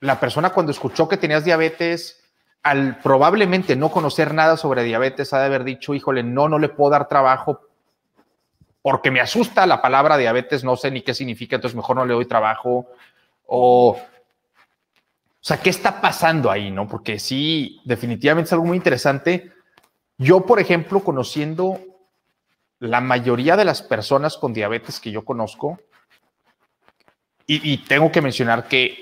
la 0.00 0.20
persona 0.20 0.50
cuando 0.50 0.70
escuchó 0.70 1.08
que 1.08 1.16
tenías 1.16 1.44
diabetes, 1.44 2.22
al 2.62 2.98
probablemente 2.98 3.74
no 3.74 3.90
conocer 3.90 4.32
nada 4.32 4.56
sobre 4.56 4.84
diabetes, 4.84 5.32
ha 5.32 5.40
de 5.40 5.46
haber 5.46 5.64
dicho, 5.64 5.94
híjole, 5.94 6.22
no, 6.22 6.48
no 6.48 6.60
le 6.60 6.68
puedo 6.68 6.90
dar 6.90 7.08
trabajo 7.08 7.60
porque 8.82 9.10
me 9.12 9.20
asusta 9.20 9.64
la 9.64 9.80
palabra 9.80 10.16
diabetes, 10.16 10.64
no 10.64 10.76
sé 10.76 10.90
ni 10.90 11.02
qué 11.02 11.14
significa, 11.14 11.56
entonces 11.56 11.76
mejor 11.76 11.96
no 11.96 12.04
le 12.04 12.14
doy 12.14 12.26
trabajo. 12.26 12.86
O 13.46 13.96
o 15.42 15.44
sea, 15.44 15.56
¿qué 15.56 15.70
está 15.70 16.00
pasando 16.00 16.52
ahí, 16.52 16.70
no? 16.70 16.86
Porque 16.86 17.18
sí, 17.18 17.80
definitivamente 17.84 18.46
es 18.46 18.52
algo 18.52 18.64
muy 18.64 18.76
interesante. 18.76 19.50
Yo, 20.16 20.46
por 20.46 20.60
ejemplo, 20.60 21.00
conociendo 21.00 21.80
la 22.78 23.00
mayoría 23.00 23.56
de 23.56 23.64
las 23.64 23.82
personas 23.82 24.38
con 24.38 24.52
diabetes 24.52 25.00
que 25.00 25.10
yo 25.10 25.24
conozco, 25.24 25.80
y, 27.44 27.76
tengo 27.78 28.10
que 28.10 28.22
mencionar 28.22 28.66
que 28.66 28.96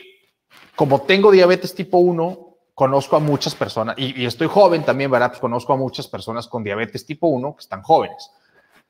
como 0.74 1.02
tengo 1.02 1.30
diabetes 1.30 1.74
tipo 1.74 1.98
1, 1.98 2.56
conozco 2.74 3.16
a 3.16 3.20
muchas 3.20 3.54
personas, 3.54 3.94
y, 3.98 4.24
estoy 4.24 4.48
joven 4.48 4.82
también, 4.82 5.10
¿verdad? 5.10 5.28
Pues 5.28 5.40
conozco 5.40 5.74
a 5.74 5.76
muchas 5.76 6.08
personas 6.08 6.48
con 6.48 6.64
diabetes 6.64 7.04
tipo 7.04 7.28
1 7.28 7.54
que 7.54 7.60
están 7.60 7.82
jóvenes. 7.82 8.32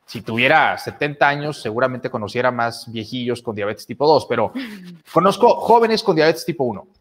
Si 0.07 0.23
tuviera 0.23 0.79
70 0.79 1.29
años, 1.29 1.61
seguramente 1.61 2.11
conociera 2.11 2.53
más 2.53 2.91
viejillos 2.93 3.43
con 3.43 3.57
diabetes 3.57 3.87
tipo 3.87 4.07
2, 4.07 4.27
pero 4.27 4.53
conozco 5.13 5.57
jóvenes 5.57 6.05
con 6.05 6.15
diabetes 6.15 6.45
tipo 6.45 6.63
1 6.63 7.00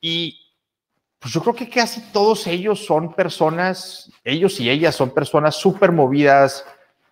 y 0.00 0.40
pues 1.18 1.32
yo 1.32 1.40
creo 1.40 1.54
que 1.54 1.68
casi 1.68 2.00
todos 2.12 2.46
ellos 2.46 2.84
son 2.84 3.14
personas, 3.14 4.10
ellos 4.22 4.60
y 4.60 4.70
ellas 4.70 4.94
son 4.94 5.10
personas 5.10 5.56
súper 5.56 5.92
movidas, 5.92 6.64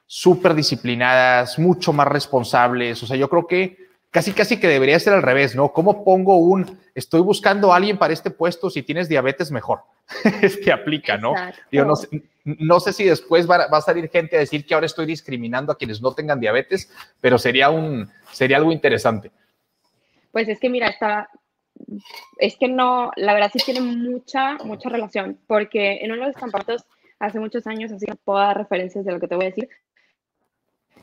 súper 0.06 0.54
disciplinadas, 0.54 1.58
mucho 1.58 1.92
más 1.92 2.06
responsables. 2.06 3.02
O 3.02 3.06
sea, 3.06 3.16
yo 3.16 3.28
creo 3.28 3.46
que 3.46 3.76
casi, 4.10 4.32
casi 4.32 4.60
que 4.60 4.68
debería 4.68 5.00
ser 5.00 5.14
al 5.14 5.22
revés, 5.22 5.56
¿no? 5.56 5.72
¿Cómo 5.72 6.04
pongo 6.04 6.36
un, 6.36 6.78
estoy 6.94 7.20
buscando 7.20 7.72
a 7.72 7.76
alguien 7.76 7.98
para 7.98 8.12
este 8.12 8.30
puesto, 8.30 8.70
si 8.70 8.82
tienes 8.82 9.08
diabetes, 9.08 9.50
mejor? 9.50 9.80
es 10.42 10.58
que 10.58 10.70
aplica, 10.70 11.16
¿no? 11.16 11.34
no, 11.72 11.96
sé, 11.96 12.08
no, 12.44 12.78
sé, 12.78 12.92
si 12.92 13.04
después 13.04 13.50
va, 13.50 13.66
va, 13.66 13.78
a 13.78 13.80
salir 13.80 14.08
gente 14.10 14.36
a 14.36 14.40
decir 14.40 14.66
que 14.66 14.74
ahora 14.74 14.86
estoy 14.86 15.06
discriminando 15.06 15.72
a 15.72 15.76
quienes 15.76 16.00
no 16.00 16.14
tengan 16.14 16.38
diabetes, 16.38 16.92
pero 17.20 17.38
sería, 17.38 17.70
un, 17.70 18.08
sería 18.30 18.58
algo 18.58 18.70
interesante. 18.70 19.32
Pues 20.30 20.48
es 20.48 20.60
que 20.60 20.68
mira, 20.68 20.88
está, 20.88 21.28
es 22.38 22.56
que 22.56 22.68
no, 22.68 23.10
la 23.16 23.34
verdad 23.34 23.50
sí 23.52 23.58
tiene 23.64 23.80
mucha, 23.80 24.56
mucha 24.64 24.88
relación, 24.88 25.38
porque 25.46 25.98
en 26.02 26.12
uno 26.12 26.22
de 26.22 26.28
los 26.28 26.36
campamentos 26.36 26.84
hace 27.18 27.38
muchos 27.38 27.66
años, 27.66 27.92
así 27.92 28.06
que 28.06 28.14
puedo 28.16 28.38
dar 28.38 28.56
referencias 28.56 29.04
de 29.04 29.12
lo 29.12 29.20
que 29.20 29.28
te 29.28 29.34
voy 29.34 29.46
a 29.46 29.48
decir, 29.48 29.68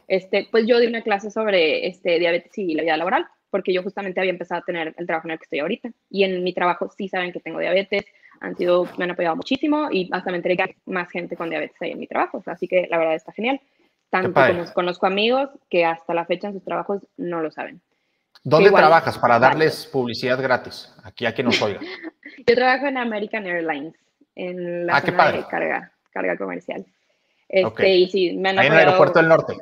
este, 0.07 0.47
pues 0.51 0.65
yo 0.67 0.79
di 0.79 0.87
una 0.87 1.01
clase 1.01 1.31
sobre 1.31 1.87
este, 1.87 2.19
diabetes 2.19 2.57
y 2.57 2.73
la 2.73 2.83
vida 2.83 2.97
laboral, 2.97 3.25
porque 3.49 3.73
yo 3.73 3.83
justamente 3.83 4.19
había 4.19 4.31
empezado 4.31 4.61
a 4.61 4.65
tener 4.65 4.93
el 4.97 5.05
trabajo 5.05 5.27
en 5.27 5.31
el 5.31 5.39
que 5.39 5.43
estoy 5.43 5.59
ahorita, 5.59 5.91
y 6.09 6.23
en 6.23 6.43
mi 6.43 6.53
trabajo 6.53 6.89
sí 6.97 7.07
saben 7.07 7.31
que 7.31 7.39
tengo 7.39 7.59
diabetes, 7.59 8.05
han 8.39 8.55
sido, 8.57 8.87
me 8.97 9.05
han 9.05 9.11
apoyado 9.11 9.35
muchísimo, 9.35 9.89
y 9.91 10.09
hasta 10.11 10.31
me 10.31 10.37
enteré 10.37 10.57
que 10.57 10.63
hay 10.63 10.75
más 10.85 11.09
gente 11.11 11.35
con 11.35 11.49
diabetes 11.49 11.81
ahí 11.81 11.91
en 11.91 11.99
mi 11.99 12.07
trabajo, 12.07 12.41
así 12.45 12.67
que 12.67 12.87
la 12.89 12.97
verdad 12.97 13.15
está 13.15 13.31
genial. 13.31 13.61
Tanto 14.09 14.33
como 14.33 14.65
conozco 14.73 15.05
amigos 15.05 15.49
que 15.69 15.85
hasta 15.85 16.13
la 16.13 16.25
fecha 16.25 16.47
en 16.47 16.53
sus 16.53 16.65
trabajos 16.65 17.07
no 17.15 17.41
lo 17.41 17.49
saben. 17.49 17.81
¿Dónde 18.43 18.71
trabajas 18.71 19.17
para 19.19 19.37
darles 19.37 19.85
publicidad 19.85 20.41
gratis? 20.41 20.93
Aquí 21.03 21.25
a 21.25 21.33
quien 21.33 21.47
nos 21.47 21.61
oiga. 21.61 21.79
Yo 22.47 22.55
trabajo 22.55 22.87
en 22.87 22.97
American 22.97 23.45
Airlines, 23.45 23.93
en 24.35 24.87
la 24.87 24.97
ah, 24.97 25.01
zona 25.01 25.31
de 25.31 25.45
carga, 25.47 25.91
carga 26.11 26.37
comercial. 26.37 26.85
Este, 27.47 27.95
y 27.95 28.09
sí, 28.09 28.33
me 28.33 28.49
han 28.49 28.59
Ahí 28.59 28.67
en 28.67 28.73
el 28.73 28.79
aeropuerto 28.79 29.19
del 29.19 29.27
norte. 29.27 29.57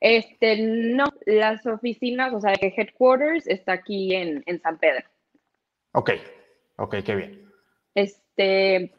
Este, 0.00 0.56
no, 0.58 1.04
las 1.26 1.64
oficinas, 1.66 2.32
o 2.32 2.40
sea, 2.40 2.52
el 2.52 2.72
headquarters 2.76 3.46
está 3.46 3.72
aquí 3.72 4.14
en, 4.14 4.42
en 4.46 4.60
San 4.60 4.78
Pedro. 4.78 5.04
Ok, 5.92 6.10
ok, 6.76 6.96
qué 7.04 7.14
bien. 7.14 7.50
Este, 7.94 8.92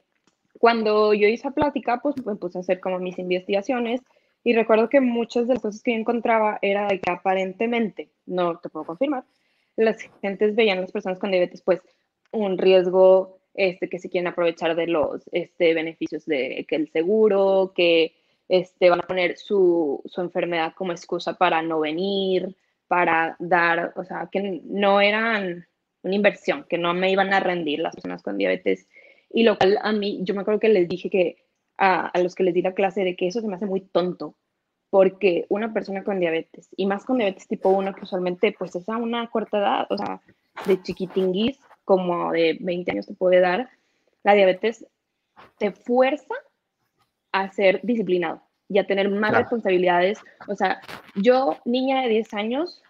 cuando 0.59 1.13
yo 1.13 1.27
hice 1.27 1.51
plática, 1.51 1.99
pues 2.01 2.15
me 2.25 2.35
puse 2.35 2.57
a 2.57 2.61
hacer 2.61 2.79
como 2.79 2.99
mis 2.99 3.19
investigaciones 3.19 4.01
y 4.43 4.53
recuerdo 4.53 4.89
que 4.89 5.01
muchas 5.01 5.47
de 5.47 5.55
las 5.55 5.61
cosas 5.61 5.83
que 5.83 5.93
encontraba 5.93 6.59
era 6.61 6.87
de 6.87 6.99
que 6.99 7.11
aparentemente, 7.11 8.09
no 8.25 8.59
te 8.59 8.69
puedo 8.69 8.85
confirmar, 8.85 9.23
las 9.75 10.01
gentes 10.21 10.55
veían 10.55 10.79
a 10.79 10.81
las 10.81 10.91
personas 10.91 11.19
con 11.19 11.31
diabetes 11.31 11.61
pues 11.61 11.81
un 12.31 12.57
riesgo 12.57 13.39
este, 13.53 13.89
que 13.89 13.99
se 13.99 14.09
quieren 14.09 14.27
aprovechar 14.27 14.75
de 14.75 14.87
los 14.87 15.27
este, 15.31 15.73
beneficios 15.73 16.25
de 16.25 16.65
que 16.67 16.75
el 16.75 16.91
seguro, 16.91 17.73
que 17.75 18.15
este, 18.47 18.89
van 18.89 18.99
a 18.99 19.07
poner 19.07 19.37
su, 19.37 20.01
su 20.05 20.21
enfermedad 20.21 20.73
como 20.75 20.91
excusa 20.91 21.33
para 21.33 21.61
no 21.61 21.79
venir, 21.79 22.55
para 22.87 23.35
dar, 23.39 23.93
o 23.95 24.03
sea, 24.03 24.29
que 24.31 24.61
no 24.63 25.01
eran 25.01 25.67
una 26.03 26.15
inversión, 26.15 26.65
que 26.69 26.77
no 26.77 26.93
me 26.93 27.11
iban 27.11 27.33
a 27.33 27.39
rendir 27.39 27.79
las 27.79 27.95
personas 27.95 28.23
con 28.23 28.37
diabetes. 28.37 28.87
Y 29.29 29.43
lo 29.43 29.57
cual 29.57 29.77
a 29.81 29.91
mí, 29.91 30.19
yo 30.21 30.33
me 30.33 30.41
acuerdo 30.41 30.59
que 30.59 30.69
les 30.69 30.87
dije 30.87 31.09
que 31.09 31.46
a, 31.77 32.07
a 32.07 32.19
los 32.19 32.35
que 32.35 32.43
les 32.43 32.53
di 32.53 32.61
la 32.61 32.73
clase 32.73 33.03
de 33.03 33.15
que 33.15 33.27
eso 33.27 33.41
se 33.41 33.47
me 33.47 33.55
hace 33.55 33.65
muy 33.65 33.81
tonto, 33.81 34.35
porque 34.89 35.45
una 35.49 35.73
persona 35.73 36.03
con 36.03 36.19
diabetes, 36.19 36.69
y 36.75 36.85
más 36.85 37.05
con 37.05 37.17
diabetes 37.17 37.47
tipo 37.47 37.69
1, 37.69 37.93
que 37.93 38.03
usualmente 38.03 38.55
pues 38.57 38.75
es 38.75 38.87
a 38.89 38.97
una 38.97 39.27
corta 39.29 39.57
edad, 39.57 39.87
o 39.89 39.97
sea, 39.97 40.21
de 40.65 40.81
chiquitinguis, 40.81 41.59
como 41.85 42.31
de 42.31 42.57
20 42.59 42.91
años 42.91 43.07
te 43.07 43.13
puede 43.13 43.39
dar, 43.39 43.69
la 44.23 44.33
diabetes 44.33 44.85
te 45.57 45.71
fuerza 45.71 46.33
a 47.31 47.51
ser 47.51 47.79
disciplinado 47.83 48.41
y 48.69 48.79
a 48.79 48.87
tener 48.87 49.09
más 49.09 49.33
responsabilidades. 49.33 50.19
O 50.47 50.55
sea, 50.55 50.81
yo, 51.15 51.57
niña 51.65 52.01
de 52.01 52.09
10 52.09 52.33
años, 52.33 52.81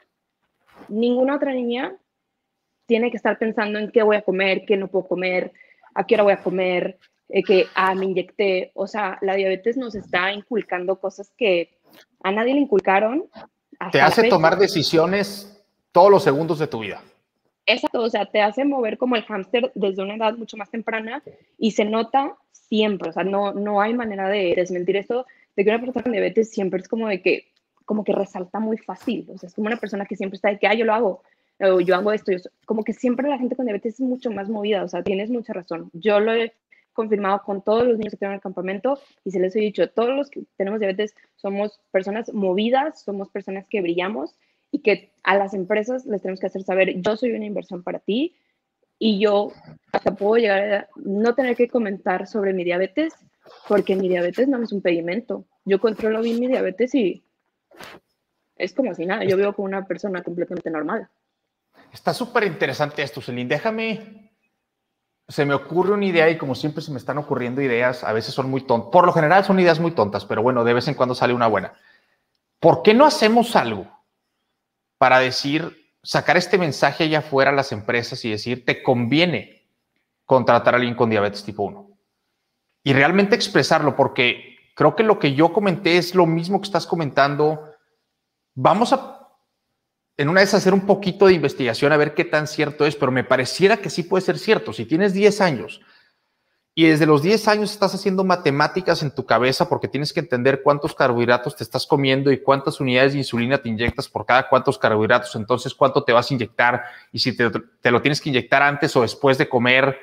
ninguna 0.87 1.35
otra 1.35 1.53
niña 1.53 1.95
tiene 2.85 3.11
que 3.11 3.17
estar 3.17 3.37
pensando 3.37 3.77
en 3.79 3.91
qué 3.91 4.01
voy 4.01 4.15
a 4.15 4.21
comer, 4.21 4.65
qué 4.65 4.77
no 4.77 4.87
puedo 4.87 5.07
comer, 5.07 5.51
a 5.93 6.05
qué 6.05 6.15
hora 6.15 6.23
voy 6.23 6.33
a 6.33 6.43
comer, 6.43 6.97
eh, 7.29 7.43
que 7.43 7.67
ah, 7.75 7.95
me 7.95 8.05
inyecté. 8.05 8.71
O 8.73 8.87
sea, 8.87 9.17
la 9.21 9.35
diabetes 9.35 9.77
nos 9.77 9.95
está 9.95 10.31
inculcando 10.31 10.99
cosas 10.99 11.31
que 11.37 11.77
a 12.23 12.31
nadie 12.31 12.53
le 12.53 12.61
inculcaron. 12.61 13.25
Te 13.91 14.01
hace 14.01 14.29
tomar 14.29 14.57
decisiones 14.57 15.61
todos 15.91 16.11
los 16.11 16.23
segundos 16.23 16.59
de 16.59 16.67
tu 16.67 16.79
vida. 16.79 17.01
Exacto, 17.65 18.01
o 18.01 18.09
sea, 18.09 18.25
te 18.25 18.41
hace 18.41 18.63
mover 18.63 18.97
como 18.97 19.17
el 19.17 19.23
hámster 19.23 19.71
desde 19.75 20.01
una 20.01 20.15
edad 20.15 20.37
mucho 20.37 20.55
más 20.55 20.71
temprana 20.71 21.21
y 21.57 21.71
se 21.71 21.83
nota 21.83 22.37
siempre, 22.51 23.09
o 23.09 23.13
sea, 23.13 23.25
no, 23.25 23.51
no 23.51 23.81
hay 23.81 23.93
manera 23.93 24.29
de 24.29 24.53
desmentir 24.55 24.95
esto, 24.95 25.25
de 25.55 25.63
que 25.63 25.69
una 25.69 25.79
persona 25.79 26.03
con 26.03 26.13
diabetes 26.13 26.49
siempre 26.49 26.79
es 26.79 26.87
como 26.87 27.09
de 27.09 27.21
que, 27.21 27.51
como 27.83 28.05
que 28.05 28.13
resalta 28.13 28.59
muy 28.59 28.77
fácil, 28.77 29.27
o 29.33 29.37
sea, 29.37 29.47
es 29.47 29.53
como 29.53 29.67
una 29.67 29.75
persona 29.75 30.05
que 30.05 30.15
siempre 30.15 30.37
está 30.37 30.49
de 30.49 30.59
que, 30.59 30.67
ah, 30.67 30.75
yo 30.75 30.85
lo 30.85 30.93
hago, 30.93 31.23
o 31.59 31.81
yo 31.81 31.95
hago 31.95 32.13
esto, 32.13 32.31
como 32.65 32.85
que 32.85 32.93
siempre 32.93 33.27
la 33.27 33.37
gente 33.37 33.57
con 33.57 33.65
diabetes 33.65 33.95
es 33.95 33.99
mucho 33.99 34.31
más 34.31 34.47
movida, 34.47 34.83
o 34.83 34.87
sea, 34.87 35.03
tienes 35.03 35.29
mucha 35.29 35.51
razón. 35.51 35.89
Yo 35.91 36.21
lo 36.21 36.33
he 36.33 36.53
confirmado 36.97 37.43
con 37.43 37.61
todos 37.61 37.85
los 37.85 37.97
niños 37.97 38.11
que 38.11 38.17
tengo 38.17 38.31
en 38.31 38.37
el 38.37 38.41
campamento 38.41 38.99
y 39.23 39.29
se 39.29 39.39
les 39.39 39.55
he 39.55 39.59
dicho, 39.59 39.87
todos 39.91 40.09
los 40.09 40.31
que 40.31 40.41
tenemos 40.57 40.79
diabetes 40.79 41.13
somos 41.35 41.79
personas 41.91 42.33
movidas, 42.33 43.03
somos 43.03 43.29
personas 43.29 43.65
que 43.69 43.81
brillamos 43.81 44.35
y 44.71 44.79
que 44.79 45.11
a 45.23 45.37
las 45.37 45.53
empresas 45.53 46.07
les 46.07 46.23
tenemos 46.23 46.39
que 46.39 46.47
hacer 46.47 46.63
saber, 46.63 46.99
yo 46.99 47.15
soy 47.15 47.33
una 47.33 47.45
inversión 47.45 47.83
para 47.83 47.99
ti 47.99 48.35
y 48.97 49.19
yo 49.19 49.51
hasta 49.93 50.15
puedo 50.15 50.37
llegar 50.37 50.73
a 50.73 50.87
no 50.95 51.35
tener 51.35 51.55
que 51.55 51.69
comentar 51.69 52.25
sobre 52.25 52.51
mi 52.51 52.63
diabetes 52.63 53.13
porque 53.67 53.95
mi 53.95 54.09
diabetes 54.09 54.47
no 54.47 54.61
es 54.61 54.71
un 54.71 54.81
pedimento. 54.81 55.45
Yo 55.65 55.79
controlo 55.79 56.21
bien 56.21 56.39
mi 56.39 56.47
diabetes 56.47 56.95
y 56.95 57.23
es 58.55 58.73
como 58.73 58.95
si 58.95 59.05
nada, 59.05 59.23
yo 59.23 59.37
vivo 59.37 59.53
como 59.53 59.67
una 59.67 59.85
persona 59.85 60.23
completamente 60.23 60.71
normal. 60.71 61.07
Está 61.93 62.11
súper 62.11 62.45
interesante 62.45 63.03
esto, 63.03 63.21
Celine. 63.21 63.47
Déjame 63.47 64.26
se 65.27 65.45
me 65.45 65.53
ocurre 65.53 65.93
una 65.93 66.05
idea 66.05 66.29
y 66.29 66.37
como 66.37 66.55
siempre 66.55 66.81
se 66.81 66.91
me 66.91 66.97
están 66.97 67.17
ocurriendo 67.17 67.61
ideas, 67.61 68.03
a 68.03 68.13
veces 68.13 68.33
son 68.33 68.49
muy 68.49 68.61
tontas. 68.61 68.91
Por 68.91 69.05
lo 69.05 69.13
general 69.13 69.43
son 69.43 69.59
ideas 69.59 69.79
muy 69.79 69.91
tontas, 69.91 70.25
pero 70.25 70.41
bueno, 70.41 70.63
de 70.63 70.73
vez 70.73 70.87
en 70.87 70.93
cuando 70.93 71.15
sale 71.15 71.33
una 71.33 71.47
buena. 71.47 71.73
¿Por 72.59 72.81
qué 72.81 72.93
no 72.93 73.05
hacemos 73.05 73.55
algo 73.55 73.87
para 74.97 75.19
decir, 75.19 75.91
sacar 76.01 76.37
este 76.37 76.57
mensaje 76.57 77.03
allá 77.03 77.19
afuera 77.19 77.51
a 77.51 77.53
las 77.53 77.71
empresas 77.71 78.23
y 78.23 78.31
decir, 78.31 78.65
te 78.65 78.81
conviene 78.81 79.67
contratar 80.25 80.73
a 80.73 80.77
alguien 80.77 80.95
con 80.95 81.09
diabetes 81.09 81.43
tipo 81.43 81.63
1? 81.63 81.89
Y 82.83 82.93
realmente 82.93 83.35
expresarlo, 83.35 83.97
porque 83.97 84.57
creo 84.75 84.95
que 84.95 85.03
lo 85.03 85.19
que 85.19 85.33
yo 85.33 85.51
comenté 85.51 85.97
es 85.97 86.15
lo 86.15 86.25
mismo 86.25 86.61
que 86.61 86.67
estás 86.67 86.87
comentando. 86.87 87.73
Vamos 88.55 88.93
a 88.93 89.16
en 90.17 90.29
una 90.29 90.41
vez 90.41 90.53
hacer 90.55 90.73
un 90.73 90.85
poquito 90.85 91.27
de 91.27 91.33
investigación 91.33 91.91
a 91.91 91.97
ver 91.97 92.15
qué 92.15 92.25
tan 92.25 92.47
cierto 92.47 92.85
es, 92.85 92.95
pero 92.95 93.11
me 93.11 93.23
pareciera 93.23 93.77
que 93.77 93.91
sí 93.91 94.03
puede 94.03 94.25
ser 94.25 94.39
cierto. 94.39 94.73
Si 94.73 94.85
tienes 94.85 95.13
10 95.13 95.41
años 95.41 95.81
y 96.73 96.87
desde 96.87 97.05
los 97.05 97.21
10 97.21 97.47
años 97.47 97.71
estás 97.71 97.93
haciendo 97.93 98.23
matemáticas 98.23 99.03
en 99.03 99.11
tu 99.11 99.25
cabeza 99.25 99.69
porque 99.69 99.87
tienes 99.87 100.13
que 100.13 100.19
entender 100.19 100.63
cuántos 100.63 100.95
carbohidratos 100.95 101.55
te 101.55 101.63
estás 101.63 101.85
comiendo 101.85 102.31
y 102.31 102.41
cuántas 102.41 102.79
unidades 102.79 103.13
de 103.13 103.19
insulina 103.19 103.59
te 103.59 103.69
inyectas 103.69 104.09
por 104.09 104.25
cada 104.25 104.49
cuántos 104.49 104.79
carbohidratos, 104.79 105.35
entonces 105.35 105.75
cuánto 105.75 106.03
te 106.03 106.13
vas 106.13 106.31
a 106.31 106.33
inyectar 106.33 106.83
y 107.11 107.19
si 107.19 107.37
te, 107.37 107.51
lo 107.91 108.01
tienes 108.01 108.19
que 108.19 108.29
inyectar 108.29 108.63
antes 108.63 108.95
o 108.95 109.03
después 109.03 109.37
de 109.37 109.47
comer. 109.47 109.99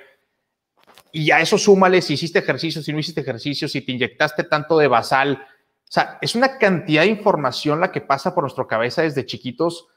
Y 1.10 1.32
a 1.32 1.40
eso 1.40 1.58
súmale 1.58 2.02
si 2.02 2.14
hiciste 2.14 2.38
ejercicio, 2.38 2.82
si 2.82 2.92
no 2.92 3.00
hiciste 3.00 3.20
ejercicio, 3.20 3.68
si 3.68 3.80
te 3.80 3.92
inyectaste 3.92 4.44
tanto 4.44 4.78
de 4.78 4.86
basal. 4.86 5.44
O 5.44 5.92
sea, 5.92 6.18
es 6.20 6.34
una 6.36 6.58
cantidad 6.58 7.02
de 7.02 7.08
información 7.08 7.80
la 7.80 7.90
que 7.90 8.00
pasa 8.00 8.34
por 8.34 8.44
nuestra 8.44 8.66
cabeza 8.66 9.02
desde 9.02 9.26
chiquitos 9.26 9.88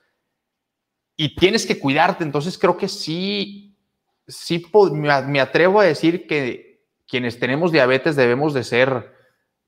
y 1.17 1.35
tienes 1.35 1.65
que 1.65 1.79
cuidarte. 1.79 2.23
Entonces 2.23 2.57
creo 2.57 2.77
que 2.77 2.87
sí, 2.87 3.75
sí 4.27 4.65
me 4.93 5.41
atrevo 5.41 5.81
a 5.81 5.85
decir 5.85 6.27
que 6.27 6.85
quienes 7.07 7.39
tenemos 7.39 7.71
diabetes 7.71 8.15
debemos 8.15 8.53
de 8.53 8.63
ser 8.63 9.13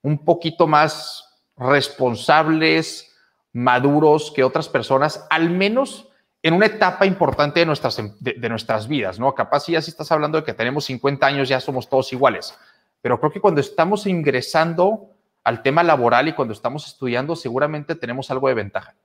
un 0.01 0.23
poquito 0.23 0.67
más 0.67 1.25
responsables, 1.57 3.13
maduros 3.51 4.31
que 4.31 4.43
otras 4.43 4.69
personas, 4.69 5.25
al 5.29 5.49
menos 5.49 6.07
en 6.41 6.53
una 6.53 6.67
etapa 6.67 7.05
importante 7.05 7.59
de 7.59 7.65
nuestras, 7.65 8.01
de, 8.19 8.49
nuestras 8.49 8.87
vidas, 8.87 9.19
¿no? 9.19 9.35
Capaz 9.35 9.61
si 9.61 9.73
ya 9.73 9.81
si 9.81 9.91
estás 9.91 10.11
hablando 10.11 10.37
de 10.37 10.45
que 10.45 10.53
tenemos 10.53 10.85
50 10.85 11.25
años 11.25 11.49
ya 11.49 11.59
somos 11.59 11.89
todos 11.89 12.13
iguales, 12.13 12.57
pero 13.01 13.19
creo 13.19 13.31
que 13.31 13.41
cuando 13.41 13.59
estamos 13.59 14.05
ingresando 14.05 15.09
al 15.43 15.61
tema 15.63 15.83
laboral 15.83 16.27
y 16.29 16.33
cuando 16.33 16.53
estamos 16.53 16.87
estudiando 16.87 17.35
seguramente 17.35 17.95
tenemos 17.95 18.31
algo 18.31 18.47
de 18.47 18.53
ventaja. 18.53 18.95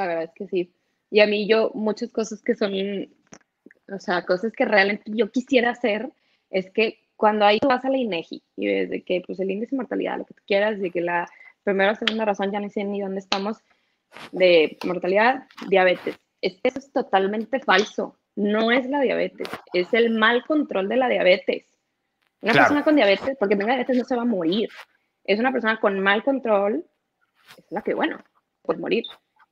La 0.00 0.06
verdad 0.06 0.24
es 0.24 0.32
que 0.34 0.48
sí. 0.48 0.74
Y 1.10 1.20
a 1.20 1.26
mí 1.26 1.46
yo, 1.46 1.70
muchas 1.74 2.10
cosas 2.10 2.40
que 2.42 2.54
son, 2.54 2.72
o 3.88 3.98
sea, 3.98 4.24
cosas 4.24 4.52
que 4.52 4.64
realmente 4.64 5.10
yo 5.14 5.30
quisiera 5.30 5.70
hacer, 5.70 6.10
es 6.50 6.70
que 6.70 6.98
cuando 7.16 7.44
ahí 7.44 7.58
vas 7.66 7.84
a 7.84 7.90
la 7.90 7.98
INEGI 7.98 8.42
y 8.56 8.66
ves 8.66 8.90
de 8.90 9.02
que 9.02 9.22
pues 9.26 9.38
el 9.40 9.50
índice 9.50 9.72
de 9.72 9.76
mortalidad, 9.76 10.18
lo 10.18 10.24
que 10.24 10.34
tú 10.34 10.42
quieras, 10.46 10.80
de 10.80 10.90
que 10.90 11.00
la 11.00 11.28
primera 11.62 11.92
o 11.92 11.94
segunda 11.94 12.24
razón, 12.24 12.50
ya 12.50 12.60
no 12.60 12.70
sé 12.70 12.84
ni 12.84 13.00
dónde 13.00 13.20
estamos, 13.20 13.58
de 14.32 14.78
mortalidad, 14.84 15.44
diabetes. 15.68 16.18
Es 16.40 16.58
eso 16.62 16.78
es 16.78 16.92
totalmente 16.92 17.60
falso. 17.60 18.16
No 18.36 18.72
es 18.72 18.88
la 18.88 19.00
diabetes, 19.00 19.48
es 19.74 19.92
el 19.92 20.10
mal 20.10 20.46
control 20.46 20.88
de 20.88 20.96
la 20.96 21.08
diabetes. 21.08 21.66
Una 22.40 22.54
persona 22.54 22.84
con 22.84 22.96
diabetes, 22.96 23.36
porque 23.38 23.54
tenga 23.54 23.74
diabetes 23.74 23.98
no 23.98 24.04
se 24.04 24.16
va 24.16 24.22
a 24.22 24.26
morir. 24.26 24.70
Es 25.24 25.38
una 25.38 25.52
persona 25.52 25.78
con 25.78 26.00
mal 26.00 26.24
control, 26.24 26.86
es 27.58 27.66
la 27.70 27.82
que, 27.82 27.92
bueno, 27.92 28.18
puede 28.62 28.80
morir. 28.80 29.04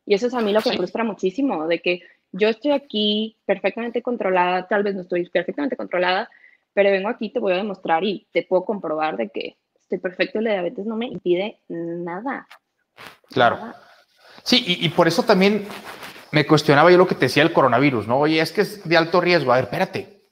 Y 0.08 0.14
eso 0.14 0.26
es 0.26 0.32
a 0.32 0.40
mí 0.40 0.54
lo 0.54 0.62
que 0.62 0.70
me 0.70 0.78
frustra 0.78 1.04
muchísimo, 1.04 1.66
de 1.66 1.82
que 1.82 2.00
yo 2.32 2.48
estoy 2.48 2.70
aquí 2.70 3.36
perfectamente 3.44 4.00
controlada, 4.00 4.66
tal 4.66 4.82
vez 4.82 4.94
no 4.94 5.02
estoy 5.02 5.28
perfectamente 5.28 5.76
controlada, 5.76 6.30
pero 6.72 6.90
vengo 6.90 7.10
aquí, 7.10 7.28
te 7.28 7.38
voy 7.38 7.52
a 7.52 7.56
demostrar 7.56 8.02
y 8.04 8.26
te 8.32 8.42
puedo 8.42 8.64
comprobar 8.64 9.18
de 9.18 9.28
que 9.28 9.58
estoy 9.78 9.98
perfecto 9.98 10.40
y 10.40 10.44
la 10.44 10.52
diabetes 10.52 10.86
no 10.86 10.96
me 10.96 11.08
impide 11.08 11.60
nada. 11.68 12.48
Claro. 13.28 13.58
Sí, 14.44 14.64
y, 14.66 14.86
y, 14.86 14.88
por 14.88 15.08
eso 15.08 15.24
también 15.24 15.68
me 16.32 16.46
cuestionaba 16.46 16.90
yo 16.90 16.96
lo 16.96 17.06
que 17.06 17.14
te 17.14 17.26
decía 17.26 17.42
el 17.42 17.52
coronavirus, 17.52 18.08
¿no? 18.08 18.18
Oye, 18.20 18.40
es 18.40 18.50
que 18.50 18.62
es 18.62 18.88
de 18.88 18.96
alto 18.96 19.20
riesgo. 19.20 19.52
A 19.52 19.56
ver, 19.56 19.64
espérate. 19.64 20.22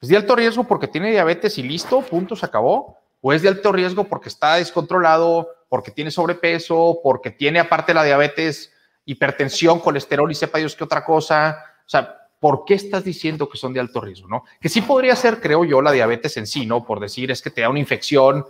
¿Es 0.00 0.08
de 0.10 0.16
alto 0.16 0.36
riesgo 0.36 0.62
porque 0.62 0.86
tiene 0.86 1.10
diabetes 1.10 1.58
y 1.58 1.64
listo, 1.64 2.02
punto, 2.02 2.36
se 2.36 2.46
acabó? 2.46 2.98
¿O 3.20 3.32
es 3.32 3.42
de 3.42 3.48
alto 3.48 3.72
riesgo 3.72 4.04
porque 4.04 4.28
está 4.28 4.54
descontrolado, 4.54 5.48
porque 5.68 5.90
tiene 5.90 6.12
sobrepeso, 6.12 7.00
porque 7.02 7.32
tiene 7.32 7.58
aparte 7.58 7.94
la 7.94 8.04
diabetes 8.04 8.70
hipertensión, 9.06 9.80
colesterol 9.80 10.30
y 10.30 10.34
sepa 10.34 10.58
Dios 10.58 10.74
qué 10.74 10.84
otra 10.84 11.04
cosa. 11.04 11.64
O 11.86 11.88
sea, 11.88 12.28
¿por 12.40 12.64
qué 12.64 12.74
estás 12.74 13.04
diciendo 13.04 13.48
que 13.48 13.58
son 13.58 13.72
de 13.72 13.80
alto 13.80 14.00
riesgo? 14.00 14.28
¿no? 14.28 14.44
Que 14.60 14.68
sí 14.68 14.82
podría 14.82 15.16
ser, 15.16 15.40
creo 15.40 15.64
yo, 15.64 15.80
la 15.82 15.92
diabetes 15.92 16.36
en 16.36 16.46
sí, 16.46 16.66
¿no? 16.66 16.84
Por 16.84 17.00
decir, 17.00 17.30
es 17.30 17.42
que 17.42 17.50
te 17.50 17.62
da 17.62 17.68
una 17.68 17.78
infección 17.78 18.44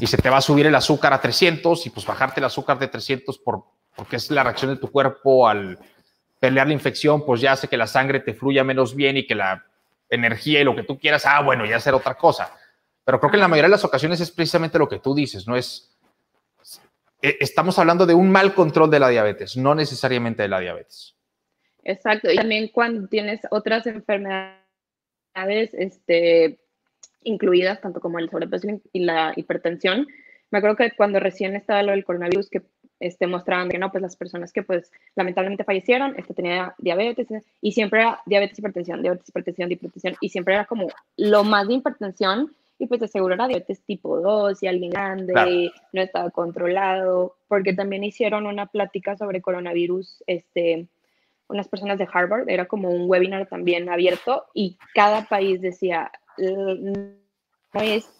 y 0.00 0.06
se 0.06 0.16
te 0.16 0.30
va 0.30 0.38
a 0.38 0.42
subir 0.42 0.66
el 0.66 0.74
azúcar 0.74 1.12
a 1.12 1.20
300 1.20 1.86
y 1.86 1.90
pues 1.90 2.06
bajarte 2.06 2.40
el 2.40 2.44
azúcar 2.44 2.78
de 2.78 2.88
300 2.88 3.38
por, 3.38 3.64
porque 3.94 4.16
es 4.16 4.30
la 4.30 4.42
reacción 4.42 4.72
de 4.74 4.80
tu 4.80 4.90
cuerpo 4.90 5.48
al 5.48 5.78
pelear 6.40 6.66
la 6.66 6.72
infección, 6.72 7.24
pues 7.24 7.40
ya 7.40 7.52
hace 7.52 7.68
que 7.68 7.76
la 7.76 7.86
sangre 7.86 8.20
te 8.20 8.34
fluya 8.34 8.64
menos 8.64 8.96
bien 8.96 9.16
y 9.16 9.26
que 9.26 9.34
la 9.34 9.64
energía 10.10 10.60
y 10.60 10.64
lo 10.64 10.74
que 10.74 10.82
tú 10.82 10.98
quieras, 10.98 11.24
ah, 11.24 11.40
bueno, 11.40 11.64
ya 11.64 11.76
hacer 11.76 11.94
otra 11.94 12.16
cosa. 12.16 12.52
Pero 13.04 13.20
creo 13.20 13.30
que 13.30 13.36
en 13.36 13.42
la 13.42 13.48
mayoría 13.48 13.68
de 13.68 13.76
las 13.76 13.84
ocasiones 13.84 14.20
es 14.20 14.30
precisamente 14.30 14.78
lo 14.78 14.88
que 14.88 14.98
tú 14.98 15.14
dices, 15.14 15.46
no 15.46 15.56
es 15.56 15.91
estamos 17.22 17.78
hablando 17.78 18.04
de 18.04 18.14
un 18.14 18.30
mal 18.30 18.54
control 18.54 18.90
de 18.90 19.00
la 19.00 19.08
diabetes, 19.08 19.56
no 19.56 19.74
necesariamente 19.74 20.42
de 20.42 20.48
la 20.48 20.60
diabetes. 20.60 21.16
Exacto, 21.84 22.30
y 22.30 22.36
también 22.36 22.68
cuando 22.68 23.08
tienes 23.08 23.40
otras 23.50 23.86
enfermedades 23.86 24.60
este, 25.72 26.58
incluidas, 27.22 27.80
tanto 27.80 28.00
como 28.00 28.18
el 28.18 28.28
sobrepeso 28.28 28.68
y 28.92 29.00
la 29.00 29.32
hipertensión, 29.36 30.06
me 30.50 30.58
acuerdo 30.58 30.76
que 30.76 30.92
cuando 30.92 31.18
recién 31.18 31.56
estaba 31.56 31.82
lo 31.82 31.92
del 31.92 32.04
coronavirus, 32.04 32.50
que 32.50 32.62
este, 33.00 33.26
mostraban 33.26 33.68
que 33.68 33.78
no, 33.78 33.90
pues 33.90 34.02
las 34.02 34.16
personas 34.16 34.52
que 34.52 34.62
pues 34.62 34.92
lamentablemente 35.16 35.64
fallecieron, 35.64 36.14
este 36.16 36.34
tenía 36.34 36.74
diabetes 36.78 37.26
y 37.60 37.72
siempre 37.72 38.00
era 38.00 38.20
diabetes, 38.26 38.58
hipertensión, 38.58 39.02
diabetes, 39.02 39.28
hipertensión, 39.28 39.72
hipertensión 39.72 40.14
y 40.20 40.28
siempre 40.28 40.54
era 40.54 40.66
como 40.66 40.88
lo 41.16 41.42
más 41.42 41.66
de 41.66 41.74
hipertensión 41.74 42.54
y 42.82 42.86
pues 42.88 43.00
de 43.00 43.06
seguro 43.06 43.34
era 43.34 43.46
diabetes 43.46 43.80
tipo 43.84 44.20
2 44.20 44.60
y 44.60 44.66
alguien 44.66 44.90
grande, 44.90 45.70
no 45.92 46.02
estaba 46.02 46.30
controlado, 46.30 47.36
porque 47.46 47.74
también 47.74 48.02
hicieron 48.02 48.44
una 48.44 48.66
plática 48.66 49.16
sobre 49.16 49.40
coronavirus, 49.40 50.24
este, 50.26 50.88
unas 51.46 51.68
personas 51.68 51.96
de 51.98 52.08
Harvard, 52.12 52.50
era 52.50 52.66
como 52.66 52.90
un 52.90 53.08
webinar 53.08 53.46
también 53.46 53.88
abierto 53.88 54.46
y 54.52 54.78
cada 54.94 55.28
país 55.28 55.60
decía, 55.60 56.10
no 56.38 57.80
es 57.80 58.10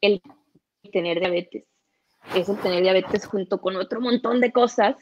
el 0.00 0.20
tener 0.92 1.20
diabetes, 1.20 1.64
es 2.34 2.48
el 2.48 2.56
tener 2.56 2.82
diabetes 2.82 3.24
junto 3.24 3.60
con 3.60 3.76
otro 3.76 4.00
montón 4.00 4.40
de 4.40 4.50
cosas 4.50 4.96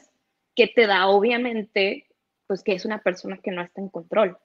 que 0.55 0.67
te 0.67 0.85
da 0.85 1.07
obviamente, 1.07 2.05
pues 2.45 2.61
que 2.61 2.73
es 2.73 2.85
una 2.85 2.99
persona 2.99 3.39
que 3.43 3.49
no 3.49 3.63
está 3.63 3.81
en 3.81 3.89
control. 3.89 4.37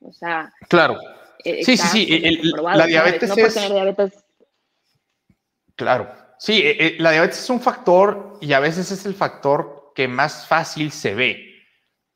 O 0.00 0.12
sea, 0.12 0.52
claro. 0.68 0.98
Eh, 1.44 1.64
sí, 1.64 1.76
sí, 1.76 1.88
sí. 1.88 2.52
la 2.52 2.86
diabetes 2.86 3.30
es. 3.36 4.24
Claro. 5.76 6.12
Sí, 6.38 6.60
eh, 6.60 6.76
eh, 6.78 6.96
la 6.98 7.10
diabetes 7.10 7.38
es 7.38 7.50
un 7.50 7.60
factor 7.60 8.38
y 8.40 8.52
a 8.52 8.60
veces 8.60 8.90
es 8.90 9.04
el 9.06 9.14
factor 9.14 9.92
que 9.94 10.08
más 10.08 10.46
fácil 10.46 10.90
se 10.92 11.14
ve 11.14 11.50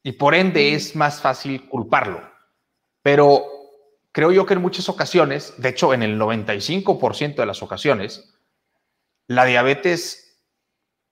y 0.02 0.12
por 0.12 0.34
ende 0.34 0.74
es 0.74 0.94
más 0.94 1.20
fácil 1.20 1.68
culparlo. 1.68 2.22
Pero 3.02 3.44
creo 4.12 4.32
yo 4.32 4.46
que 4.46 4.54
en 4.54 4.62
muchas 4.62 4.88
ocasiones, 4.88 5.54
de 5.58 5.70
hecho 5.70 5.92
en 5.92 6.02
el 6.02 6.18
95% 6.18 7.36
de 7.36 7.46
las 7.46 7.62
ocasiones, 7.62 8.34
la 9.26 9.44
diabetes 9.44 10.42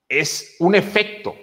es 0.08 0.56
un 0.60 0.74
efecto 0.74 1.34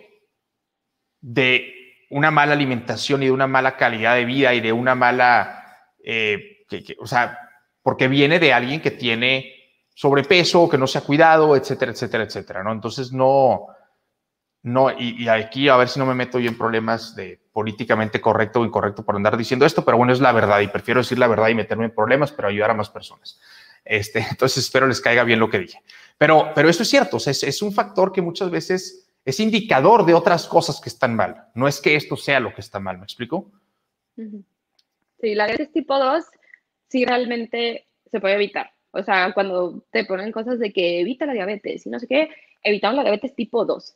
de 1.22 1.74
una 2.11 2.32
mala 2.32 2.53
alimentación 2.53 3.24
y 3.24 3.28
de 3.28 3.32
una 3.32 3.47
mala 3.47 3.78
calidad 3.78 4.15
de 4.15 4.26
vida 4.26 4.53
y 4.53 4.61
de 4.61 4.72
una 4.72 4.95
mala, 4.95 5.84
eh, 6.03 6.59
o 6.99 7.07
sea, 7.07 7.38
porque 7.82 8.07
viene 8.07 8.39
de 8.39 8.53
alguien 8.53 8.82
que 8.82 8.91
tiene 8.91 9.53
sobrepeso, 9.93 10.70
que 10.70 10.78
no 10.78 10.88
se 10.88 10.97
ha 10.97 11.01
cuidado, 11.01 11.55
etcétera, 11.55 11.91
etcétera, 11.91 12.24
etcétera, 12.24 12.63
¿no? 12.63 12.72
Entonces 12.72 13.11
no, 13.11 13.67
no, 14.61 14.91
y, 14.91 15.28
aquí 15.28 15.70
a 15.70 15.78
ver 15.78 15.89
si 15.89 15.99
no 15.99 16.05
me 16.05 16.13
meto 16.13 16.39
yo 16.39 16.49
en 16.49 16.57
problemas 16.57 17.15
de 17.15 17.39
políticamente 17.51 18.20
correcto 18.20 18.61
o 18.61 18.65
incorrecto 18.65 19.03
por 19.03 19.15
andar 19.15 19.38
diciendo 19.38 19.65
esto, 19.65 19.86
pero 19.86 19.97
bueno, 19.97 20.13
es 20.13 20.20
la 20.20 20.32
verdad 20.32 20.59
y 20.59 20.67
prefiero 20.67 20.99
decir 20.99 21.17
la 21.17 21.28
verdad 21.28 21.49
y 21.49 21.55
meterme 21.55 21.86
en 21.86 21.95
problemas, 21.95 22.32
pero 22.32 22.47
ayudar 22.47 22.72
a 22.72 22.74
más 22.74 22.89
personas. 22.89 23.39
Este, 23.86 24.20
entonces 24.30 24.63
espero 24.63 24.88
les 24.88 25.01
caiga 25.01 25.24
bien 25.24 25.39
lo 25.39 25.49
que 25.49 25.59
dije. 25.59 25.82
Pero, 26.17 26.51
pero 26.53 26.70
eso 26.70 26.84
es 26.84 26.89
cierto, 26.89 27.17
es, 27.17 27.43
es 27.43 27.61
un 27.61 27.74
factor 27.74 28.11
que 28.11 28.22
muchas 28.22 28.49
veces 28.49 29.09
es 29.24 29.39
indicador 29.39 30.05
de 30.05 30.13
otras 30.13 30.47
cosas 30.47 30.82
que 30.82 30.89
están 30.89 31.15
mal. 31.15 31.47
No 31.53 31.67
es 31.67 31.80
que 31.80 31.95
esto 31.95 32.17
sea 32.17 32.39
lo 32.39 32.53
que 32.53 32.61
está 32.61 32.80
mal, 32.80 32.97
¿me 32.97 33.03
explico? 33.03 33.51
Sí, 34.15 35.36
la 35.36 35.45
diabetes 35.45 35.72
tipo 35.72 35.97
2 35.97 36.26
sí 36.90 37.06
realmente 37.06 37.88
se 38.12 38.20
puede 38.20 38.36
evitar. 38.36 38.72
O 38.92 39.04
sea, 39.04 39.34
cuando 39.34 39.84
te 39.92 40.04
ponen 40.06 40.32
cosas 40.32 40.60
de 40.60 40.74
que 40.74 41.00
evita 41.02 41.26
la 41.26 41.34
diabetes 41.34 41.86
y 41.86 41.90
no 41.90 42.00
sé 42.00 42.08
qué, 42.08 42.30
evitamos 42.64 42.98
la 42.98 43.04
diabetes 43.04 43.36
tipo 43.36 43.66
2. 43.66 43.96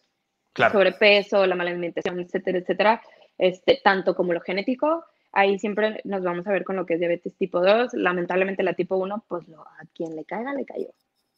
Claro. 0.54 0.74
Sobrepeso, 0.74 1.46
la 1.48 1.56
mala 1.56 1.72
alimentación, 1.72 2.20
etcétera, 2.20 2.60
etcétera. 2.60 3.02
Este, 3.38 3.82
tanto 3.84 4.16
como 4.16 4.34
lo 4.34 4.42
genético, 4.42 5.04
ahí 5.32 5.58
siempre 5.58 6.02
nos 6.04 6.24
vamos 6.24 6.46
a 6.46 6.52
ver 6.52 6.64
con 6.64 6.76
lo 6.76 6.86
que 6.86 6.94
es 6.94 7.00
diabetes 7.00 7.36
tipo 7.36 7.60
2. 7.60 7.94
Lamentablemente 7.96 8.62
la 8.62 8.74
tipo 8.74 8.96
1, 8.98 9.26
pues 9.28 9.48
lo, 9.48 9.62
a 9.62 9.82
quien 9.96 10.16
le 10.16 10.26
caiga, 10.26 10.54
le 10.54 10.66
cayó. 10.66 10.90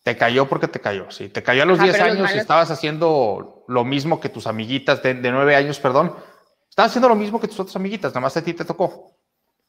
Te 0.03 0.17
cayó 0.17 0.47
porque 0.47 0.67
te 0.67 0.81
cayó, 0.81 1.09
sí. 1.09 1.29
Te 1.29 1.41
cayó 1.41 1.63
a 1.63 1.65
los 1.65 1.81
10 1.81 1.99
años 1.99 2.35
y 2.35 2.37
estabas 2.37 2.69
haciendo 2.69 3.63
lo 3.67 3.85
mismo 3.85 4.19
que 4.19 4.29
tus 4.29 4.45
amiguitas 4.45 5.01
de, 5.01 5.15
de 5.15 5.31
9 5.31 5.55
años, 5.55 5.79
perdón. 5.79 6.13
Estabas 6.69 6.91
haciendo 6.91 7.07
lo 7.09 7.15
mismo 7.15 7.39
que 7.39 7.47
tus 7.47 7.59
otras 7.59 7.77
amiguitas, 7.77 8.11
nada 8.11 8.19
más 8.19 8.35
a 8.35 8.43
ti 8.43 8.53
te 8.53 8.65
tocó. 8.65 9.17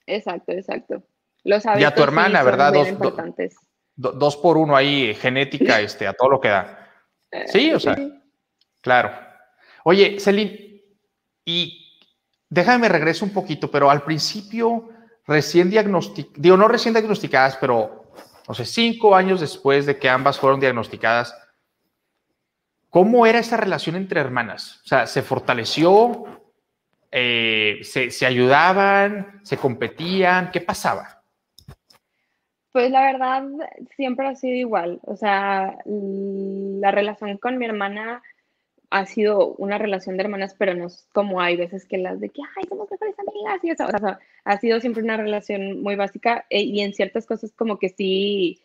Exacto, 0.07 0.53
exacto. 0.53 1.03
Los 1.47 1.65
y 1.65 1.85
a 1.85 1.95
tu 1.95 2.03
hermana, 2.03 2.43
¿verdad? 2.43 2.73
Dos, 2.73 4.19
dos, 4.19 4.37
por 4.37 4.57
uno 4.57 4.77
ahí, 4.77 5.15
genética, 5.15 5.81
este, 5.81 6.07
a 6.07 6.13
todo 6.13 6.29
lo 6.31 6.41
que 6.41 6.49
da. 6.49 6.91
Eh, 7.31 7.45
sí, 7.47 7.73
o 7.73 7.81
sea, 7.81 7.97
claro. 8.81 9.11
Oye, 9.85 10.19
Celine, 10.19 10.83
y 11.45 12.01
déjame 12.51 12.89
regreso 12.89 13.25
un 13.25 13.33
poquito, 13.33 13.71
pero 13.71 13.91
al 13.91 14.03
principio, 14.03 14.91
recién 15.27 15.71
diagnosticadas, 15.71 16.43
digo, 16.43 16.57
no 16.57 16.67
recién 16.67 16.93
diagnosticadas, 16.93 17.57
pero 17.57 18.07
o 18.49 18.55
sea, 18.55 18.65
cinco 18.65 19.15
años 19.15 19.41
después 19.41 19.87
de 19.87 19.99
que 19.99 20.09
ambas 20.09 20.39
fueron 20.39 20.61
diagnosticadas, 20.61 21.37
¿cómo 22.91 23.27
era 23.27 23.39
esa 23.39 23.57
relación 23.57 23.97
entre 23.97 24.21
hermanas? 24.21 24.81
O 24.85 24.89
sea, 24.89 25.07
¿se 25.07 25.23
fortaleció? 25.23 26.25
Eh, 27.11 27.81
se, 27.83 28.27
ayudaban? 28.27 29.41
¿Se 29.43 29.57
competían? 29.57 30.51
¿Qué 30.51 30.61
pasaba? 30.61 31.16
Pues 32.77 32.91
la 32.91 33.11
verdad, 33.11 33.43
siempre 33.97 34.29
ha 34.29 34.35
sido 34.35 34.55
igual. 34.55 35.01
O 35.05 35.17
sea, 35.17 35.79
la 35.87 36.91
relación 36.91 37.39
con 37.39 37.57
mi 37.57 37.65
hermana 37.65 38.23
ha 38.91 39.07
sido 39.07 39.55
una 39.55 39.79
relación 39.79 40.19
de 40.19 40.25
hermanas, 40.25 40.55
pero 40.59 40.75
no 40.75 40.89
es 40.89 41.09
como 41.15 41.41
hay 41.41 41.57
veces 41.57 41.87
que 41.87 41.97
las 41.97 42.21
de 42.21 42.29
que, 42.29 42.43
ay, 42.55 42.65
somos 42.69 42.91
mejores 42.91 43.15
amigas 43.19 43.65
y 43.65 43.71
eso. 43.71 43.87
O 43.87 43.99
sea, 43.99 44.19
ha 44.45 44.59
sido 44.59 44.79
siempre 44.81 45.03
una 45.03 45.17
relación 45.17 45.81
muy 45.81 45.97
básica 45.97 46.45
eh, 46.51 46.65
y 46.65 46.83
en 46.83 46.93
ciertas 46.93 47.25
cosas 47.25 47.51
como 47.53 47.79
que 47.79 47.89
sí, 47.89 48.61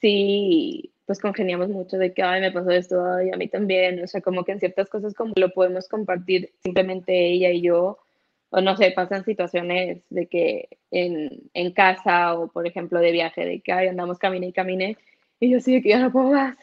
sí, 0.00 0.94
pues 1.04 1.20
congeniamos 1.20 1.68
mucho 1.68 1.98
de 1.98 2.14
que, 2.14 2.22
ay, 2.22 2.40
me 2.40 2.52
pasó 2.52 2.70
esto, 2.70 3.04
ay, 3.04 3.32
a 3.32 3.36
mí 3.36 3.48
también. 3.48 4.02
O 4.02 4.06
sea, 4.06 4.22
como 4.22 4.44
que 4.44 4.52
en 4.52 4.60
ciertas 4.60 4.88
cosas 4.88 5.12
como 5.12 5.34
lo 5.36 5.52
podemos 5.52 5.88
compartir 5.88 6.54
simplemente 6.62 7.26
ella 7.26 7.50
y 7.50 7.60
yo. 7.60 7.98
O 8.52 8.60
no 8.60 8.76
sé, 8.76 8.92
pasan 8.92 9.24
situaciones 9.24 10.02
de 10.10 10.26
que 10.26 10.68
en, 10.90 11.50
en 11.54 11.72
casa 11.72 12.34
o, 12.34 12.48
por 12.48 12.66
ejemplo, 12.66 13.00
de 13.00 13.10
viaje, 13.10 13.44
de 13.44 13.60
que, 13.60 13.72
ay, 13.72 13.88
andamos 13.88 14.18
camine 14.18 14.46
y 14.48 14.52
camine. 14.52 14.96
Y 15.40 15.50
yo 15.50 15.58
sí, 15.58 15.82
que 15.82 15.88
ya 15.88 15.98
no 15.98 16.12
puedo 16.12 16.30
más 16.30 16.56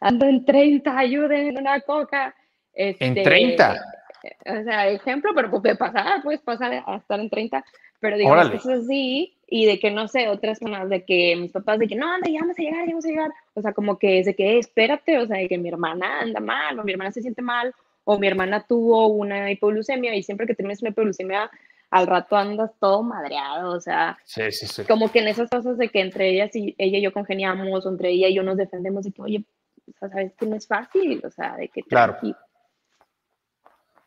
ando 0.00 0.26
en 0.26 0.44
30, 0.44 0.96
ayuden 0.96 1.48
en 1.48 1.58
una 1.58 1.80
coca. 1.80 2.34
en 2.74 3.14
30. 3.14 3.74
Este, 4.22 4.50
o 4.50 4.64
sea, 4.64 4.88
ejemplo, 4.88 5.32
pero 5.34 5.50
puede 5.50 5.76
pasar, 5.76 6.22
puedes 6.22 6.40
pasar 6.40 6.82
a 6.84 6.96
estar 6.96 7.20
en 7.20 7.30
30, 7.30 7.64
pero 8.00 8.16
digamos 8.16 8.50
que 8.50 8.56
eso 8.56 8.82
sí, 8.82 9.36
y 9.46 9.66
de 9.66 9.78
que 9.78 9.90
no 9.90 10.08
sé, 10.08 10.28
otras 10.28 10.58
personas, 10.58 10.88
de 10.88 11.04
que 11.04 11.36
mis 11.36 11.52
papás, 11.52 11.78
de 11.78 11.88
que 11.88 11.94
no, 11.94 12.12
anda, 12.12 12.28
ya 12.28 12.40
vamos 12.40 12.58
a 12.58 12.62
llegar, 12.62 12.84
ya 12.84 12.90
vamos 12.90 13.04
a 13.04 13.08
llegar, 13.08 13.30
o 13.54 13.62
sea, 13.62 13.72
como 13.72 13.98
que 13.98 14.20
es 14.20 14.26
de 14.26 14.34
que 14.34 14.58
espérate, 14.58 15.18
o 15.18 15.26
sea, 15.26 15.38
de 15.38 15.48
que 15.48 15.58
mi 15.58 15.68
hermana 15.68 16.20
anda 16.20 16.40
mal, 16.40 16.78
o 16.78 16.84
mi 16.84 16.92
hermana 16.92 17.12
se 17.12 17.22
siente 17.22 17.42
mal, 17.42 17.72
o 18.10 18.18
mi 18.18 18.26
hermana 18.26 18.64
tuvo 18.66 19.08
una 19.08 19.50
hipoglucemia, 19.50 20.14
y 20.14 20.22
siempre 20.22 20.46
que 20.46 20.54
tienes 20.54 20.80
una 20.80 20.92
hipoglucemia, 20.92 21.50
al 21.90 22.06
rato 22.06 22.36
andas 22.36 22.70
todo 22.80 23.02
madreado, 23.02 23.72
o 23.72 23.80
sea, 23.80 24.16
sí, 24.24 24.50
sí, 24.50 24.66
sí. 24.66 24.84
como 24.84 25.12
que 25.12 25.18
en 25.18 25.28
esas 25.28 25.50
cosas 25.50 25.76
de 25.76 25.90
que 25.90 26.00
entre 26.00 26.30
ellas 26.30 26.56
y 26.56 26.74
ella 26.78 26.98
y 26.98 27.02
yo 27.02 27.12
congeniamos, 27.12 27.84
o 27.84 27.88
entre 27.90 28.08
ella 28.08 28.28
y 28.28 28.34
yo 28.34 28.42
nos 28.42 28.56
defendemos, 28.56 29.04
de 29.04 29.12
que, 29.12 29.20
oye, 29.20 29.44
o 29.86 29.98
sea, 29.98 30.08
sabes 30.08 30.32
que 30.38 30.46
no 30.46 30.56
es 30.56 30.66
fácil, 30.66 31.20
o 31.22 31.30
sea, 31.30 31.54
de 31.56 31.68
que 31.68 31.82
claro. 31.82 32.16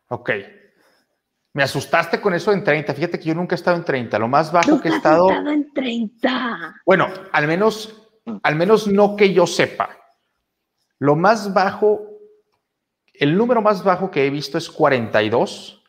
Ok. 0.07 0.31
Me 1.53 1.61
asustaste 1.61 2.19
con 2.19 2.33
eso 2.33 2.51
en 2.53 2.63
30. 2.63 2.93
Fíjate 2.95 3.19
que 3.19 3.25
yo 3.25 3.35
nunca 3.35 3.53
he 3.53 3.57
estado 3.57 3.77
en 3.77 3.85
30. 3.85 4.17
Lo 4.17 4.27
más 4.27 4.51
bajo 4.51 4.81
que 4.81 4.89
he 4.89 4.95
estado. 4.95 5.29
Has 5.29 5.37
estado 5.37 5.51
en 5.51 5.73
30. 5.73 6.75
Bueno, 6.85 7.07
al 7.31 7.45
menos, 7.45 8.09
al 8.41 8.55
menos 8.55 8.87
no 8.87 9.15
que 9.15 9.31
yo 9.31 9.45
sepa. 9.45 9.89
Lo 10.97 11.15
más 11.15 11.53
bajo, 11.53 12.10
el 13.21 13.37
número 13.37 13.61
más 13.61 13.83
bajo 13.83 14.09
que 14.09 14.25
he 14.25 14.31
visto 14.31 14.57
es 14.57 14.67
42. 14.67 15.83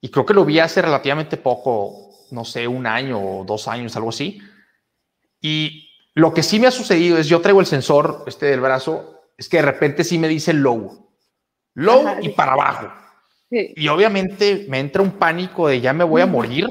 Y 0.00 0.08
creo 0.08 0.26
que 0.26 0.34
lo 0.34 0.44
vi 0.44 0.58
hace 0.58 0.82
relativamente 0.82 1.36
poco, 1.36 2.10
no 2.32 2.44
sé, 2.44 2.66
un 2.66 2.88
año 2.88 3.20
o 3.20 3.44
dos 3.44 3.68
años, 3.68 3.94
algo 3.94 4.08
así. 4.08 4.40
Y 5.40 5.88
lo 6.12 6.34
que 6.34 6.42
sí 6.42 6.58
me 6.58 6.66
ha 6.66 6.72
sucedido 6.72 7.18
es, 7.18 7.28
yo 7.28 7.40
traigo 7.40 7.60
el 7.60 7.66
sensor 7.66 8.24
este 8.26 8.46
del 8.46 8.60
brazo, 8.60 9.22
es 9.38 9.48
que 9.48 9.58
de 9.58 9.62
repente 9.62 10.02
sí 10.02 10.18
me 10.18 10.26
dice 10.26 10.52
low, 10.52 11.08
low 11.74 12.04
y 12.20 12.30
para 12.30 12.54
abajo. 12.54 12.92
Y 13.48 13.86
obviamente 13.86 14.66
me 14.68 14.80
entra 14.80 15.02
un 15.02 15.12
pánico 15.12 15.68
de 15.68 15.80
ya 15.80 15.92
me 15.92 16.02
voy 16.02 16.20
a 16.20 16.26
morir 16.26 16.68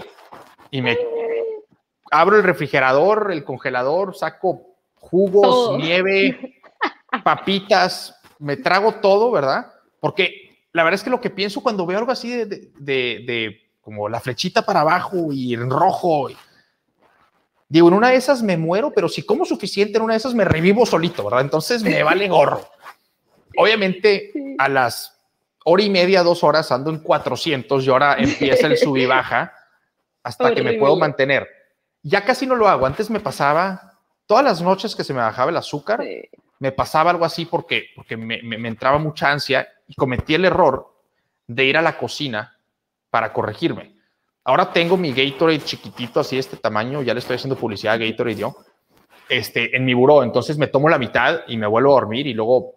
y 0.72 0.82
me 0.82 0.98
abro 2.12 2.36
el 2.36 2.44
refrigerador, 2.44 3.32
el 3.32 3.46
congelador, 3.46 4.14
saco 4.14 4.76
jugos, 4.96 5.78
nieve, 5.78 6.60
papitas, 7.24 8.20
me 8.44 8.58
trago 8.58 8.96
todo, 8.96 9.32
¿verdad? 9.32 9.74
Porque 10.00 10.66
la 10.72 10.84
verdad 10.84 10.96
es 10.96 11.04
que 11.04 11.10
lo 11.10 11.22
que 11.22 11.30
pienso 11.30 11.62
cuando 11.62 11.86
veo 11.86 11.98
algo 11.98 12.12
así 12.12 12.30
de, 12.30 12.46
de, 12.46 12.72
de 12.80 13.72
como 13.82 14.10
la 14.10 14.20
flechita 14.20 14.64
para 14.64 14.82
abajo 14.82 15.32
y 15.32 15.54
en 15.54 15.70
rojo, 15.70 16.30
y, 16.30 16.38
Digo, 17.74 17.88
en 17.88 17.96
una 17.96 18.10
de 18.10 18.18
esas 18.18 18.44
me 18.44 18.56
muero, 18.56 18.92
pero 18.94 19.10
si 19.10 19.24
como 19.24 19.46
suficiente, 19.46 19.98
en 19.98 20.04
una 20.04 20.14
de 20.14 20.20
esas 20.20 20.36
me 20.36 20.46
revivo 20.46 20.86
solito, 20.86 21.24
¿verdad? 21.24 21.42
Entonces 21.42 21.82
me 21.82 22.04
vale 22.04 22.30
gorro. 22.30 22.70
Obviamente, 23.58 24.32
a 24.60 24.70
las 24.70 25.20
hora 25.66 25.82
y 25.82 25.90
media, 25.90 26.22
dos 26.22 26.44
horas, 26.44 26.72
ando 26.72 26.92
en 26.92 27.00
400 27.00 27.84
y 27.84 27.90
ahora 27.90 28.16
empieza 28.20 28.68
el 28.68 28.78
sub 28.78 28.96
y 28.98 29.08
baja 29.08 29.54
hasta 30.22 30.54
que 30.54 30.62
me 30.62 30.74
puedo 30.74 30.96
mantener. 30.98 31.48
Ya 32.04 32.24
casi 32.24 32.46
no 32.46 32.56
lo 32.56 32.68
hago. 32.68 32.86
Antes 32.86 33.10
me 33.10 33.20
pasaba, 33.20 33.98
todas 34.28 34.44
las 34.44 34.62
noches 34.62 34.96
que 34.96 35.04
se 35.04 35.14
me 35.16 35.22
bajaba 35.22 35.50
el 35.50 35.58
azúcar, 35.58 36.04
me 36.64 36.72
pasaba 36.72 37.12
algo 37.12 37.26
así 37.26 37.46
porque, 37.46 37.88
porque 37.94 38.16
me, 38.16 38.40
entraba 38.70 38.98
mucha 38.98 39.30
ansia 39.30 39.68
y 39.86 39.96
cometí 39.96 40.34
el 40.34 40.46
error 40.46 40.96
de 41.46 41.66
ir 41.66 41.76
a 41.76 41.82
la 41.82 41.98
cocina 41.98 42.58
para 43.10 43.34
corregirme. 43.34 43.98
Ahora 44.46 44.72
tengo 44.72 44.96
mi 44.96 45.12
Gatorade 45.12 45.60
chiquitito, 45.60 46.22
así 46.22 46.38
de 46.38 46.40
este 46.40 46.56
tamaño, 46.56 47.02
ya 47.02 47.14
le 47.14 47.20
estoy 47.20 47.36
haciendo 47.36 47.58
publicidad 47.58 47.96
a 47.96 47.98
Gatorade 47.98 48.36
yo. 48.38 48.56
este, 49.28 49.76
en 49.76 49.84
mi 49.84 49.94
buró. 49.94 50.24
Entonces 50.24 50.58
me 50.58 50.68
tomo 50.68 50.88
la 50.88 50.98
mitad 50.98 51.42
y 51.48 51.58
me 51.58 51.68
vuelvo 51.68 51.92
a 51.92 52.00
dormir 52.00 52.28
y 52.28 52.34
luego 52.34 52.76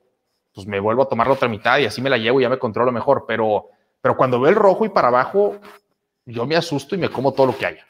pues 0.53 0.66
me 0.66 0.80
vuelvo 0.80 1.03
a 1.03 1.09
tomar 1.09 1.28
la 1.28 1.34
otra 1.34 1.49
mitad 1.49 1.78
y 1.78 1.84
así 1.84 2.03
me 2.03 2.11
la 2.11 2.18
llevo 2.18 2.41
y 2.41 2.43
ya 2.43 2.49
me 2.49 2.59
controlo 2.59 2.91
mejor. 2.91 3.24
Pero, 3.28 3.66
pero 4.01 4.16
cuando 4.16 4.41
veo 4.41 4.51
el 4.51 4.57
rojo 4.57 4.84
y 4.84 4.89
para 4.89 5.07
abajo, 5.07 5.61
yo 6.24 6.45
me 6.45 6.57
asusto 6.57 6.97
y 6.97 6.99
me 6.99 7.09
como 7.09 7.32
todo 7.32 7.47
lo 7.47 7.57
que 7.57 7.66
haya. 7.66 7.87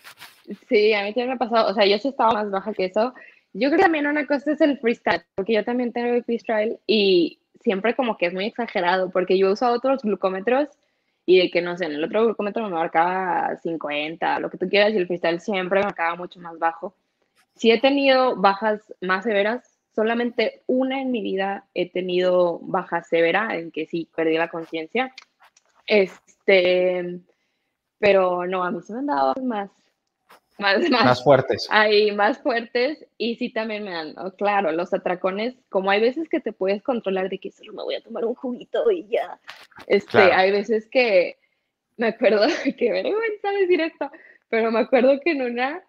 Sí, 0.69 0.93
a 0.93 1.05
mí 1.05 1.15
también 1.15 1.29
me 1.29 1.35
ha 1.37 1.39
pasado. 1.39 1.71
O 1.71 1.75
sea, 1.75 1.87
yo 1.87 1.99
sí 1.99 2.09
estaba 2.09 2.35
más 2.35 2.51
baja 2.51 2.75
que 2.75 2.85
eso. 2.85 3.15
Yo 3.59 3.71
creo 3.71 3.79
que 3.79 3.85
también 3.85 4.07
una 4.07 4.27
cosa 4.27 4.53
es 4.53 4.61
el 4.61 4.79
freestyle, 4.79 5.25
porque 5.35 5.55
yo 5.55 5.65
también 5.65 5.91
tengo 5.91 6.13
el 6.13 6.25
freestyle 6.25 6.79
y 6.87 7.39
siempre 7.63 7.97
como 7.97 8.19
que 8.19 8.27
es 8.27 8.35
muy 8.35 8.45
exagerado, 8.45 9.09
porque 9.11 9.39
yo 9.39 9.51
usado 9.51 9.75
otros 9.75 10.03
glucómetros 10.03 10.69
y 11.25 11.39
de 11.39 11.51
que, 11.51 11.63
no 11.63 11.75
sé, 11.79 11.87
en 11.87 11.93
el 11.93 12.05
otro 12.05 12.27
glucómetro 12.27 12.63
me 12.65 12.75
marcaba 12.75 13.57
50, 13.57 14.41
lo 14.41 14.51
que 14.51 14.59
tú 14.59 14.69
quieras, 14.69 14.93
y 14.93 14.99
el 14.99 15.07
freestyle 15.07 15.41
siempre 15.41 15.81
me 15.81 15.87
marcaba 15.87 16.17
mucho 16.17 16.39
más 16.39 16.59
bajo. 16.59 16.95
Si 17.55 17.71
he 17.71 17.81
tenido 17.81 18.37
bajas 18.37 18.93
más 19.01 19.25
severas, 19.25 19.79
solamente 19.95 20.63
una 20.67 21.01
en 21.01 21.11
mi 21.11 21.23
vida 21.23 21.65
he 21.73 21.91
tenido 21.91 22.59
baja 22.61 23.03
severa, 23.05 23.57
en 23.57 23.71
que 23.71 23.87
sí 23.87 24.07
perdí 24.15 24.37
la 24.37 24.49
conciencia. 24.49 25.15
Este, 25.87 27.21
pero 27.99 28.47
no, 28.47 28.63
a 28.65 28.71
mí 28.71 28.83
se 28.83 28.93
me 28.93 28.99
han 28.99 29.07
dado 29.07 29.35
más, 29.43 29.71
más, 30.59 30.89
más, 30.91 31.23
fuertes. 31.23 31.67
Hay 31.71 32.13
más 32.13 32.39
fuertes 32.39 33.05
y 33.19 33.37
sí 33.37 33.51
también 33.51 33.85
me 33.85 33.93
dan, 33.93 34.15
claro, 34.39 34.73
los 34.73 34.93
atracones, 34.95 35.55
como 35.69 35.91
hay 35.91 36.01
veces 36.01 36.29
que 36.29 36.41
te 36.41 36.53
puedes 36.53 36.83
controlar 36.83 37.29
de 37.29 37.39
que 37.39 37.53
solo 37.53 37.73
me 37.73 37.83
voy 37.83 37.95
a 37.95 38.03
tomar 38.03 38.25
un 38.25 38.35
juguito 38.35 38.91
y 38.91 39.07
ya. 39.09 39.39
Este, 39.87 40.19
hay 40.19 40.51
veces 40.51 40.89
que 40.89 41.39
me 41.97 42.09
acuerdo 42.09 42.47
que 42.79 42.93
vergüenza 42.93 43.51
decir 43.53 43.81
esto, 43.81 44.11
pero 44.49 44.71
me 44.71 44.81
acuerdo 44.81 45.21
que 45.21 45.33
en 45.33 45.43
una 45.43 45.83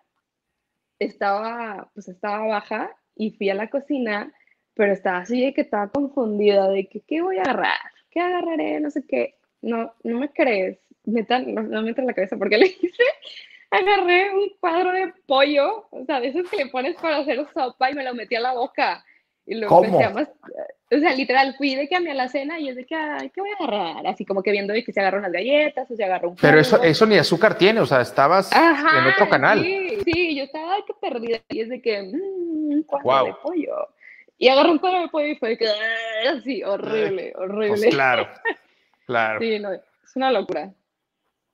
estaba, 0.99 1.89
pues 1.93 2.07
estaba 2.07 2.45
baja 2.47 2.95
y 3.15 3.31
fui 3.31 3.49
a 3.49 3.55
la 3.55 3.69
cocina, 3.69 4.33
pero 4.73 4.93
estaba 4.93 5.19
así 5.19 5.43
de 5.43 5.53
que 5.53 5.61
estaba 5.61 5.89
confundida 5.89 6.69
de 6.69 6.87
que 6.87 7.01
qué 7.01 7.21
voy 7.21 7.37
a 7.37 7.41
agarrar, 7.41 7.79
qué 8.09 8.19
agarraré, 8.19 8.79
no 8.79 8.89
sé 8.89 9.05
qué. 9.07 9.35
No, 9.61 9.93
no 10.03 10.19
me 10.19 10.29
crees, 10.31 10.79
no, 11.03 11.63
no 11.63 11.81
me 11.81 11.89
entra 11.89 12.03
en 12.03 12.07
la 12.07 12.13
cabeza 12.13 12.37
porque 12.37 12.57
le 12.57 12.67
hice 12.81 13.03
agarré 13.71 14.31
un 14.31 14.49
cuadro 14.59 14.91
de 14.91 15.13
pollo, 15.25 15.87
o 15.91 16.05
sea, 16.05 16.19
de 16.19 16.29
esos 16.29 16.49
que 16.49 16.57
le 16.57 16.67
pones 16.67 16.95
para 16.95 17.17
hacer 17.17 17.45
sopa 17.53 17.91
y 17.91 17.95
me 17.95 18.03
lo 18.03 18.13
metí 18.13 18.35
a 18.35 18.41
la 18.41 18.53
boca. 18.53 19.03
Y 19.45 19.55
luego 19.55 19.81
¿Cómo? 19.81 19.97
o 20.89 20.99
sea, 20.99 21.13
literal, 21.13 21.55
fui 21.57 21.75
de 21.75 21.87
que 21.87 21.95
a 21.95 21.99
mí 21.99 22.09
a 22.09 22.13
la 22.13 22.27
cena 22.27 22.59
y 22.59 22.69
es 22.69 22.75
de 22.75 22.85
que, 22.85 22.95
ay, 22.95 23.29
¿qué 23.29 23.41
voy 23.41 23.49
a 23.51 23.63
agarrar? 23.63 24.07
Así 24.07 24.25
como 24.25 24.43
que 24.43 24.51
viendo 24.51 24.73
de 24.73 24.83
que 24.83 24.91
se 24.91 24.99
agarró 24.99 25.19
unas 25.19 25.31
galletas 25.31 25.89
o 25.89 25.95
se 25.95 26.03
agarró 26.03 26.29
un 26.29 26.35
Pero 26.35 26.59
eso, 26.59 26.81
eso 26.83 27.05
ni 27.05 27.17
azúcar 27.17 27.57
tiene, 27.57 27.79
o 27.79 27.85
sea, 27.85 28.01
estabas 28.01 28.51
en 28.53 29.07
otro 29.07 29.29
canal. 29.29 29.63
Sí, 29.63 29.99
sí, 30.05 30.35
yo 30.35 30.43
estaba 30.43 30.75
que 30.85 30.93
perdida 30.93 31.39
y 31.49 31.61
es 31.61 31.69
de 31.69 31.81
que, 31.81 32.03
mmm, 32.03 32.71
un 32.73 32.83
cuadro 32.83 33.27
de 33.27 33.33
pollo. 33.41 33.87
Y 34.37 34.49
agarró 34.49 34.71
un 34.71 34.79
cuadro 34.79 35.01
de 35.01 35.07
pollo 35.07 35.27
y 35.27 35.35
fue 35.35 35.49
de 35.49 35.57
que, 35.57 35.67
así, 36.29 36.63
horrible, 36.63 37.33
horrible. 37.35 37.69
Pues 37.69 37.85
claro, 37.87 38.27
claro. 39.05 39.39
Sí, 39.39 39.59
no, 39.59 39.73
es 39.73 39.81
una 40.15 40.31
locura. 40.31 40.71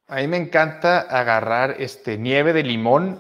A 0.08 0.18
mí 0.18 0.28
me 0.28 0.38
encanta 0.38 1.02
agarrar 1.02 1.76
este, 1.80 2.18
nieve 2.18 2.54
de 2.54 2.64
limón 2.64 3.20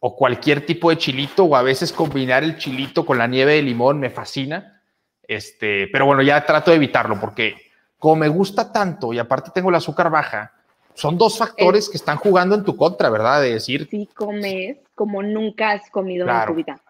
o 0.00 0.16
cualquier 0.16 0.66
tipo 0.66 0.90
de 0.90 0.98
chilito 0.98 1.44
o 1.44 1.54
a 1.54 1.62
veces 1.62 1.92
combinar 1.92 2.42
el 2.42 2.58
chilito 2.58 3.04
con 3.04 3.18
la 3.18 3.26
nieve 3.26 3.54
de 3.54 3.62
limón 3.62 4.00
me 4.00 4.10
fascina. 4.10 4.82
Este, 5.22 5.88
pero 5.92 6.06
bueno, 6.06 6.22
ya 6.22 6.44
trato 6.44 6.70
de 6.70 6.78
evitarlo 6.78 7.20
porque 7.20 7.56
como 7.98 8.16
me 8.16 8.28
gusta 8.28 8.72
tanto 8.72 9.12
y 9.12 9.18
aparte 9.18 9.52
tengo 9.54 9.68
el 9.68 9.76
azúcar 9.76 10.10
baja, 10.10 10.52
son 10.94 11.16
dos 11.16 11.38
factores 11.38 11.88
que 11.88 11.96
están 11.96 12.16
jugando 12.16 12.54
en 12.54 12.64
tu 12.64 12.76
contra, 12.76 13.08
¿verdad? 13.10 13.40
De 13.40 13.52
decir. 13.52 13.88
Sí, 13.90 14.08
comes 14.14 14.78
como 14.94 15.22
nunca 15.22 15.70
has 15.70 15.88
comido 15.90 16.28
en 16.28 16.46
tu 16.46 16.54
vida. 16.54 16.80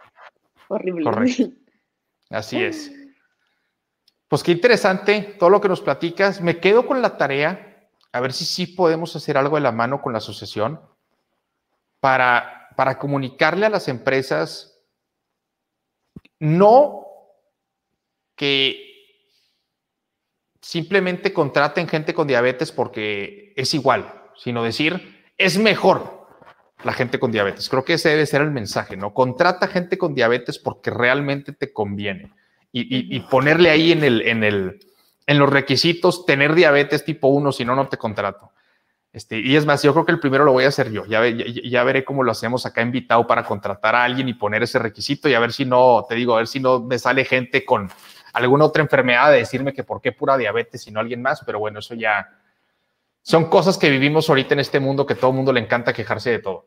Horrible. 0.69 1.05
Correcto. 1.05 1.51
Así 2.31 2.63
es. 2.63 2.91
Pues 4.27 4.43
qué 4.43 4.53
interesante 4.53 5.37
todo 5.39 5.51
lo 5.51 5.61
que 5.61 5.69
nos 5.69 5.83
platicas. 5.83 6.41
Me 6.41 6.59
quedo 6.59 6.87
con 6.87 7.03
la 7.03 7.19
tarea 7.19 7.72
a 8.13 8.21
ver 8.21 8.33
si 8.33 8.45
sí 8.45 8.67
podemos 8.67 9.17
hacer 9.17 9.37
algo 9.37 9.57
de 9.57 9.63
la 9.63 9.73
mano 9.73 10.03
con 10.03 10.13
la 10.13 10.19
asociación 10.19 10.81
para, 12.01 12.69
para 12.77 12.99
comunicarle 12.99 13.67
a 13.67 13.71
las 13.71 13.89
empresas 13.89 14.81
no 16.39 17.07
que 18.37 18.93
simplemente 20.61 21.33
contraten 21.33 21.89
gente 21.89 22.15
con 22.15 22.27
diabetes 22.27 22.71
porque 22.71 23.53
es 23.57 23.73
igual, 23.75 24.13
sino 24.37 24.63
decir, 24.63 25.25
es 25.39 25.59
mejor 25.59 26.27
la 26.85 26.93
gente 26.93 27.19
con 27.19 27.33
diabetes. 27.33 27.69
Creo 27.69 27.85
que 27.85 27.95
ese 27.95 28.11
debe 28.11 28.27
ser 28.27 28.43
el 28.43 28.51
mensaje, 28.51 28.97
¿no? 28.97 29.15
Contrata 29.15 29.69
gente 29.69 29.99
con 29.99 30.15
diabetes 30.15 30.59
porque 30.59 30.91
realmente 30.91 31.53
te 31.53 31.73
conviene. 31.73 32.33
Y, 32.75 33.15
y 33.15 33.21
ponerle 33.21 33.69
ahí 33.69 33.93
en 33.93 34.03
el, 34.03 34.23
en 34.23 34.43
el, 34.45 34.81
en 35.33 35.39
los 35.39 35.51
requisitos 35.51 36.25
tener 36.25 36.55
diabetes 36.55 37.05
tipo 37.05 37.29
1, 37.29 37.53
si 37.53 37.65
no, 37.65 37.75
no 37.75 37.89
te 37.89 37.97
contrato. 37.97 38.53
Este, 39.13 39.39
y 39.39 39.57
es 39.57 39.67
más, 39.67 39.83
yo 39.83 39.93
creo 39.93 40.07
que 40.07 40.13
el 40.13 40.21
primero 40.21 40.45
lo 40.45 40.53
voy 40.53 40.65
a 40.65 40.69
hacer 40.69 40.91
yo. 40.91 41.05
Ya, 41.05 41.23
ya, 41.29 41.85
veré 41.85 42.05
cómo 42.05 42.23
lo 42.23 42.33
hacemos 42.33 42.65
acá 42.65 42.81
invitado 42.81 43.27
para 43.27 43.45
contratar 43.45 43.95
a 43.95 44.05
alguien 44.05 44.29
y 44.29 44.35
poner 44.35 44.63
ese 44.63 44.79
requisito 44.79 45.29
y 45.29 45.35
a 45.35 45.41
ver 45.41 45.53
si 45.53 45.65
no, 45.67 46.07
te 46.09 46.15
digo, 46.15 46.35
a 46.35 46.39
ver 46.39 46.47
si 46.47 46.61
no 46.61 46.81
me 46.81 46.99
sale 46.99 47.25
gente 47.25 47.65
con 47.65 47.91
alguna 48.33 48.65
otra 48.65 48.83
enfermedad 48.83 49.31
de 49.31 49.39
decirme 49.39 49.75
que 49.75 49.85
por 49.85 50.01
qué 50.01 50.13
pura 50.13 50.39
diabetes 50.39 50.87
y 50.87 50.91
no 50.91 51.01
alguien 51.01 51.21
más, 51.21 51.43
pero 51.45 51.59
bueno, 51.59 51.81
eso 51.81 51.95
ya 51.95 52.27
son 53.21 53.51
cosas 53.51 53.77
que 53.77 53.91
vivimos 53.91 54.29
ahorita 54.31 54.55
en 54.55 54.61
este 54.61 54.81
mundo 54.81 55.07
que 55.07 55.15
todo 55.15 55.31
el 55.31 55.37
mundo 55.37 55.53
le 55.53 55.61
encanta 55.61 55.93
quejarse 55.93 56.31
de 56.31 56.39
todo. 56.39 56.67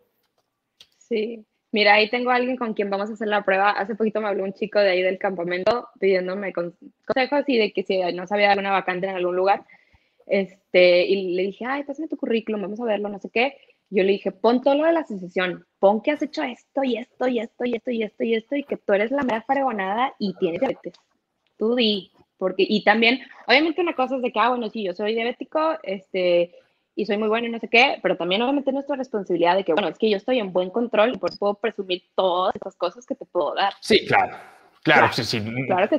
Sí, 1.00 1.46
Mira, 1.76 1.96
ahí 1.96 2.10
tengo 2.10 2.32
a 2.32 2.36
alguien 2.36 2.56
con 2.56 2.74
quien 2.74 2.90
vamos 2.90 3.10
a 3.10 3.14
hacer 3.16 3.28
la 3.28 3.44
prueba. 3.44 3.72
Hace 3.72 3.96
poquito 3.96 4.22
me 4.22 4.30
habló 4.30 4.46
un 4.46 4.54
chico 4.54 4.80
de 4.80 4.92
ahí 4.92 5.02
del 5.02 5.18
campamento 5.18 5.90
pidiéndome 6.00 6.54
consejos 6.54 7.44
y 7.48 7.58
de 7.58 7.74
que 7.74 7.84
si 7.84 8.00
no 8.14 8.26
sabía 8.28 8.54
alguna 8.54 8.72
vacante 8.72 9.08
en 9.08 9.16
algún 9.18 9.36
lugar. 9.36 9.66
Este, 10.26 11.06
y 11.06 11.34
le 11.36 11.44
dije, 11.44 11.66
ay, 11.66 11.84
pásame 11.84 12.08
tu 12.08 12.16
currículum, 12.16 12.62
vamos 12.62 12.80
a 12.80 12.86
verlo, 12.86 13.10
no 13.10 13.20
sé 13.20 13.30
qué. 13.30 13.58
Yo 13.90 14.04
le 14.04 14.14
dije, 14.14 14.32
pon 14.32 14.62
todo 14.62 14.76
lo 14.76 14.86
de 14.86 14.94
la 14.94 15.02
asociación, 15.02 15.66
pon 15.78 16.02
que 16.02 16.12
has 16.12 16.22
hecho 16.22 16.44
esto 16.44 16.82
y 16.86 16.96
esto 16.96 17.28
y 17.28 17.40
esto 17.40 17.66
y 17.66 17.76
esto 17.76 17.92
y 17.92 18.04
esto 18.04 18.24
y 18.24 18.36
esto 18.36 18.56
y 18.56 18.64
que 18.64 18.78
tú 18.78 18.94
eres 18.94 19.12
la 19.12 19.24
mera 19.24 19.42
fregonada 19.42 20.16
y 20.18 20.34
tienes 20.38 20.62
diabetes. 20.62 20.94
Tú 21.58 21.76
di, 21.76 22.10
porque, 22.38 22.66
y 22.66 22.86
también, 22.86 23.20
obviamente 23.48 23.82
una 23.82 23.96
cosa 23.96 24.16
es 24.16 24.22
de 24.22 24.32
que, 24.32 24.40
ah, 24.40 24.52
bueno, 24.52 24.70
sí, 24.70 24.82
yo 24.82 24.94
soy 24.94 25.14
diabético, 25.14 25.78
este, 25.84 26.56
y 26.96 27.06
soy 27.06 27.18
muy 27.18 27.28
bueno 27.28 27.48
y 27.48 27.52
no 27.52 27.60
sé 27.60 27.68
qué, 27.68 28.00
pero 28.02 28.16
también 28.16 28.42
obviamente 28.42 28.72
nuestra 28.72 28.96
responsabilidad 28.96 29.56
de 29.56 29.64
que, 29.64 29.74
bueno, 29.74 29.90
es 29.90 29.98
que 29.98 30.10
yo 30.10 30.18
estoy 30.18 30.40
en 30.40 30.54
buen 30.54 30.70
control 30.70 31.14
y 31.14 31.18
por 31.18 31.30
eso 31.30 31.40
puedo 31.40 31.54
presumir 31.56 32.04
todas 32.16 32.56
esas 32.56 32.76
cosas 32.76 33.06
que 33.06 33.16
te 33.16 33.26
puedo 33.26 33.54
dar. 33.54 33.74
Sí, 33.82 34.06
claro. 34.06 34.38
Claro, 34.82 35.12
sí, 35.12 35.24
sí. 35.24 35.44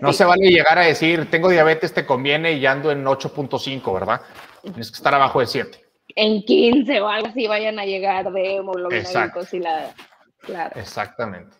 no 0.00 0.12
se 0.12 0.24
vale 0.24 0.48
llegar 0.48 0.78
a 0.78 0.82
decir, 0.82 1.28
tengo 1.28 1.48
diabetes, 1.48 1.92
te 1.92 2.06
conviene 2.06 2.52
y 2.52 2.66
ando 2.66 2.92
en 2.92 3.04
8.5, 3.04 3.92
¿verdad? 3.92 4.20
Tienes 4.62 4.92
que 4.92 4.96
estar 4.96 5.12
abajo 5.12 5.40
de 5.40 5.46
7. 5.46 5.84
En 6.14 6.44
15 6.44 7.00
o 7.00 7.08
algo 7.08 7.26
así 7.26 7.48
vayan 7.48 7.80
a 7.80 7.84
llegar 7.84 8.30
de 8.30 8.56
hemoglobina 8.58 9.32
la 9.60 9.92
Claro. 10.38 10.80
Exactamente. 10.80 11.56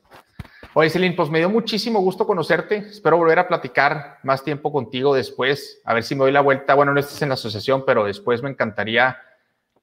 Oye, 0.78 0.90
Celine, 0.90 1.14
pues 1.14 1.30
me 1.30 1.38
dio 1.38 1.48
muchísimo 1.48 2.00
gusto 2.00 2.26
conocerte. 2.26 2.76
Espero 2.76 3.16
volver 3.16 3.38
a 3.38 3.48
platicar 3.48 4.18
más 4.22 4.44
tiempo 4.44 4.70
contigo 4.70 5.14
después. 5.14 5.80
A 5.86 5.94
ver 5.94 6.04
si 6.04 6.14
me 6.14 6.24
doy 6.24 6.32
la 6.32 6.42
vuelta. 6.42 6.74
Bueno, 6.74 6.92
no 6.92 7.00
estés 7.00 7.22
en 7.22 7.30
la 7.30 7.34
asociación, 7.34 7.82
pero 7.86 8.04
después 8.04 8.42
me 8.42 8.50
encantaría 8.50 9.16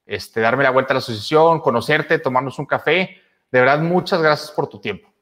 este, 0.06 0.40
darme 0.40 0.62
la 0.62 0.70
vuelta 0.70 0.92
a 0.92 0.94
la 0.94 0.98
asociación, 0.98 1.58
conocerte, 1.58 2.20
tomarnos 2.20 2.60
un 2.60 2.66
café. 2.66 3.20
De 3.50 3.58
verdad, 3.58 3.80
muchas 3.80 4.22
gracias 4.22 4.52
por 4.52 4.68
tu 4.68 4.78
tiempo. 4.78 5.12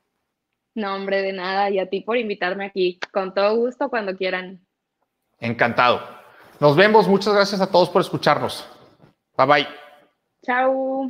No, 0.75 0.95
hombre, 0.95 1.23
de 1.23 1.33
nada. 1.33 1.71
Y 1.71 1.79
a 1.79 1.89
ti 1.89 2.03
por 2.03 2.19
invitarme 2.19 2.67
aquí. 2.67 3.01
Con 3.11 3.33
todo 3.33 3.57
gusto, 3.57 3.89
cuando 3.89 4.15
quieran. 4.15 4.61
Encantado. 5.41 6.03
Nos 6.61 6.77
vemos. 6.77 7.09
Muchas 7.09 7.33
gracias 7.33 7.63
a 7.63 7.71
todos 7.71 7.89
por 7.89 8.03
escucharnos. 8.03 8.69
Bye 9.39 9.47
bye. 9.47 9.69
Chao. 10.45 11.07